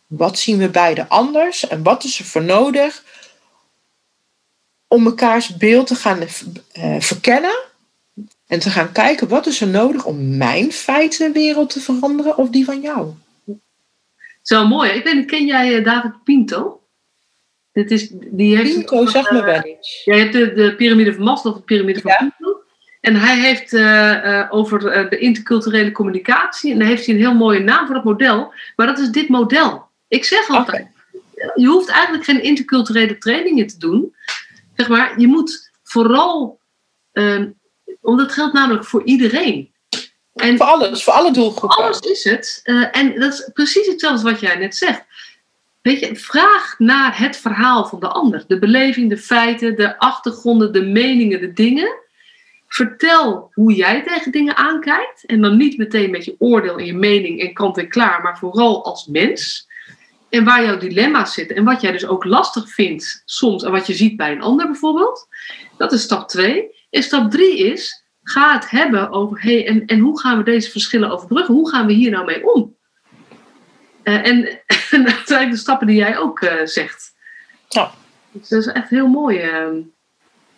wat 0.07 0.39
zien 0.39 0.59
we 0.59 0.69
bij 0.69 0.95
de 0.95 1.09
anders 1.09 1.67
en 1.67 1.83
wat 1.83 2.05
is 2.05 2.19
er 2.19 2.25
voor 2.25 2.43
nodig 2.43 3.05
om 4.89 5.03
mekaars 5.03 5.57
beeld 5.57 5.87
te 5.87 5.95
gaan 5.95 6.19
uh, 6.19 7.01
verkennen 7.01 7.59
en 8.47 8.59
te 8.59 8.71
gaan 8.71 8.93
kijken 8.93 9.29
wat 9.29 9.47
is 9.47 9.61
er 9.61 9.69
nodig 9.69 10.05
om 10.05 10.37
mijn 10.37 10.73
feitenwereld 10.73 11.71
te 11.71 11.81
veranderen 11.81 12.37
of 12.37 12.51
die 12.51 12.65
van 12.65 12.81
jou? 12.81 13.13
Zo 14.43 14.67
mooi. 14.67 14.91
Ik 14.91 15.05
weet 15.05 15.25
ken 15.25 15.47
jij 15.47 15.79
uh, 15.79 15.85
David 15.85 16.25
Pinto? 16.25 16.81
Dit 17.73 17.91
is, 17.91 18.09
die 18.13 18.57
heeft 18.57 18.75
Pinto, 18.75 19.07
zeg 19.07 19.31
me 19.31 19.43
wel 19.43 19.67
iets. 19.67 20.05
Jij 20.05 20.19
hebt 20.19 20.33
de, 20.33 20.53
de 20.53 20.75
piramide 20.75 21.15
van 21.15 21.25
Maslow 21.25 21.53
of 21.53 21.59
de 21.59 21.65
piramide 21.65 22.01
van 22.01 22.13
Pinto. 22.19 22.63
En 23.01 23.17
hij 23.17 23.39
heeft 23.39 23.73
uh, 23.73 24.47
over 24.51 24.81
de 25.11 25.19
interculturele 25.19 25.93
communicatie. 25.93 26.73
En 26.73 26.79
daar 26.79 26.89
heeft 26.89 27.07
hij 27.07 27.15
een 27.15 27.21
heel 27.21 27.35
mooie 27.35 27.61
naam 27.61 27.87
voor 27.87 27.95
dat 27.95 28.05
model. 28.05 28.53
Maar 28.77 28.87
dat 28.87 28.99
is 28.99 29.09
dit 29.09 29.29
model. 29.29 29.89
Ik 30.09 30.25
zeg 30.25 30.49
altijd, 30.49 30.87
je 31.55 31.67
hoeft 31.67 31.89
eigenlijk 31.89 32.25
geen 32.25 32.43
interculturele 32.43 33.19
trainingen 33.19 33.67
te 33.67 33.79
doen. 33.79 34.15
Zeg 34.79 34.89
maar, 34.89 35.21
je 35.21 35.27
moet 35.27 35.71
vooral, 35.83 36.61
uh, 37.13 37.45
omdat 38.01 38.27
het 38.27 38.35
geldt 38.35 38.53
namelijk 38.53 38.85
voor 38.85 39.05
iedereen. 39.05 39.73
En 40.35 40.57
voor 40.57 40.67
alles, 40.67 41.05
voor 41.05 41.13
alle 41.13 41.33
doelgroepen. 41.33 41.85
Alles 41.85 42.01
is 42.01 42.25
het. 42.25 42.61
Uh, 42.65 42.97
en 42.97 43.21
dat 43.21 43.33
is 43.33 43.51
precies 43.53 43.87
hetzelfde 43.87 44.31
wat 44.31 44.41
jij 44.41 44.57
net 44.57 44.77
zegt. 44.77 45.05
Weet 45.83 46.01
je, 46.01 46.17
vraag 46.17 46.79
naar 46.79 47.19
het 47.19 47.37
verhaal 47.37 47.87
van 47.87 48.01
de 48.01 48.09
ander. 48.09 48.45
De 48.47 48.59
beleving, 48.59 49.09
de 49.09 49.19
feiten, 49.19 49.77
de 49.77 49.99
achtergronden, 49.99 50.73
de 50.73 50.83
meningen, 50.83 51.41
de 51.41 51.53
dingen. 51.53 51.97
Vertel 52.69 53.51
hoe 53.55 53.75
jij 53.75 54.03
tegen 54.03 54.33
dingen 54.33 54.57
aankijkt. 54.57 55.25
En 55.27 55.41
dan 55.41 55.57
niet 55.57 55.77
meteen 55.77 56.11
met 56.11 56.25
je 56.25 56.35
oordeel 56.39 56.79
en 56.79 56.85
je 56.85 56.95
mening 56.95 57.41
en 57.41 57.53
kant 57.53 57.79
en 57.79 57.89
klaar, 57.89 58.23
maar 58.23 58.39
vooral 58.39 58.85
als 58.85 59.07
mens. 59.07 59.68
En 60.29 60.45
waar 60.45 60.65
jouw 60.65 60.79
dilemma's 60.79 61.33
zitten. 61.33 61.57
En 61.57 61.65
wat 61.65 61.81
jij 61.81 61.93
dus 61.93 62.07
ook 62.07 62.25
lastig 62.25 62.71
vindt 62.71 63.23
soms. 63.25 63.63
En 63.63 63.71
wat 63.71 63.87
je 63.87 63.95
ziet 63.95 64.17
bij 64.17 64.33
een 64.33 64.43
ander 64.43 64.67
bijvoorbeeld. 64.67 65.29
Dat 65.77 65.93
is 65.93 66.03
stap 66.03 66.29
2. 66.29 66.77
En 66.91 67.03
stap 67.03 67.31
3 67.31 67.59
is, 67.59 68.05
ga 68.23 68.55
het 68.55 68.71
hebben 68.71 69.11
over, 69.11 69.43
hey, 69.43 69.67
en, 69.67 69.87
en 69.87 69.99
hoe 69.99 70.21
gaan 70.21 70.39
we 70.39 70.45
deze 70.45 70.71
verschillen 70.71 71.11
overbruggen? 71.11 71.55
Hoe 71.55 71.71
gaan 71.71 71.87
we 71.87 71.93
hier 71.93 72.11
nou 72.11 72.25
mee 72.25 72.53
om? 72.55 72.77
Uh, 74.05 74.27
en, 74.27 74.61
en, 74.91 75.05
dat 75.05 75.23
zijn 75.25 75.51
de 75.51 75.57
stappen 75.57 75.87
die 75.87 75.97
jij 75.97 76.19
ook 76.19 76.41
uh, 76.41 76.53
zegt. 76.65 77.15
Ja. 77.69 77.93
Dus 78.31 78.49
dat 78.49 78.61
is 78.61 78.73
echt 78.73 78.91
heel 78.91 79.07
mooi. 79.07 79.39
Uh. 79.43 79.67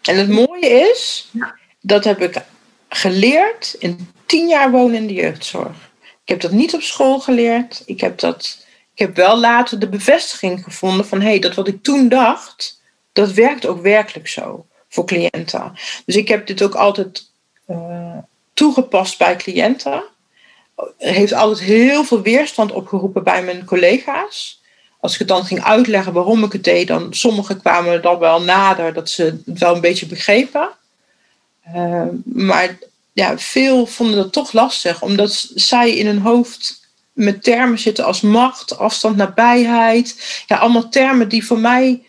En 0.02 0.16
het 0.16 0.28
mooie 0.28 0.68
is, 0.90 1.28
ja. 1.32 1.56
dat 1.80 2.04
heb 2.04 2.20
ik 2.20 2.42
geleerd 2.88 3.76
in 3.78 4.08
tien 4.26 4.48
jaar 4.48 4.70
wonen 4.70 4.96
in 4.96 5.06
de 5.06 5.14
jeugdzorg. 5.14 5.90
Ik 6.02 6.28
heb 6.28 6.40
dat 6.40 6.50
niet 6.50 6.74
op 6.74 6.82
school 6.82 7.20
geleerd. 7.20 7.82
Ik 7.86 8.00
heb 8.00 8.18
dat 8.18 8.66
ik 9.00 9.06
heb 9.06 9.16
wel 9.16 9.38
later 9.38 9.78
de 9.78 9.88
bevestiging 9.88 10.64
gevonden 10.64 11.06
van 11.06 11.20
hé, 11.20 11.28
hey, 11.28 11.38
dat 11.38 11.54
wat 11.54 11.68
ik 11.68 11.82
toen 11.82 12.08
dacht, 12.08 12.80
dat 13.12 13.32
werkt 13.32 13.66
ook 13.66 13.82
werkelijk 13.82 14.28
zo 14.28 14.66
voor 14.88 15.06
cliënten. 15.06 15.72
Dus 16.06 16.16
ik 16.16 16.28
heb 16.28 16.46
dit 16.46 16.62
ook 16.62 16.74
altijd 16.74 17.26
uh, 17.70 18.16
toegepast 18.54 19.18
bij 19.18 19.36
cliënten. 19.36 20.02
Heeft 20.98 21.32
altijd 21.32 21.60
heel 21.60 22.04
veel 22.04 22.22
weerstand 22.22 22.72
opgeroepen 22.72 23.22
bij 23.22 23.42
mijn 23.42 23.64
collega's. 23.64 24.62
Als 24.98 25.12
ik 25.12 25.18
het 25.18 25.28
dan 25.28 25.44
ging 25.44 25.64
uitleggen 25.64 26.12
waarom 26.12 26.44
ik 26.44 26.52
het 26.52 26.64
deed, 26.64 26.86
dan 26.86 27.14
sommigen 27.14 27.60
kwamen 27.60 28.02
dan 28.02 28.18
wel 28.18 28.42
nader 28.42 28.92
dat 28.92 29.10
ze 29.10 29.40
het 29.46 29.58
wel 29.58 29.74
een 29.74 29.80
beetje 29.80 30.06
begrepen. 30.06 30.68
Uh, 31.74 32.02
maar 32.24 32.78
ja, 33.12 33.38
veel 33.38 33.86
vonden 33.86 34.16
dat 34.16 34.32
toch 34.32 34.52
lastig, 34.52 35.02
omdat 35.02 35.50
zij 35.54 35.96
in 35.96 36.06
hun 36.06 36.20
hoofd 36.20 36.79
met 37.12 37.42
termen 37.42 37.78
zitten 37.78 38.04
als 38.04 38.20
macht, 38.20 38.78
afstand, 38.78 39.16
nabijheid. 39.16 40.42
Ja, 40.46 40.56
allemaal 40.56 40.88
termen 40.88 41.28
die 41.28 41.46
voor 41.46 41.58
mij, 41.58 42.06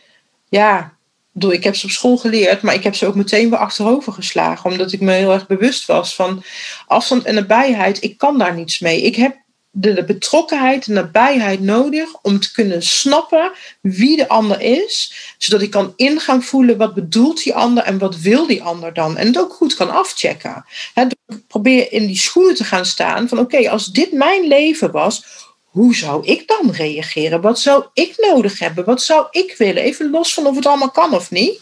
ja, 0.49 0.93
ik 1.33 1.63
heb 1.63 1.75
ze 1.75 1.85
op 1.85 1.91
school 1.91 2.17
geleerd, 2.17 2.61
maar 2.61 2.73
ik 2.73 2.83
heb 2.83 2.95
ze 2.95 3.07
ook 3.07 3.15
meteen 3.15 3.49
weer 3.49 3.59
achterover 3.59 4.13
geslagen, 4.13 4.71
omdat 4.71 4.91
ik 4.91 5.01
me 5.01 5.11
heel 5.11 5.31
erg 5.31 5.47
bewust 5.47 5.85
was 5.85 6.15
van 6.15 6.43
afstand 6.87 7.23
en 7.23 7.35
nabijheid. 7.35 8.03
Ik 8.03 8.17
kan 8.17 8.37
daar 8.37 8.55
niets 8.55 8.79
mee. 8.79 9.01
Ik 9.01 9.15
heb 9.15 9.40
de, 9.71 10.03
betrokkenheid 10.03 10.87
en 10.87 10.93
nabijheid 10.93 11.59
nodig 11.59 12.09
om 12.21 12.39
te 12.39 12.51
kunnen 12.51 12.83
snappen 12.83 13.51
wie 13.81 14.17
de 14.17 14.27
ander 14.27 14.61
is, 14.61 15.13
zodat 15.37 15.61
ik 15.61 15.71
kan 15.71 15.93
ingaan 15.95 16.43
voelen 16.43 16.77
wat 16.77 16.93
bedoelt 16.93 17.43
die 17.43 17.53
ander 17.53 17.83
en 17.83 17.97
wat 17.97 18.17
wil 18.17 18.47
die 18.47 18.63
ander 18.63 18.93
dan. 18.93 19.17
En 19.17 19.27
het 19.27 19.39
ook 19.39 19.53
goed 19.53 19.75
kan 19.75 19.89
afchecken. 19.89 20.65
He, 20.93 21.05
probeer 21.47 21.91
in 21.91 22.05
die 22.05 22.17
schoenen 22.17 22.55
te 22.55 22.63
gaan 22.63 22.85
staan 22.85 23.27
van 23.27 23.39
oké, 23.39 23.69
als 23.69 23.85
dit 23.85 24.11
mijn 24.11 24.47
leven 24.47 24.91
was, 24.91 25.23
hoe 25.63 25.95
zou 25.95 26.25
ik 26.25 26.47
dan 26.47 26.71
reageren? 26.71 27.41
Wat 27.41 27.59
zou 27.59 27.85
ik 27.93 28.13
nodig 28.17 28.59
hebben? 28.59 28.85
Wat 28.85 29.03
zou 29.03 29.27
ik 29.31 29.55
willen? 29.57 29.83
Even 29.83 30.09
los 30.09 30.33
van 30.33 30.47
of 30.47 30.55
het 30.55 30.65
allemaal 30.65 30.91
kan 30.91 31.13
of 31.13 31.31
niet. 31.31 31.59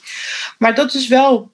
Maar 0.58 0.76
dat 0.76 0.94
is 0.94 1.08
wel, 1.08 1.52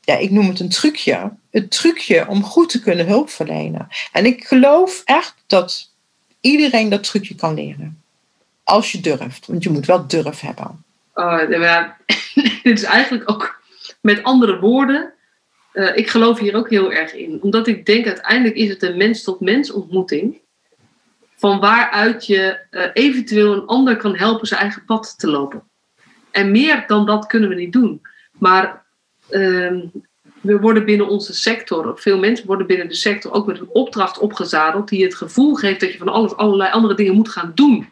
ja, 0.00 0.16
ik 0.16 0.30
noem 0.30 0.48
het 0.48 0.60
een 0.60 0.68
trucje. 0.68 1.32
Het 1.50 1.70
trucje 1.70 2.26
om 2.28 2.44
goed 2.44 2.68
te 2.68 2.80
kunnen 2.80 3.06
hulp 3.06 3.30
verlenen. 3.30 3.88
En 4.12 4.26
ik 4.26 4.46
geloof 4.46 5.02
echt 5.04 5.34
dat 5.46 5.90
iedereen 6.40 6.88
dat 6.88 7.02
trucje 7.02 7.34
kan 7.34 7.54
leren. 7.54 8.02
Als 8.62 8.92
je 8.92 9.00
durft, 9.00 9.46
want 9.46 9.62
je 9.62 9.70
moet 9.70 9.86
wel 9.86 10.06
durf 10.06 10.40
hebben. 10.40 10.84
Uh, 11.14 11.38
dit 12.62 12.78
is 12.78 12.82
eigenlijk 12.82 13.30
ook 13.30 13.62
met 14.00 14.22
andere 14.22 14.58
woorden. 14.58 15.12
Uh, 15.72 15.96
ik 15.96 16.10
geloof 16.10 16.38
hier 16.38 16.54
ook 16.54 16.70
heel 16.70 16.92
erg 16.92 17.14
in. 17.14 17.42
Omdat 17.42 17.66
ik 17.66 17.86
denk 17.86 18.06
uiteindelijk 18.06 18.56
is 18.56 18.68
het 18.68 18.82
een 18.82 18.96
mens-tot-mens 18.96 19.70
ontmoeting. 19.70 20.38
Van 21.36 21.60
waaruit 21.60 22.26
je 22.26 22.58
uh, 22.70 22.84
eventueel 22.92 23.52
een 23.52 23.66
ander 23.66 23.96
kan 23.96 24.16
helpen 24.16 24.46
zijn 24.46 24.60
eigen 24.60 24.84
pad 24.84 25.18
te 25.18 25.26
lopen. 25.26 25.62
En 26.30 26.50
meer 26.50 26.84
dan 26.86 27.06
dat 27.06 27.26
kunnen 27.26 27.48
we 27.48 27.54
niet 27.54 27.72
doen. 27.72 28.02
Maar 28.32 28.84
ehm, 29.28 29.80
we 30.40 30.58
worden 30.58 30.84
binnen 30.84 31.08
onze 31.08 31.34
sector, 31.34 31.98
veel 31.98 32.18
mensen 32.18 32.46
worden 32.46 32.66
binnen 32.66 32.88
de 32.88 32.94
sector 32.94 33.32
ook 33.32 33.46
met 33.46 33.60
een 33.60 33.68
opdracht 33.68 34.18
opgezadeld 34.18 34.88
die 34.88 35.04
het 35.04 35.14
gevoel 35.14 35.54
geeft 35.54 35.80
dat 35.80 35.92
je 35.92 35.98
van 35.98 36.08
alles, 36.08 36.36
allerlei 36.36 36.72
andere 36.72 36.94
dingen 36.94 37.14
moet 37.14 37.28
gaan 37.28 37.52
doen. 37.54 37.88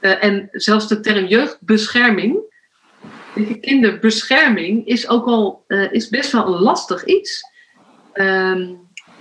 Uh, 0.00 0.24
en 0.24 0.48
zelfs 0.52 0.88
de 0.88 1.00
term 1.00 1.26
jeugdbescherming, 1.26 2.38
kinderbescherming, 3.60 4.86
is 4.86 5.08
ook 5.08 5.26
al 5.26 5.64
uh, 5.68 5.92
is 5.92 6.08
best 6.08 6.32
wel 6.32 6.46
een 6.46 6.62
lastig 6.62 7.04
iets. 7.04 7.42
Uh, 8.14 8.68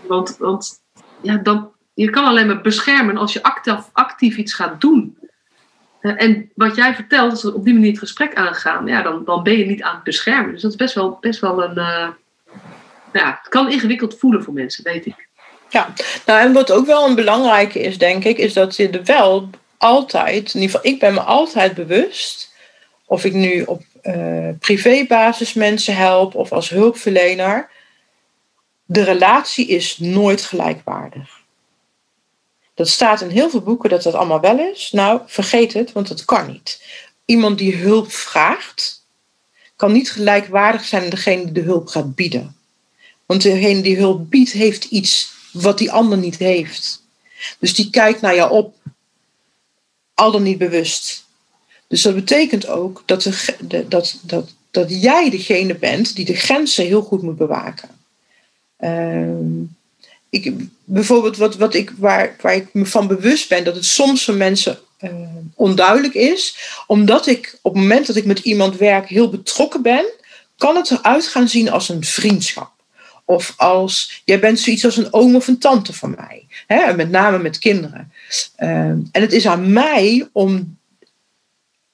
want 0.08 0.38
want 0.38 0.84
ja, 1.22 1.38
dan, 1.38 1.72
je 1.94 2.10
kan 2.10 2.26
alleen 2.26 2.48
maar 2.48 2.62
beschermen 2.62 3.18
als 3.18 3.34
je 3.34 3.44
actief, 3.44 3.90
actief 3.94 4.38
iets 4.38 4.54
gaat 4.54 4.82
doen. 4.82 5.18
Uh, 6.02 6.22
en 6.22 6.52
wat 6.56 6.76
jij 6.76 6.96
vertelt, 6.96 7.32
als 7.32 7.44
we 7.44 7.54
op 7.54 7.66
die 7.66 7.74
manier 7.74 7.90
het 7.90 8.00
gesprek 8.00 8.36
aangaan, 8.36 8.88
ja, 8.88 9.02
dan, 9.02 9.26
dan 9.26 9.44
ben 9.44 9.58
je 9.58 9.66
niet 9.66 9.84
aan 9.84 9.96
het 9.96 10.04
beschermen. 10.04 10.52
Dus 10.52 10.62
dat 10.62 10.72
is 10.72 10.78
best 10.78 10.96
wel, 10.96 11.18
best 11.22 11.40
wel 11.40 11.64
een 11.64 12.16
ja, 13.20 13.39
het 13.41 13.49
kan 13.49 13.72
ingewikkeld 13.72 14.20
voelen 14.20 14.43
voor 14.43 14.53
mensen, 14.53 14.84
weet 14.84 15.05
ik. 15.05 15.28
Ja, 15.70 15.93
nou 16.26 16.39
en 16.39 16.53
wat 16.53 16.72
ook 16.72 16.86
wel 16.86 17.07
een 17.07 17.16
belangrijke 17.16 17.80
is, 17.80 17.97
denk 17.97 18.24
ik, 18.24 18.38
is 18.38 18.53
dat 18.53 18.76
je 18.76 18.89
er 18.89 19.03
wel 19.03 19.49
altijd, 19.78 20.53
in 20.53 20.61
ieder 20.61 20.76
geval 20.76 20.91
ik 20.91 20.99
ben 20.99 21.13
me 21.13 21.20
altijd 21.20 21.74
bewust, 21.74 22.53
of 23.05 23.26
ik 23.26 23.34
nu 23.34 23.61
op 23.61 23.84
uh, 24.03 24.49
privébasis 24.59 25.53
mensen 25.53 25.95
help 25.95 26.36
of 26.36 26.51
als 26.51 26.70
hulpverlener, 26.70 27.70
de 28.86 29.03
relatie 29.03 29.68
is 29.68 29.97
nooit 29.97 30.41
gelijkwaardig. 30.41 31.43
Dat 32.74 32.88
staat 32.88 33.22
in 33.22 33.30
heel 33.30 33.49
veel 33.49 33.61
boeken 33.61 33.89
dat 33.89 34.03
dat 34.03 34.13
allemaal 34.13 34.39
wel 34.39 34.59
is. 34.59 34.91
Nou, 34.91 35.22
vergeet 35.26 35.74
het, 35.74 35.91
want 35.91 36.07
dat 36.07 36.26
kan 36.26 36.47
niet. 36.47 36.84
Iemand 37.26 37.57
die 37.57 37.76
hulp 37.76 38.11
vraagt, 38.11 39.05
kan 39.76 39.91
niet 39.91 40.11
gelijkwaardig 40.11 40.84
zijn 40.84 41.03
aan 41.03 41.09
degene 41.09 41.43
die 41.43 41.51
de 41.51 41.61
hulp 41.61 41.88
gaat 41.88 42.16
bieden. 42.16 42.55
Want 43.26 43.41
degene 43.41 43.82
die 43.82 43.97
hulp 43.97 44.30
biedt, 44.30 44.51
heeft 44.51 44.84
iets 44.84 45.34
wat 45.51 45.78
die 45.78 45.91
ander 45.91 46.17
niet 46.17 46.38
heeft. 46.38 47.03
Dus 47.59 47.73
die 47.73 47.89
kijkt 47.89 48.21
naar 48.21 48.36
jou 48.36 48.51
op, 48.51 48.76
al 50.13 50.32
dan 50.32 50.43
niet 50.43 50.57
bewust. 50.57 51.26
Dus 51.88 52.01
dat 52.01 52.15
betekent 52.15 52.67
ook 52.67 53.03
dat, 53.05 53.23
de, 53.59 53.88
dat, 53.88 54.19
dat, 54.21 54.53
dat 54.71 55.01
jij 55.01 55.30
degene 55.30 55.76
bent 55.76 56.15
die 56.15 56.26
de 56.26 56.36
grenzen 56.36 56.86
heel 56.86 57.01
goed 57.01 57.21
moet 57.21 57.38
bewaken. 57.38 57.89
Uh, 58.80 59.30
ik, 60.30 60.53
bijvoorbeeld 60.84 61.38
wat, 61.38 61.55
wat 61.55 61.73
ik, 61.73 61.91
waar, 61.97 62.36
waar 62.41 62.55
ik 62.55 62.73
me 62.73 62.86
van 62.86 63.07
bewust 63.07 63.49
ben, 63.49 63.63
dat 63.63 63.76
het 63.76 63.86
soms 63.86 64.23
voor 64.23 64.34
mensen 64.34 64.80
uh, 64.99 65.11
onduidelijk 65.53 66.13
is, 66.13 66.57
omdat 66.88 67.28
ik 67.28 67.59
op 67.61 67.73
het 67.73 67.82
moment 67.82 68.07
dat 68.07 68.15
ik 68.15 68.26
met 68.26 68.39
iemand 68.39 68.78
werk 68.78 69.07
heel 69.07 69.30
betrokken 69.30 69.82
ben, 69.82 70.05
kan 70.57 70.76
het 70.76 70.91
eruit 70.91 71.28
gaan 71.28 71.49
zien 71.49 71.71
als 71.71 71.89
een 71.89 72.03
vriendschap. 72.03 72.74
Of 73.26 73.53
als, 73.57 74.21
jij 74.26 74.39
bent 74.39 74.59
zoiets 74.59 74.86
als 74.86 74.97
een 74.97 75.13
oom 75.13 75.36
of 75.36 75.47
een 75.47 75.57
tante 75.57 75.93
van 75.93 76.15
mij. 76.17 76.45
Hè? 76.67 76.93
Met 76.93 77.09
name 77.09 77.38
met 77.38 77.59
kinderen. 77.59 78.11
Ehm, 78.55 78.99
en 79.11 79.21
het 79.21 79.34
is 79.34 79.47
aan 79.47 79.73
mij 79.73 80.28
om 80.32 80.78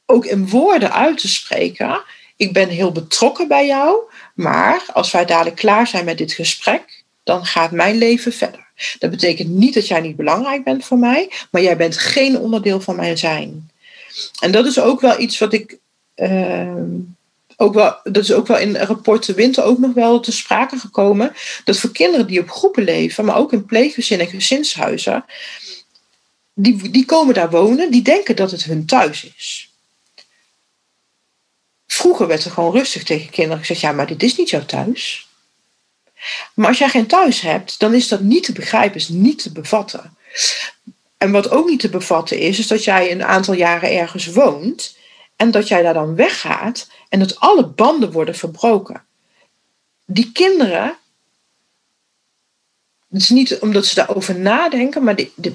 ook 0.05 0.25
in 0.25 0.49
woorden 0.49 0.93
uit 0.93 1.17
te 1.17 1.27
spreken. 1.27 2.01
Ik 2.35 2.53
ben 2.53 2.69
heel 2.69 2.91
betrokken 2.91 3.47
bij 3.47 3.65
jou, 3.65 3.99
Maar 4.33 4.83
als 4.93 5.11
wij 5.11 5.25
dadelijk 5.25 5.55
klaar 5.55 5.87
zijn 5.87 6.05
met 6.05 6.17
dit 6.17 6.33
gesprek, 6.33 7.03
dan 7.23 7.45
gaat 7.45 7.71
mijn 7.71 7.97
leven 7.97 8.33
verder. 8.33 8.67
Dat 8.99 9.09
betekent 9.09 9.49
niet 9.49 9.73
dat 9.73 9.87
jij 9.87 10.01
niet 10.01 10.15
belangrijk 10.15 10.63
bent 10.63 10.85
voor 10.85 10.97
mij, 10.97 11.31
maar 11.51 11.61
jij 11.61 11.77
bent 11.77 11.97
geen 11.97 12.37
onderdeel 12.37 12.81
van 12.81 12.95
mijn 12.95 13.17
zijn. 13.17 13.69
En 14.39 14.51
dat 14.51 14.65
is 14.65 14.79
ook 14.79 15.01
wel 15.01 15.19
iets 15.19 15.37
wat 15.37 15.53
ik. 15.53 15.77
Ehm, 16.15 16.85
ook 17.61 17.73
wel, 17.73 17.99
dat 18.03 18.23
is 18.23 18.31
ook 18.31 18.47
wel 18.47 18.57
in 18.57 18.77
rapport 18.77 19.25
de 19.25 19.33
winter 19.33 19.63
ook 19.63 19.77
nog 19.77 19.93
wel 19.93 20.19
te 20.19 20.31
sprake 20.31 20.77
gekomen. 20.77 21.33
Dat 21.63 21.77
voor 21.77 21.91
kinderen 21.91 22.27
die 22.27 22.39
op 22.39 22.49
groepen 22.49 22.83
leven, 22.83 23.25
maar 23.25 23.37
ook 23.37 23.53
in 23.53 23.65
pleeggezinnen 23.65 24.27
en 24.27 24.33
gezinshuizen, 24.33 25.25
die, 26.53 26.89
die 26.89 27.05
komen 27.05 27.33
daar 27.33 27.49
wonen, 27.49 27.91
die 27.91 28.01
denken 28.01 28.35
dat 28.35 28.51
het 28.51 28.63
hun 28.63 28.85
thuis 28.85 29.31
is. 29.37 29.71
Vroeger 31.87 32.27
werd 32.27 32.45
er 32.45 32.51
gewoon 32.51 32.71
rustig 32.71 33.03
tegen 33.03 33.29
kinderen 33.29 33.59
gezegd: 33.59 33.79
ja, 33.81 33.91
maar 33.91 34.07
dit 34.07 34.23
is 34.23 34.37
niet 34.37 34.49
jouw 34.49 34.65
thuis. 34.65 35.27
Maar 36.53 36.67
als 36.67 36.77
jij 36.77 36.89
geen 36.89 37.07
thuis 37.07 37.41
hebt, 37.41 37.79
dan 37.79 37.93
is 37.93 38.07
dat 38.07 38.21
niet 38.21 38.43
te 38.43 38.51
begrijpen, 38.51 38.97
is 38.97 39.09
niet 39.09 39.41
te 39.41 39.51
bevatten. 39.51 40.17
En 41.17 41.31
wat 41.31 41.49
ook 41.51 41.69
niet 41.69 41.79
te 41.79 41.89
bevatten 41.89 42.37
is, 42.39 42.59
is 42.59 42.67
dat 42.67 42.83
jij 42.83 43.11
een 43.11 43.23
aantal 43.23 43.53
jaren 43.53 43.91
ergens 43.91 44.27
woont 44.27 44.99
en 45.41 45.51
dat 45.51 45.67
jij 45.67 45.81
daar 45.81 45.93
dan 45.93 46.15
weggaat 46.15 46.89
en 47.09 47.19
dat 47.19 47.39
alle 47.39 47.67
banden 47.67 48.11
worden 48.11 48.35
verbroken. 48.35 49.03
Die 50.05 50.31
kinderen, 50.31 50.97
het 53.09 53.21
is 53.21 53.29
niet 53.29 53.59
omdat 53.59 53.85
ze 53.85 53.95
daarover 53.95 54.39
nadenken, 54.39 55.03
maar 55.03 55.15
de, 55.15 55.31
de, 55.35 55.53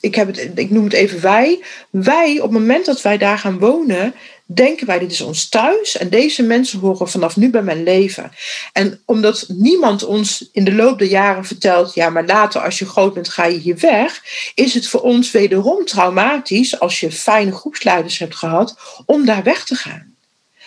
ik, 0.00 0.14
heb 0.14 0.26
het, 0.26 0.50
ik 0.54 0.70
noem 0.70 0.84
het 0.84 0.92
even 0.92 1.20
wij. 1.20 1.64
Wij, 1.90 2.36
op 2.36 2.42
het 2.42 2.60
moment 2.60 2.86
dat 2.86 3.02
wij 3.02 3.18
daar 3.18 3.38
gaan 3.38 3.58
wonen, 3.58 4.14
denken 4.46 4.86
wij, 4.86 4.98
dit 4.98 5.12
is 5.12 5.20
ons 5.20 5.48
thuis 5.48 5.96
en 5.96 6.08
deze 6.08 6.42
mensen 6.42 6.78
horen 6.78 7.08
vanaf 7.08 7.36
nu 7.36 7.50
bij 7.50 7.62
mijn 7.62 7.82
leven. 7.82 8.30
En 8.72 9.00
omdat 9.04 9.44
niemand 9.48 10.04
ons 10.04 10.48
in 10.52 10.64
de 10.64 10.74
loop 10.74 10.98
der 10.98 11.08
jaren 11.08 11.44
vertelt, 11.44 11.94
ja, 11.94 12.10
maar 12.10 12.26
later 12.26 12.60
als 12.60 12.78
je 12.78 12.86
groot 12.86 13.14
bent 13.14 13.28
ga 13.28 13.44
je 13.44 13.58
hier 13.58 13.78
weg, 13.78 14.22
is 14.54 14.74
het 14.74 14.88
voor 14.88 15.00
ons 15.00 15.30
wederom 15.30 15.84
traumatisch 15.84 16.80
als 16.80 17.00
je 17.00 17.12
fijne 17.12 17.52
groepsleiders 17.52 18.18
hebt 18.18 18.36
gehad 18.36 18.78
om 19.06 19.24
daar 19.24 19.42
weg 19.42 19.64
te 19.64 19.74
gaan. 19.74 20.14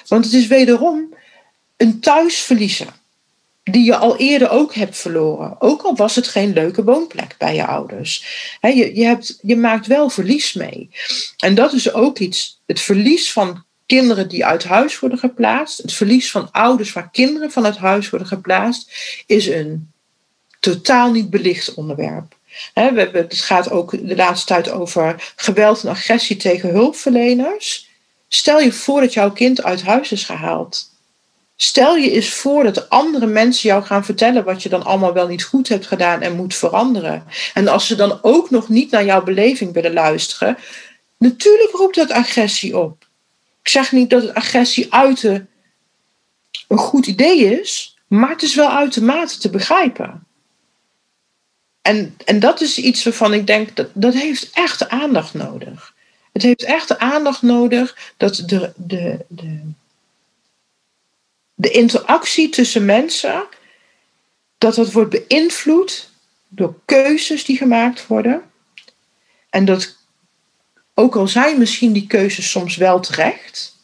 Want 0.07 0.25
het 0.25 0.33
is 0.33 0.47
wederom 0.47 1.13
een 1.77 1.99
thuis 1.99 2.39
verliezen 2.39 2.87
die 3.63 3.83
je 3.83 3.95
al 3.95 4.17
eerder 4.17 4.49
ook 4.49 4.73
hebt 4.73 4.97
verloren. 4.97 5.61
Ook 5.61 5.81
al 5.81 5.95
was 5.95 6.15
het 6.15 6.27
geen 6.27 6.53
leuke 6.53 6.83
woonplek 6.83 7.35
bij 7.37 7.55
je 7.55 7.65
ouders. 7.65 8.25
je, 8.61 8.95
je, 8.95 9.03
hebt, 9.03 9.39
je 9.41 9.55
maakt 9.55 9.87
wel 9.87 10.09
verlies 10.09 10.53
mee. 10.53 10.89
En 11.37 11.55
dat 11.55 11.73
is 11.73 11.93
ook 11.93 12.19
iets, 12.19 12.61
het 12.65 12.81
verlies 12.81 13.31
van 13.31 13.63
kinderen 13.89 14.27
die 14.27 14.45
uit 14.45 14.63
huis 14.63 14.99
worden 14.99 15.19
geplaatst, 15.19 15.77
het 15.77 15.93
verlies 15.93 16.31
van 16.31 16.51
ouders 16.51 16.93
waar 16.93 17.09
kinderen 17.11 17.51
van 17.51 17.65
huis 17.65 18.09
worden 18.09 18.27
geplaatst, 18.27 18.91
is 19.25 19.47
een 19.47 19.91
totaal 20.59 21.11
niet 21.11 21.29
belicht 21.29 21.73
onderwerp. 21.73 22.35
het 22.73 23.33
gaat 23.33 23.71
ook 23.71 24.07
de 24.07 24.15
laatste 24.15 24.45
tijd 24.45 24.71
over 24.71 25.33
geweld 25.35 25.83
en 25.83 25.89
agressie 25.89 26.37
tegen 26.37 26.69
hulpverleners. 26.69 27.89
Stel 28.27 28.59
je 28.59 28.71
voor 28.71 29.01
dat 29.01 29.13
jouw 29.13 29.31
kind 29.31 29.63
uit 29.63 29.81
huis 29.81 30.11
is 30.11 30.23
gehaald. 30.23 30.91
Stel 31.55 31.95
je 31.95 32.11
eens 32.11 32.29
voor 32.29 32.63
dat 32.63 32.89
andere 32.89 33.25
mensen 33.25 33.69
jou 33.69 33.83
gaan 33.83 34.05
vertellen 34.05 34.43
wat 34.43 34.63
je 34.63 34.69
dan 34.69 34.83
allemaal 34.83 35.13
wel 35.13 35.27
niet 35.27 35.43
goed 35.43 35.67
hebt 35.67 35.87
gedaan 35.87 36.21
en 36.21 36.35
moet 36.35 36.55
veranderen. 36.55 37.23
En 37.53 37.67
als 37.67 37.87
ze 37.87 37.95
dan 37.95 38.19
ook 38.21 38.49
nog 38.49 38.69
niet 38.69 38.91
naar 38.91 39.05
jouw 39.05 39.23
beleving 39.23 39.73
willen 39.73 39.93
luisteren, 39.93 40.57
natuurlijk 41.17 41.71
roept 41.71 41.95
dat 41.95 42.11
agressie 42.11 42.77
op. 42.77 43.07
Ik 43.69 43.75
zeg 43.75 43.91
niet 43.91 44.09
dat 44.09 44.33
agressie 44.33 44.93
uiten 44.93 45.49
een 46.67 46.77
goed 46.77 47.07
idee 47.07 47.59
is, 47.59 47.97
maar 48.07 48.29
het 48.29 48.41
is 48.41 48.55
wel 48.55 48.69
uitermate 48.69 49.37
te 49.37 49.49
begrijpen. 49.49 50.27
En, 51.81 52.15
en 52.25 52.39
dat 52.39 52.61
is 52.61 52.77
iets 52.77 53.03
waarvan 53.03 53.33
ik 53.33 53.47
denk 53.47 53.75
dat 53.75 53.89
dat 53.93 54.13
heeft 54.13 54.49
echt 54.53 54.89
aandacht 54.89 55.33
nodig. 55.33 55.93
Het 56.31 56.41
heeft 56.41 56.63
echt 56.63 56.97
aandacht 56.97 57.41
nodig 57.41 58.13
dat 58.17 58.35
de, 58.35 58.73
de, 58.75 59.25
de, 59.27 59.59
de 61.53 61.71
interactie 61.71 62.49
tussen 62.49 62.85
mensen, 62.85 63.47
dat 64.57 64.75
dat 64.75 64.91
wordt 64.91 65.25
beïnvloed 65.27 66.09
door 66.47 66.75
keuzes 66.85 67.45
die 67.45 67.57
gemaakt 67.57 68.07
worden. 68.07 68.51
En 69.49 69.65
dat, 69.65 69.97
ook 70.99 71.15
al 71.15 71.27
zijn 71.27 71.57
misschien 71.57 71.93
die 71.93 72.07
keuzes 72.07 72.51
soms 72.51 72.75
wel 72.75 72.99
terecht, 72.99 73.77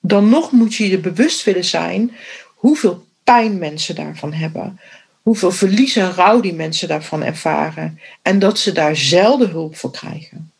dan 0.00 0.28
nog 0.28 0.52
moet 0.52 0.74
je 0.74 0.88
je 0.88 0.98
bewust 0.98 1.44
willen 1.44 1.64
zijn 1.64 2.16
hoeveel 2.54 3.06
pijn 3.24 3.58
mensen 3.58 3.94
daarvan 3.94 4.32
hebben. 4.32 4.80
Hoeveel 5.22 5.50
verlies 5.50 5.96
en 5.96 6.12
rouw 6.12 6.40
die 6.40 6.54
mensen 6.54 6.88
daarvan 6.88 7.22
ervaren. 7.22 8.00
En 8.22 8.38
dat 8.38 8.58
ze 8.58 8.72
daar 8.72 8.96
zelden 8.96 9.50
hulp 9.50 9.76
voor 9.76 9.90
krijgen. 9.90 10.52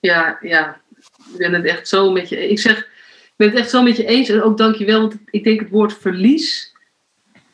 Ja, 0.00 0.38
ja. 0.40 0.80
Ik 1.32 1.36
ben 1.36 1.52
het 1.52 1.64
echt 1.64 1.88
zo 1.88 2.10
met 2.10 2.28
je. 2.28 2.48
Ik 2.48 2.58
zeg, 2.58 2.88
ben 3.36 3.48
het 3.48 3.58
echt 3.58 3.70
zo 3.70 3.82
met 3.82 3.96
je 3.96 4.04
eens. 4.04 4.28
En 4.28 4.42
ook 4.42 4.58
dankjewel, 4.58 5.00
want 5.00 5.16
ik 5.30 5.44
denk 5.44 5.60
het 5.60 5.70
woord 5.70 5.98
verlies. 5.98 6.72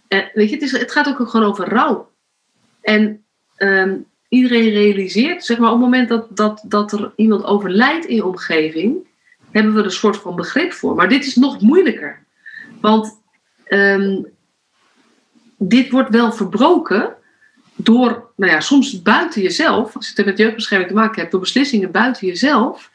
Eh, 0.09 0.19
weet 0.33 0.49
je, 0.49 0.55
het, 0.55 0.65
is, 0.65 0.73
het 0.73 0.93
gaat 0.93 1.09
ook 1.09 1.29
gewoon 1.29 1.47
over 1.47 1.69
rouw. 1.69 2.11
En 2.81 3.25
ehm, 3.57 3.97
iedereen 4.35 4.71
realiseert, 4.71 5.45
zeg 5.45 5.59
maar, 5.59 5.73
op 5.73 5.75
het 5.75 5.85
moment 5.85 6.09
dat, 6.09 6.27
dat, 6.31 6.65
dat 6.67 6.93
er 6.93 7.13
iemand 7.17 7.45
overlijdt 7.45 8.07
in 8.07 8.15
je 8.15 8.25
omgeving, 8.25 8.97
hebben 9.51 9.73
we 9.73 9.79
er 9.79 9.85
een 9.85 9.91
soort 9.91 10.17
van 10.17 10.37
begrip 10.37 10.73
voor. 10.73 10.95
Maar 10.95 11.09
dit 11.09 11.27
is 11.27 11.35
nog 11.37 11.61
moeilijker. 11.61 12.25
Want 12.81 13.21
ehm, 13.65 14.23
dit 15.59 15.91
wordt 15.91 16.11
wel 16.11 16.33
verbroken 16.33 17.15
door, 17.75 18.31
nou 18.37 18.53
ja, 18.53 18.61
soms 18.61 19.03
buiten 19.03 19.43
jezelf, 19.43 19.97
als 19.97 20.09
je 20.09 20.13
het 20.17 20.27
met 20.27 20.39
jeugdbescherming 20.39 20.91
te 20.91 20.97
maken 20.97 21.21
hebt, 21.21 21.31
door 21.31 21.41
beslissingen 21.41 21.91
buiten 21.91 22.27
jezelf. 22.27 22.91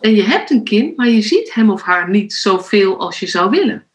En 0.00 0.14
je 0.14 0.22
hebt 0.22 0.50
een 0.50 0.64
kind, 0.64 0.96
maar 0.96 1.08
je 1.08 1.22
ziet 1.22 1.54
hem 1.54 1.70
of 1.70 1.82
haar 1.82 2.10
niet 2.10 2.32
zoveel 2.32 2.98
als 2.98 3.20
je 3.20 3.26
zou 3.26 3.50
willen. 3.50 3.85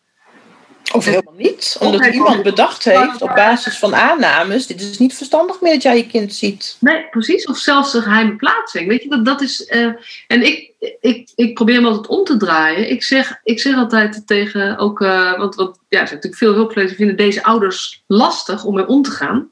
Of 0.93 1.05
helemaal 1.05 1.33
niet, 1.37 1.77
omdat 1.79 2.05
iemand 2.05 2.43
bedacht 2.43 2.83
heeft 2.83 3.21
op 3.21 3.31
basis 3.35 3.77
van 3.77 3.95
aannames: 3.95 4.67
dit 4.67 4.81
is 4.81 4.97
niet 4.97 5.13
verstandig 5.13 5.61
meer 5.61 5.73
dat 5.73 5.83
jij 5.83 5.97
je 5.97 6.07
kind 6.07 6.33
ziet. 6.33 6.77
Nee, 6.79 7.05
precies. 7.09 7.45
Of 7.45 7.57
zelfs 7.57 7.93
een 7.93 8.01
geheime 8.01 8.35
plaatsing. 8.35 8.87
Weet 8.87 9.03
je, 9.03 9.09
dat, 9.09 9.25
dat 9.25 9.41
is. 9.41 9.69
Uh, 9.69 9.93
en 10.27 10.41
ik, 10.45 10.71
ik, 11.01 11.29
ik 11.35 11.53
probeer 11.53 11.75
hem 11.75 11.85
altijd 11.85 12.07
om 12.07 12.23
te 12.23 12.37
draaien. 12.37 12.89
Ik 12.89 13.03
zeg, 13.03 13.39
ik 13.43 13.59
zeg 13.59 13.75
altijd 13.75 14.27
tegen 14.27 14.77
ook. 14.77 14.99
Uh, 14.99 15.37
want, 15.37 15.55
want 15.55 15.79
ja, 15.89 15.99
er 15.99 16.07
zijn 16.07 16.15
natuurlijk 16.15 16.43
veel 16.43 16.53
hulpverleners 16.53 16.97
die 16.97 17.05
vinden 17.05 17.25
deze 17.25 17.43
ouders 17.43 18.03
lastig 18.07 18.63
om 18.63 18.75
mee 18.75 18.87
om 18.87 19.01
te 19.01 19.11
gaan. 19.11 19.49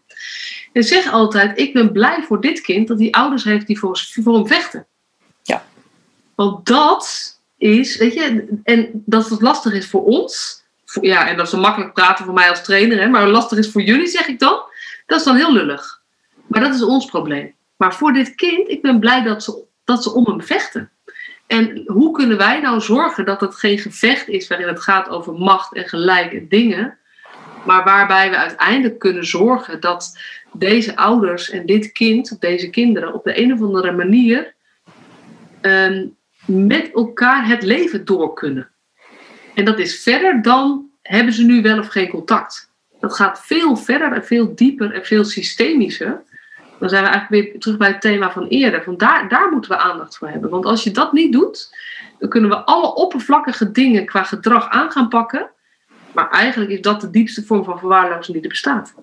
En 0.74 0.84
zeg 0.84 1.12
altijd: 1.12 1.60
ik 1.60 1.74
ben 1.74 1.92
blij 1.92 2.24
voor 2.28 2.42
dit 2.42 2.62
kind 2.62 2.88
dat 2.88 3.00
hij 3.00 3.12
ouders 3.12 3.44
heeft 3.44 3.68
die 3.68 3.80
voor, 3.80 4.00
voor 4.24 4.34
hem 4.34 4.48
vechten. 4.48 4.88
Want 6.40 6.66
dat 6.66 7.38
is, 7.58 7.98
weet 7.98 8.14
je, 8.14 8.48
en 8.64 9.04
dat 9.06 9.30
het 9.30 9.42
lastig 9.42 9.74
is 9.74 9.88
voor 9.88 10.04
ons. 10.04 10.64
Ja, 11.02 11.28
en 11.28 11.38
dat 11.38 11.48
is 11.48 11.54
makkelijk 11.54 11.94
praten 11.94 12.26
voor 12.26 12.34
mij 12.34 12.50
als 12.50 12.64
trainer, 12.64 13.00
hè, 13.00 13.08
maar 13.08 13.28
lastig 13.28 13.58
is 13.58 13.72
voor 13.72 13.82
jullie, 13.82 14.08
zeg 14.08 14.28
ik 14.28 14.40
dan. 14.40 14.62
Dat 15.06 15.20
is 15.20 15.26
dan 15.26 15.36
heel 15.36 15.54
lullig. 15.54 16.02
Maar 16.48 16.62
dat 16.62 16.76
is 16.76 16.84
ons 16.84 17.06
probleem. 17.06 17.54
Maar 17.78 17.94
voor 17.94 18.14
dit 18.14 18.36
kind, 18.36 18.70
ik 18.70 18.82
ben 18.82 19.00
blij 19.00 19.24
dat 19.24 19.44
ze, 19.44 19.64
dat 19.84 20.04
ze 20.04 20.14
om 20.14 20.26
hem 20.26 20.42
vechten. 20.42 20.92
En 21.48 21.84
hoe 21.86 22.12
kunnen 22.12 22.38
wij 22.38 22.60
nou 22.60 22.82
zorgen 22.82 23.26
dat 23.26 23.42
het 23.42 23.56
geen 23.56 23.80
gevecht 23.80 24.28
is 24.28 24.48
waarin 24.48 24.68
het 24.68 24.82
gaat 24.82 25.10
over 25.10 25.34
macht 25.34 25.74
en 25.74 25.88
gelijke 25.88 26.48
dingen, 26.48 26.98
maar 27.66 27.84
waarbij 27.84 28.30
we 28.30 28.38
uiteindelijk 28.38 29.00
kunnen 29.00 29.26
zorgen 29.26 29.80
dat 29.80 30.20
deze 30.54 30.96
ouders 30.96 31.50
en 31.50 31.66
dit 31.66 31.92
kind, 31.92 32.42
deze 32.42 32.70
kinderen, 32.70 33.14
op 33.14 33.24
de 33.24 33.42
een 33.42 33.54
of 33.54 33.62
andere 33.62 33.92
manier 33.92 34.54
ehm, 35.62 36.08
met 36.46 36.92
elkaar 36.94 37.48
het 37.48 37.64
leven 37.64 38.06
door 38.06 38.34
kunnen. 38.34 38.70
En 39.60 39.66
dat 39.66 39.80
is 39.80 40.02
verder 40.02 40.42
dan 40.42 40.90
hebben 41.02 41.34
ze 41.34 41.44
nu 41.44 41.62
wel 41.62 41.80
of 41.80 41.88
geen 41.88 42.10
contact. 42.10 42.72
Dat 43.00 43.14
gaat 43.14 43.42
veel 43.46 43.76
verder 43.76 44.14
en 44.14 44.26
veel 44.26 44.56
dieper 44.56 44.94
en 44.94 45.06
veel 45.06 45.24
systemischer. 45.24 46.22
Dan 46.80 46.90
zijn 46.90 47.04
we 47.04 47.10
eigenlijk 47.10 47.44
weer 47.44 47.60
terug 47.60 47.78
bij 47.78 47.88
het 47.88 48.02
thema 48.02 48.32
van 48.32 48.48
eerder. 48.48 48.84
Van 48.84 48.98
daar, 48.98 49.30
daar 49.30 49.52
moeten 49.52 49.72
we 49.72 49.78
aandacht 49.78 50.18
voor 50.18 50.28
hebben. 50.28 50.50
Want 50.50 50.66
als 50.66 50.84
je 50.84 50.92
dat 50.92 51.14
niet 51.14 51.32
doet, 51.32 51.76
dan 52.20 52.30
kunnen 52.30 52.50
we 52.50 52.56
alle 52.56 52.96
oppervlakkige 52.96 53.72
dingen 53.72 54.06
qua 54.06 54.24
gedrag 54.24 54.70
aan 54.70 54.92
gaan 54.92 55.10
pakken. 55.10 55.50
Maar 56.12 56.30
eigenlijk 56.30 56.72
is 56.72 56.82
dat 56.82 57.02
de 57.02 57.10
diepste 57.10 57.44
vorm 57.44 57.64
van 57.64 57.80
verwaarlozing 57.80 58.34
die 58.34 58.42
er 58.42 58.50
bestaat. 58.50 58.94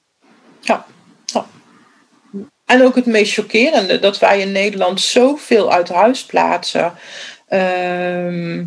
Ja. 0.60 0.86
En 2.64 2.82
ook 2.82 2.94
het 2.94 3.06
meest 3.06 3.34
chockerende, 3.34 3.98
dat 3.98 4.18
wij 4.18 4.40
in 4.40 4.52
Nederland 4.52 5.00
zoveel 5.00 5.72
uit 5.72 5.88
huis 5.88 6.24
plaatsen. 6.24 6.92
Ehm, 7.46 8.64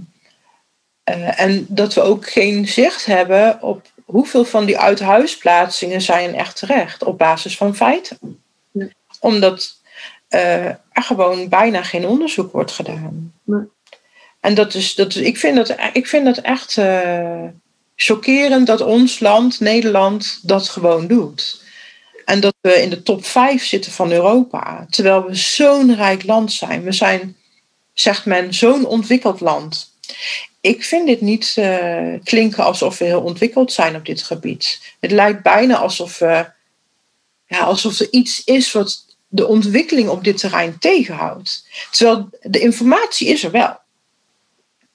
eh, 1.10 1.40
en 1.40 1.66
dat 1.70 1.94
we 1.94 2.02
ook 2.02 2.30
geen 2.30 2.68
zicht 2.68 3.06
hebben 3.06 3.62
op 3.62 3.88
hoeveel 4.06 4.46
van 4.46 4.66
die 4.66 4.78
uithuisplaatsingen 4.78 6.02
zijn 6.02 6.36
echt 6.36 6.56
terecht 6.56 7.04
op 7.04 7.18
basis 7.18 7.58
van 7.58 7.76
feiten. 7.76 8.18
Omdat 9.20 9.78
uh, 10.30 10.66
er 10.66 10.80
gewoon 10.94 11.50
bijna 11.50 11.84
geen 11.84 12.08
onderzoek 12.08 12.52
wordt 12.52 12.72
gedaan. 12.72 13.34
En 14.40 14.54
dat 14.54 14.74
is, 14.74 14.96
dat 14.96 15.16
is, 15.16 15.16
ik, 15.16 15.38
vind 15.38 15.56
dat, 15.56 15.76
ik 15.94 16.08
vind 16.08 16.26
dat 16.26 16.38
echt 16.38 16.78
uh, 16.78 17.44
chockerend 17.96 18.68
dat 18.68 18.82
ons 18.82 19.20
land, 19.20 19.60
Nederland, 19.60 20.40
dat 20.44 20.70
gewoon 20.70 21.08
doet. 21.08 21.64
En 22.26 22.40
dat 22.40 22.56
we 22.62 22.82
in 22.82 22.90
de 22.90 23.04
top 23.04 23.26
5 23.26 23.66
zitten 23.66 23.92
van 23.92 24.12
Europa. 24.12 24.86
Terwijl 24.90 25.26
we 25.26 25.36
zo'n 25.36 25.96
rijk 25.96 26.24
land 26.24 26.52
zijn. 26.52 26.84
We 26.84 26.92
zijn, 26.92 27.38
zegt 27.94 28.26
men, 28.26 28.54
zo'n 28.54 28.86
ontwikkeld 28.86 29.40
land. 29.40 29.90
Ik 30.62 30.84
vind 30.84 31.08
dit 31.08 31.22
niet 31.22 31.56
uh, 31.60 32.14
klinken 32.24 32.64
alsof 32.64 32.98
we 32.98 33.06
heel 33.06 33.22
ontwikkeld 33.22 33.72
zijn 33.72 33.96
op 33.96 34.06
dit 34.06 34.24
gebied. 34.24 34.94
Het 35.00 35.12
lijkt 35.12 35.44
bijna 35.44 35.78
alsof, 35.78 36.20
ja, 37.48 37.60
alsof 37.60 38.00
er 38.00 38.08
iets 38.12 38.44
is 38.44 38.72
wat 38.72 39.06
de 39.28 39.48
ontwikkeling 39.48 40.10
op 40.10 40.24
dit 40.24 40.38
terrein 40.38 40.78
tegenhoudt. 40.80 41.68
Terwijl 41.92 42.30
de 42.42 42.60
informatie 42.60 43.28
is 43.28 43.44
er 43.44 43.52
wel. 43.52 43.78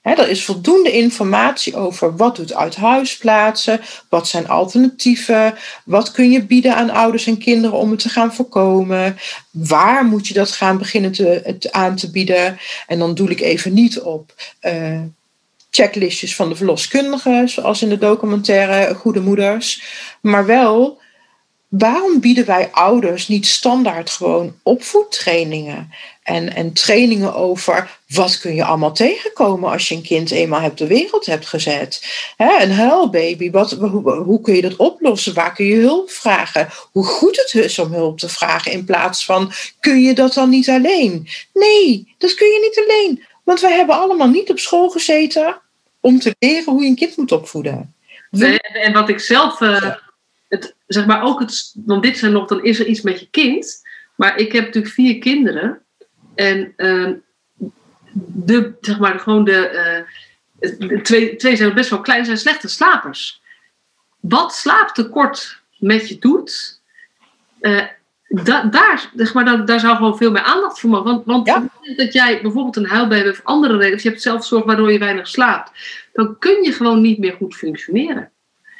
He, 0.01 0.11
er 0.11 0.29
is 0.29 0.45
voldoende 0.45 0.91
informatie 0.91 1.75
over 1.75 2.15
wat 2.15 2.35
doet 2.35 2.53
uit 2.53 2.75
huis 2.75 3.17
plaatsen, 3.17 3.81
wat 4.09 4.27
zijn 4.27 4.47
alternatieven, 4.47 5.57
wat 5.85 6.11
kun 6.11 6.31
je 6.31 6.45
bieden 6.45 6.75
aan 6.75 6.89
ouders 6.89 7.27
en 7.27 7.37
kinderen 7.37 7.77
om 7.77 7.91
het 7.91 7.99
te 7.99 8.09
gaan 8.09 8.33
voorkomen, 8.33 9.17
waar 9.51 10.05
moet 10.05 10.27
je 10.27 10.33
dat 10.33 10.51
gaan 10.51 10.77
beginnen 10.77 11.11
te, 11.11 11.41
het 11.43 11.71
aan 11.71 11.95
te 11.95 12.11
bieden. 12.11 12.57
En 12.87 12.99
dan 12.99 13.15
doe 13.15 13.29
ik 13.29 13.41
even 13.41 13.73
niet 13.73 13.99
op 13.99 14.33
uh, 14.61 15.01
checklistjes 15.75 16.35
van 16.35 16.49
de 16.49 16.55
verloskundigen, 16.55 17.49
zoals 17.49 17.81
in 17.81 17.89
de 17.89 17.97
documentaire 17.97 18.95
Goede 18.95 19.21
Moeders, 19.21 19.83
maar 20.21 20.45
wel 20.45 21.03
waarom 21.67 22.19
bieden 22.19 22.45
wij 22.45 22.69
ouders 22.71 23.27
niet 23.27 23.47
standaard 23.47 24.09
gewoon 24.09 24.55
opvoedtrainingen? 24.63 25.91
En, 26.23 26.55
en 26.55 26.73
trainingen 26.73 27.35
over 27.35 27.99
wat 28.07 28.39
kun 28.39 28.55
je 28.55 28.63
allemaal 28.63 28.93
tegenkomen 28.93 29.71
als 29.71 29.87
je 29.87 29.95
een 29.95 30.01
kind 30.01 30.31
eenmaal 30.31 30.59
hebt 30.59 30.77
de 30.77 30.87
wereld 30.87 31.25
hebt 31.25 31.45
gezet. 31.45 32.01
He, 32.37 32.63
een 32.63 32.71
huilbaby, 32.71 33.51
wat, 33.51 33.71
hoe, 33.71 34.11
hoe, 34.11 34.41
kun 34.41 34.55
je 34.55 34.61
dat 34.61 34.75
oplossen? 34.75 35.33
Waar 35.33 35.53
kun 35.53 35.65
je 35.65 35.75
hulp 35.75 36.09
vragen? 36.09 36.69
Hoe 36.91 37.05
goed 37.05 37.35
het 37.35 37.63
is 37.63 37.79
om 37.79 37.93
hulp 37.93 38.19
te 38.19 38.29
vragen 38.29 38.71
in 38.71 38.85
plaats 38.85 39.25
van 39.25 39.51
kun 39.79 40.01
je 40.01 40.13
dat 40.13 40.33
dan 40.33 40.49
niet 40.49 40.69
alleen? 40.69 41.27
Nee, 41.53 42.15
dat 42.17 42.33
kun 42.33 42.47
je 42.47 42.59
niet 42.59 42.85
alleen. 42.87 43.23
Want 43.43 43.59
wij 43.59 43.73
hebben 43.73 43.95
allemaal 43.95 44.29
niet 44.29 44.49
op 44.49 44.59
school 44.59 44.89
gezeten 44.89 45.61
om 46.05 46.19
te 46.19 46.35
leren 46.39 46.73
hoe 46.73 46.83
je 46.83 46.89
een 46.89 46.95
kind 46.95 47.17
moet 47.17 47.31
opvoeden. 47.31 47.95
en 48.73 48.93
wat 48.93 49.09
ik 49.09 49.19
zelf, 49.19 49.61
uh, 49.61 49.95
het, 50.47 50.75
zeg 50.87 51.05
maar 51.05 51.23
ook 51.23 51.39
het, 51.39 51.73
want 51.85 52.03
dit 52.03 52.17
zijn 52.17 52.31
nog, 52.31 52.47
dan 52.47 52.63
is 52.63 52.79
er 52.79 52.85
iets 52.85 53.01
met 53.01 53.19
je 53.19 53.27
kind. 53.29 53.83
Maar 54.15 54.37
ik 54.37 54.51
heb 54.51 54.65
natuurlijk 54.65 54.93
vier 54.93 55.19
kinderen. 55.19 55.81
En 56.35 56.73
uh, 56.77 57.11
de, 58.23 58.73
zeg 58.81 58.99
maar, 58.99 59.19
gewoon 59.19 59.43
de, 59.43 60.05
uh, 60.59 60.89
de 60.89 61.01
twee, 61.01 61.35
twee 61.35 61.55
zijn 61.55 61.73
best 61.73 61.89
wel 61.89 62.01
klein, 62.01 62.25
zijn 62.25 62.37
slechte 62.37 62.67
slapers. 62.67 63.41
Wat 64.19 64.55
slaaptekort 64.55 65.61
met 65.77 66.09
je 66.09 66.17
doet, 66.19 66.81
uh, 67.61 67.83
da, 68.27 68.63
daar, 68.63 69.09
zeg 69.15 69.33
maar, 69.33 69.45
daar, 69.45 69.65
daar 69.65 69.79
zou 69.79 69.95
gewoon 69.95 70.17
veel 70.17 70.31
meer 70.31 70.41
aandacht 70.41 70.79
voor 70.79 70.89
mogen. 70.89 71.05
Want, 71.05 71.25
want 71.25 71.47
ja. 71.47 71.67
dat 71.95 72.13
jij 72.13 72.41
bijvoorbeeld 72.41 72.75
een 72.75 72.87
huilbaby 72.87 73.23
hebt 73.23 73.39
of 73.39 73.45
andere 73.45 73.73
redenen, 73.73 73.95
of 73.95 74.03
je 74.03 74.09
hebt 74.09 74.21
zelfzorg 74.21 74.65
waardoor 74.65 74.91
je 74.91 74.99
weinig 74.99 75.27
slaapt, 75.27 75.71
dan 76.13 76.37
kun 76.39 76.63
je 76.63 76.71
gewoon 76.71 77.01
niet 77.01 77.17
meer 77.17 77.33
goed 77.33 77.55
functioneren. 77.55 78.29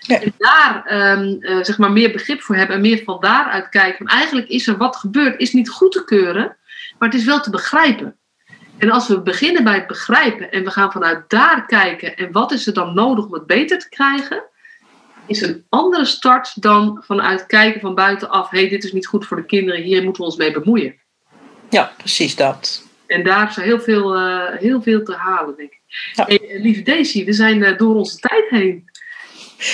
En 0.07 0.33
daar 0.37 0.85
um, 1.17 1.37
uh, 1.39 1.63
zeg 1.63 1.77
maar 1.77 1.91
meer 1.91 2.11
begrip 2.11 2.41
voor 2.41 2.55
hebben 2.55 2.75
en 2.75 2.81
meer 2.81 3.03
van 3.03 3.17
daaruit 3.19 3.69
kijken. 3.69 3.97
Van 3.97 4.17
eigenlijk 4.17 4.47
is 4.47 4.67
er 4.67 4.77
wat 4.77 4.95
gebeurd, 4.95 5.39
is 5.39 5.53
niet 5.53 5.69
goed 5.69 5.91
te 5.91 6.05
keuren, 6.05 6.57
maar 6.99 7.09
het 7.09 7.17
is 7.17 7.25
wel 7.25 7.39
te 7.39 7.49
begrijpen. 7.49 8.17
En 8.77 8.91
als 8.91 9.07
we 9.07 9.21
beginnen 9.21 9.63
bij 9.63 9.73
het 9.73 9.87
begrijpen 9.87 10.51
en 10.51 10.63
we 10.63 10.71
gaan 10.71 10.91
vanuit 10.91 11.23
daar 11.27 11.65
kijken 11.65 12.17
en 12.17 12.31
wat 12.31 12.51
is 12.51 12.67
er 12.67 12.73
dan 12.73 12.93
nodig 12.93 13.25
om 13.25 13.33
het 13.33 13.45
beter 13.45 13.79
te 13.79 13.89
krijgen, 13.89 14.43
is 15.27 15.41
een 15.41 15.65
andere 15.69 16.05
start 16.05 16.61
dan 16.61 17.03
vanuit 17.05 17.45
kijken 17.45 17.81
van 17.81 17.95
buitenaf, 17.95 18.49
hé, 18.49 18.59
hey, 18.59 18.69
dit 18.69 18.83
is 18.83 18.91
niet 18.91 19.07
goed 19.07 19.25
voor 19.25 19.37
de 19.37 19.45
kinderen, 19.45 19.81
hier 19.81 20.03
moeten 20.03 20.21
we 20.21 20.27
ons 20.27 20.37
mee 20.37 20.51
bemoeien. 20.51 20.95
Ja, 21.69 21.93
precies 21.97 22.35
dat. 22.35 22.83
En 23.07 23.23
daar 23.23 23.49
is 23.49 23.55
heel 23.55 23.79
veel, 23.79 24.17
uh, 24.17 24.55
heel 24.57 24.81
veel 24.81 25.03
te 25.03 25.13
halen, 25.13 25.55
denk 25.55 25.71
ik. 25.71 25.81
Ja. 26.13 26.25
Hey, 26.25 26.59
lieve 26.61 26.81
Daisy, 26.81 27.25
we 27.25 27.33
zijn 27.33 27.57
uh, 27.57 27.77
door 27.77 27.95
onze 27.95 28.19
tijd 28.19 28.49
heen. 28.49 28.89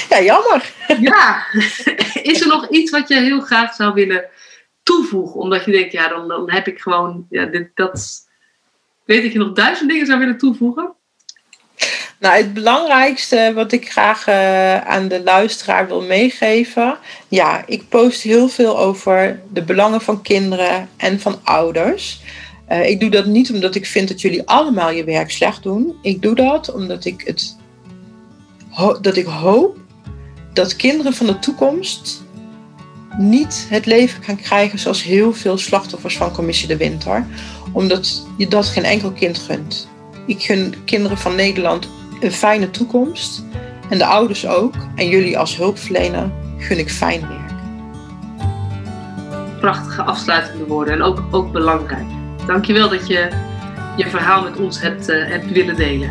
Ja, 0.10 0.22
jammer. 0.22 0.74
Ja, 1.00 1.46
is 2.32 2.42
er 2.42 2.48
nog 2.48 2.70
iets 2.70 2.92
wat 2.92 3.08
je 3.08 3.16
heel 3.16 3.42
graag 3.42 3.74
zou 3.74 3.94
willen 3.94 4.30
toevoegen? 4.84 5.40
Omdat 5.40 5.66
je 5.66 5.72
denkt, 5.72 5.92
ja, 5.92 6.08
dan, 6.08 6.28
dan 6.28 6.52
heb 6.52 6.68
ik 6.68 6.82
gewoon, 6.82 7.26
ja, 7.30 7.46
dit, 7.46 7.72
dat, 7.74 8.28
weet 9.06 9.24
dat 9.24 9.32
je 9.32 9.40
nog 9.40 9.52
duizend 9.52 9.90
dingen 9.90 10.06
zou 10.06 10.20
willen 10.20 10.38
toevoegen? 10.38 10.96
Nou, 12.22 12.36
het 12.36 12.54
belangrijkste 12.54 13.52
wat 13.56 13.72
ik 13.72 13.92
graag 13.92 14.28
uh, 14.28 14.78
aan 14.78 15.08
de 15.08 15.24
luisteraar 15.24 15.88
wil 15.88 16.02
meegeven. 16.02 16.98
Ja, 17.28 17.64
ik 17.66 17.90
post 17.90 18.22
heel 18.22 18.48
veel 18.48 18.80
over 18.80 19.42
de 19.54 19.64
belangen 19.64 20.02
van 20.02 20.22
kinderen 20.22 20.90
en 20.98 21.20
van 21.20 21.40
ouders. 21.44 22.22
Uh, 22.72 22.90
ik 22.90 23.00
doe 23.00 23.10
dat 23.10 23.26
niet 23.26 23.52
omdat 23.52 23.76
ik 23.76 23.86
vind 23.86 24.08
dat 24.08 24.22
jullie 24.22 24.48
allemaal 24.48 24.92
je 24.92 25.04
werk 25.04 25.32
slecht 25.32 25.64
doen. 25.64 25.96
Ik 26.02 26.22
doe 26.22 26.36
dat 26.36 26.74
omdat 26.74 27.06
ik, 27.06 27.22
het, 27.26 27.58
dat 29.02 29.18
ik 29.18 29.26
hoop 29.26 29.78
dat 30.54 30.76
kinderen 30.76 31.14
van 31.14 31.26
de 31.26 31.40
toekomst 31.40 32.24
niet 33.18 33.66
het 33.70 33.86
leven 33.86 34.24
gaan 34.24 34.42
krijgen 34.42 34.80
zoals 34.80 35.04
heel 35.04 35.34
veel 35.34 35.58
slachtoffers 35.58 36.18
van 36.18 36.32
Commissie 36.32 36.68
de 36.68 36.78
Winter. 36.78 37.28
Omdat 37.72 38.26
je 38.38 38.48
dat 38.48 38.66
geen 38.66 38.84
enkel 38.84 39.12
kind 39.12 39.38
gunt. 39.38 39.88
Ik 40.26 40.44
gun 40.44 40.74
kinderen 40.86 41.18
van 41.18 41.36
Nederland 41.36 41.88
een 42.24 42.32
fijne 42.32 42.70
toekomst. 42.70 43.44
En 43.90 43.98
de 43.98 44.06
ouders 44.06 44.48
ook. 44.48 44.74
En 44.96 45.08
jullie 45.08 45.38
als 45.38 45.58
hulpverlener 45.58 46.32
gun 46.58 46.80
ik 46.80 46.90
fijn 46.90 47.22
werk. 47.22 47.40
Prachtige 49.60 50.02
afsluitende 50.02 50.66
woorden 50.66 50.94
en 50.94 51.02
ook, 51.02 51.24
ook 51.32 51.52
belangrijk. 51.52 52.08
Dankjewel 52.46 52.90
dat 52.90 53.08
je 53.08 53.30
je 53.96 54.10
verhaal 54.10 54.44
met 54.44 54.58
ons 54.58 54.82
hebt, 54.82 55.10
uh, 55.10 55.28
hebt 55.28 55.52
willen 55.52 55.76
delen. 55.76 56.10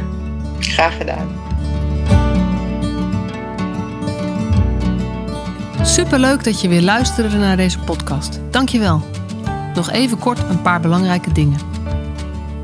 Graag 0.59 0.97
gedaan. 0.97 1.29
Superleuk 5.83 6.45
dat 6.45 6.61
je 6.61 6.69
weer 6.69 6.83
luisterde 6.83 7.37
naar 7.37 7.57
deze 7.57 7.79
podcast. 7.79 8.41
Dankjewel. 8.51 9.03
Nog 9.75 9.91
even 9.91 10.19
kort 10.19 10.39
een 10.39 10.63
paar 10.63 10.81
belangrijke 10.81 11.33
dingen. 11.33 11.59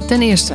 Ten 0.07 0.23
eerste, 0.23 0.55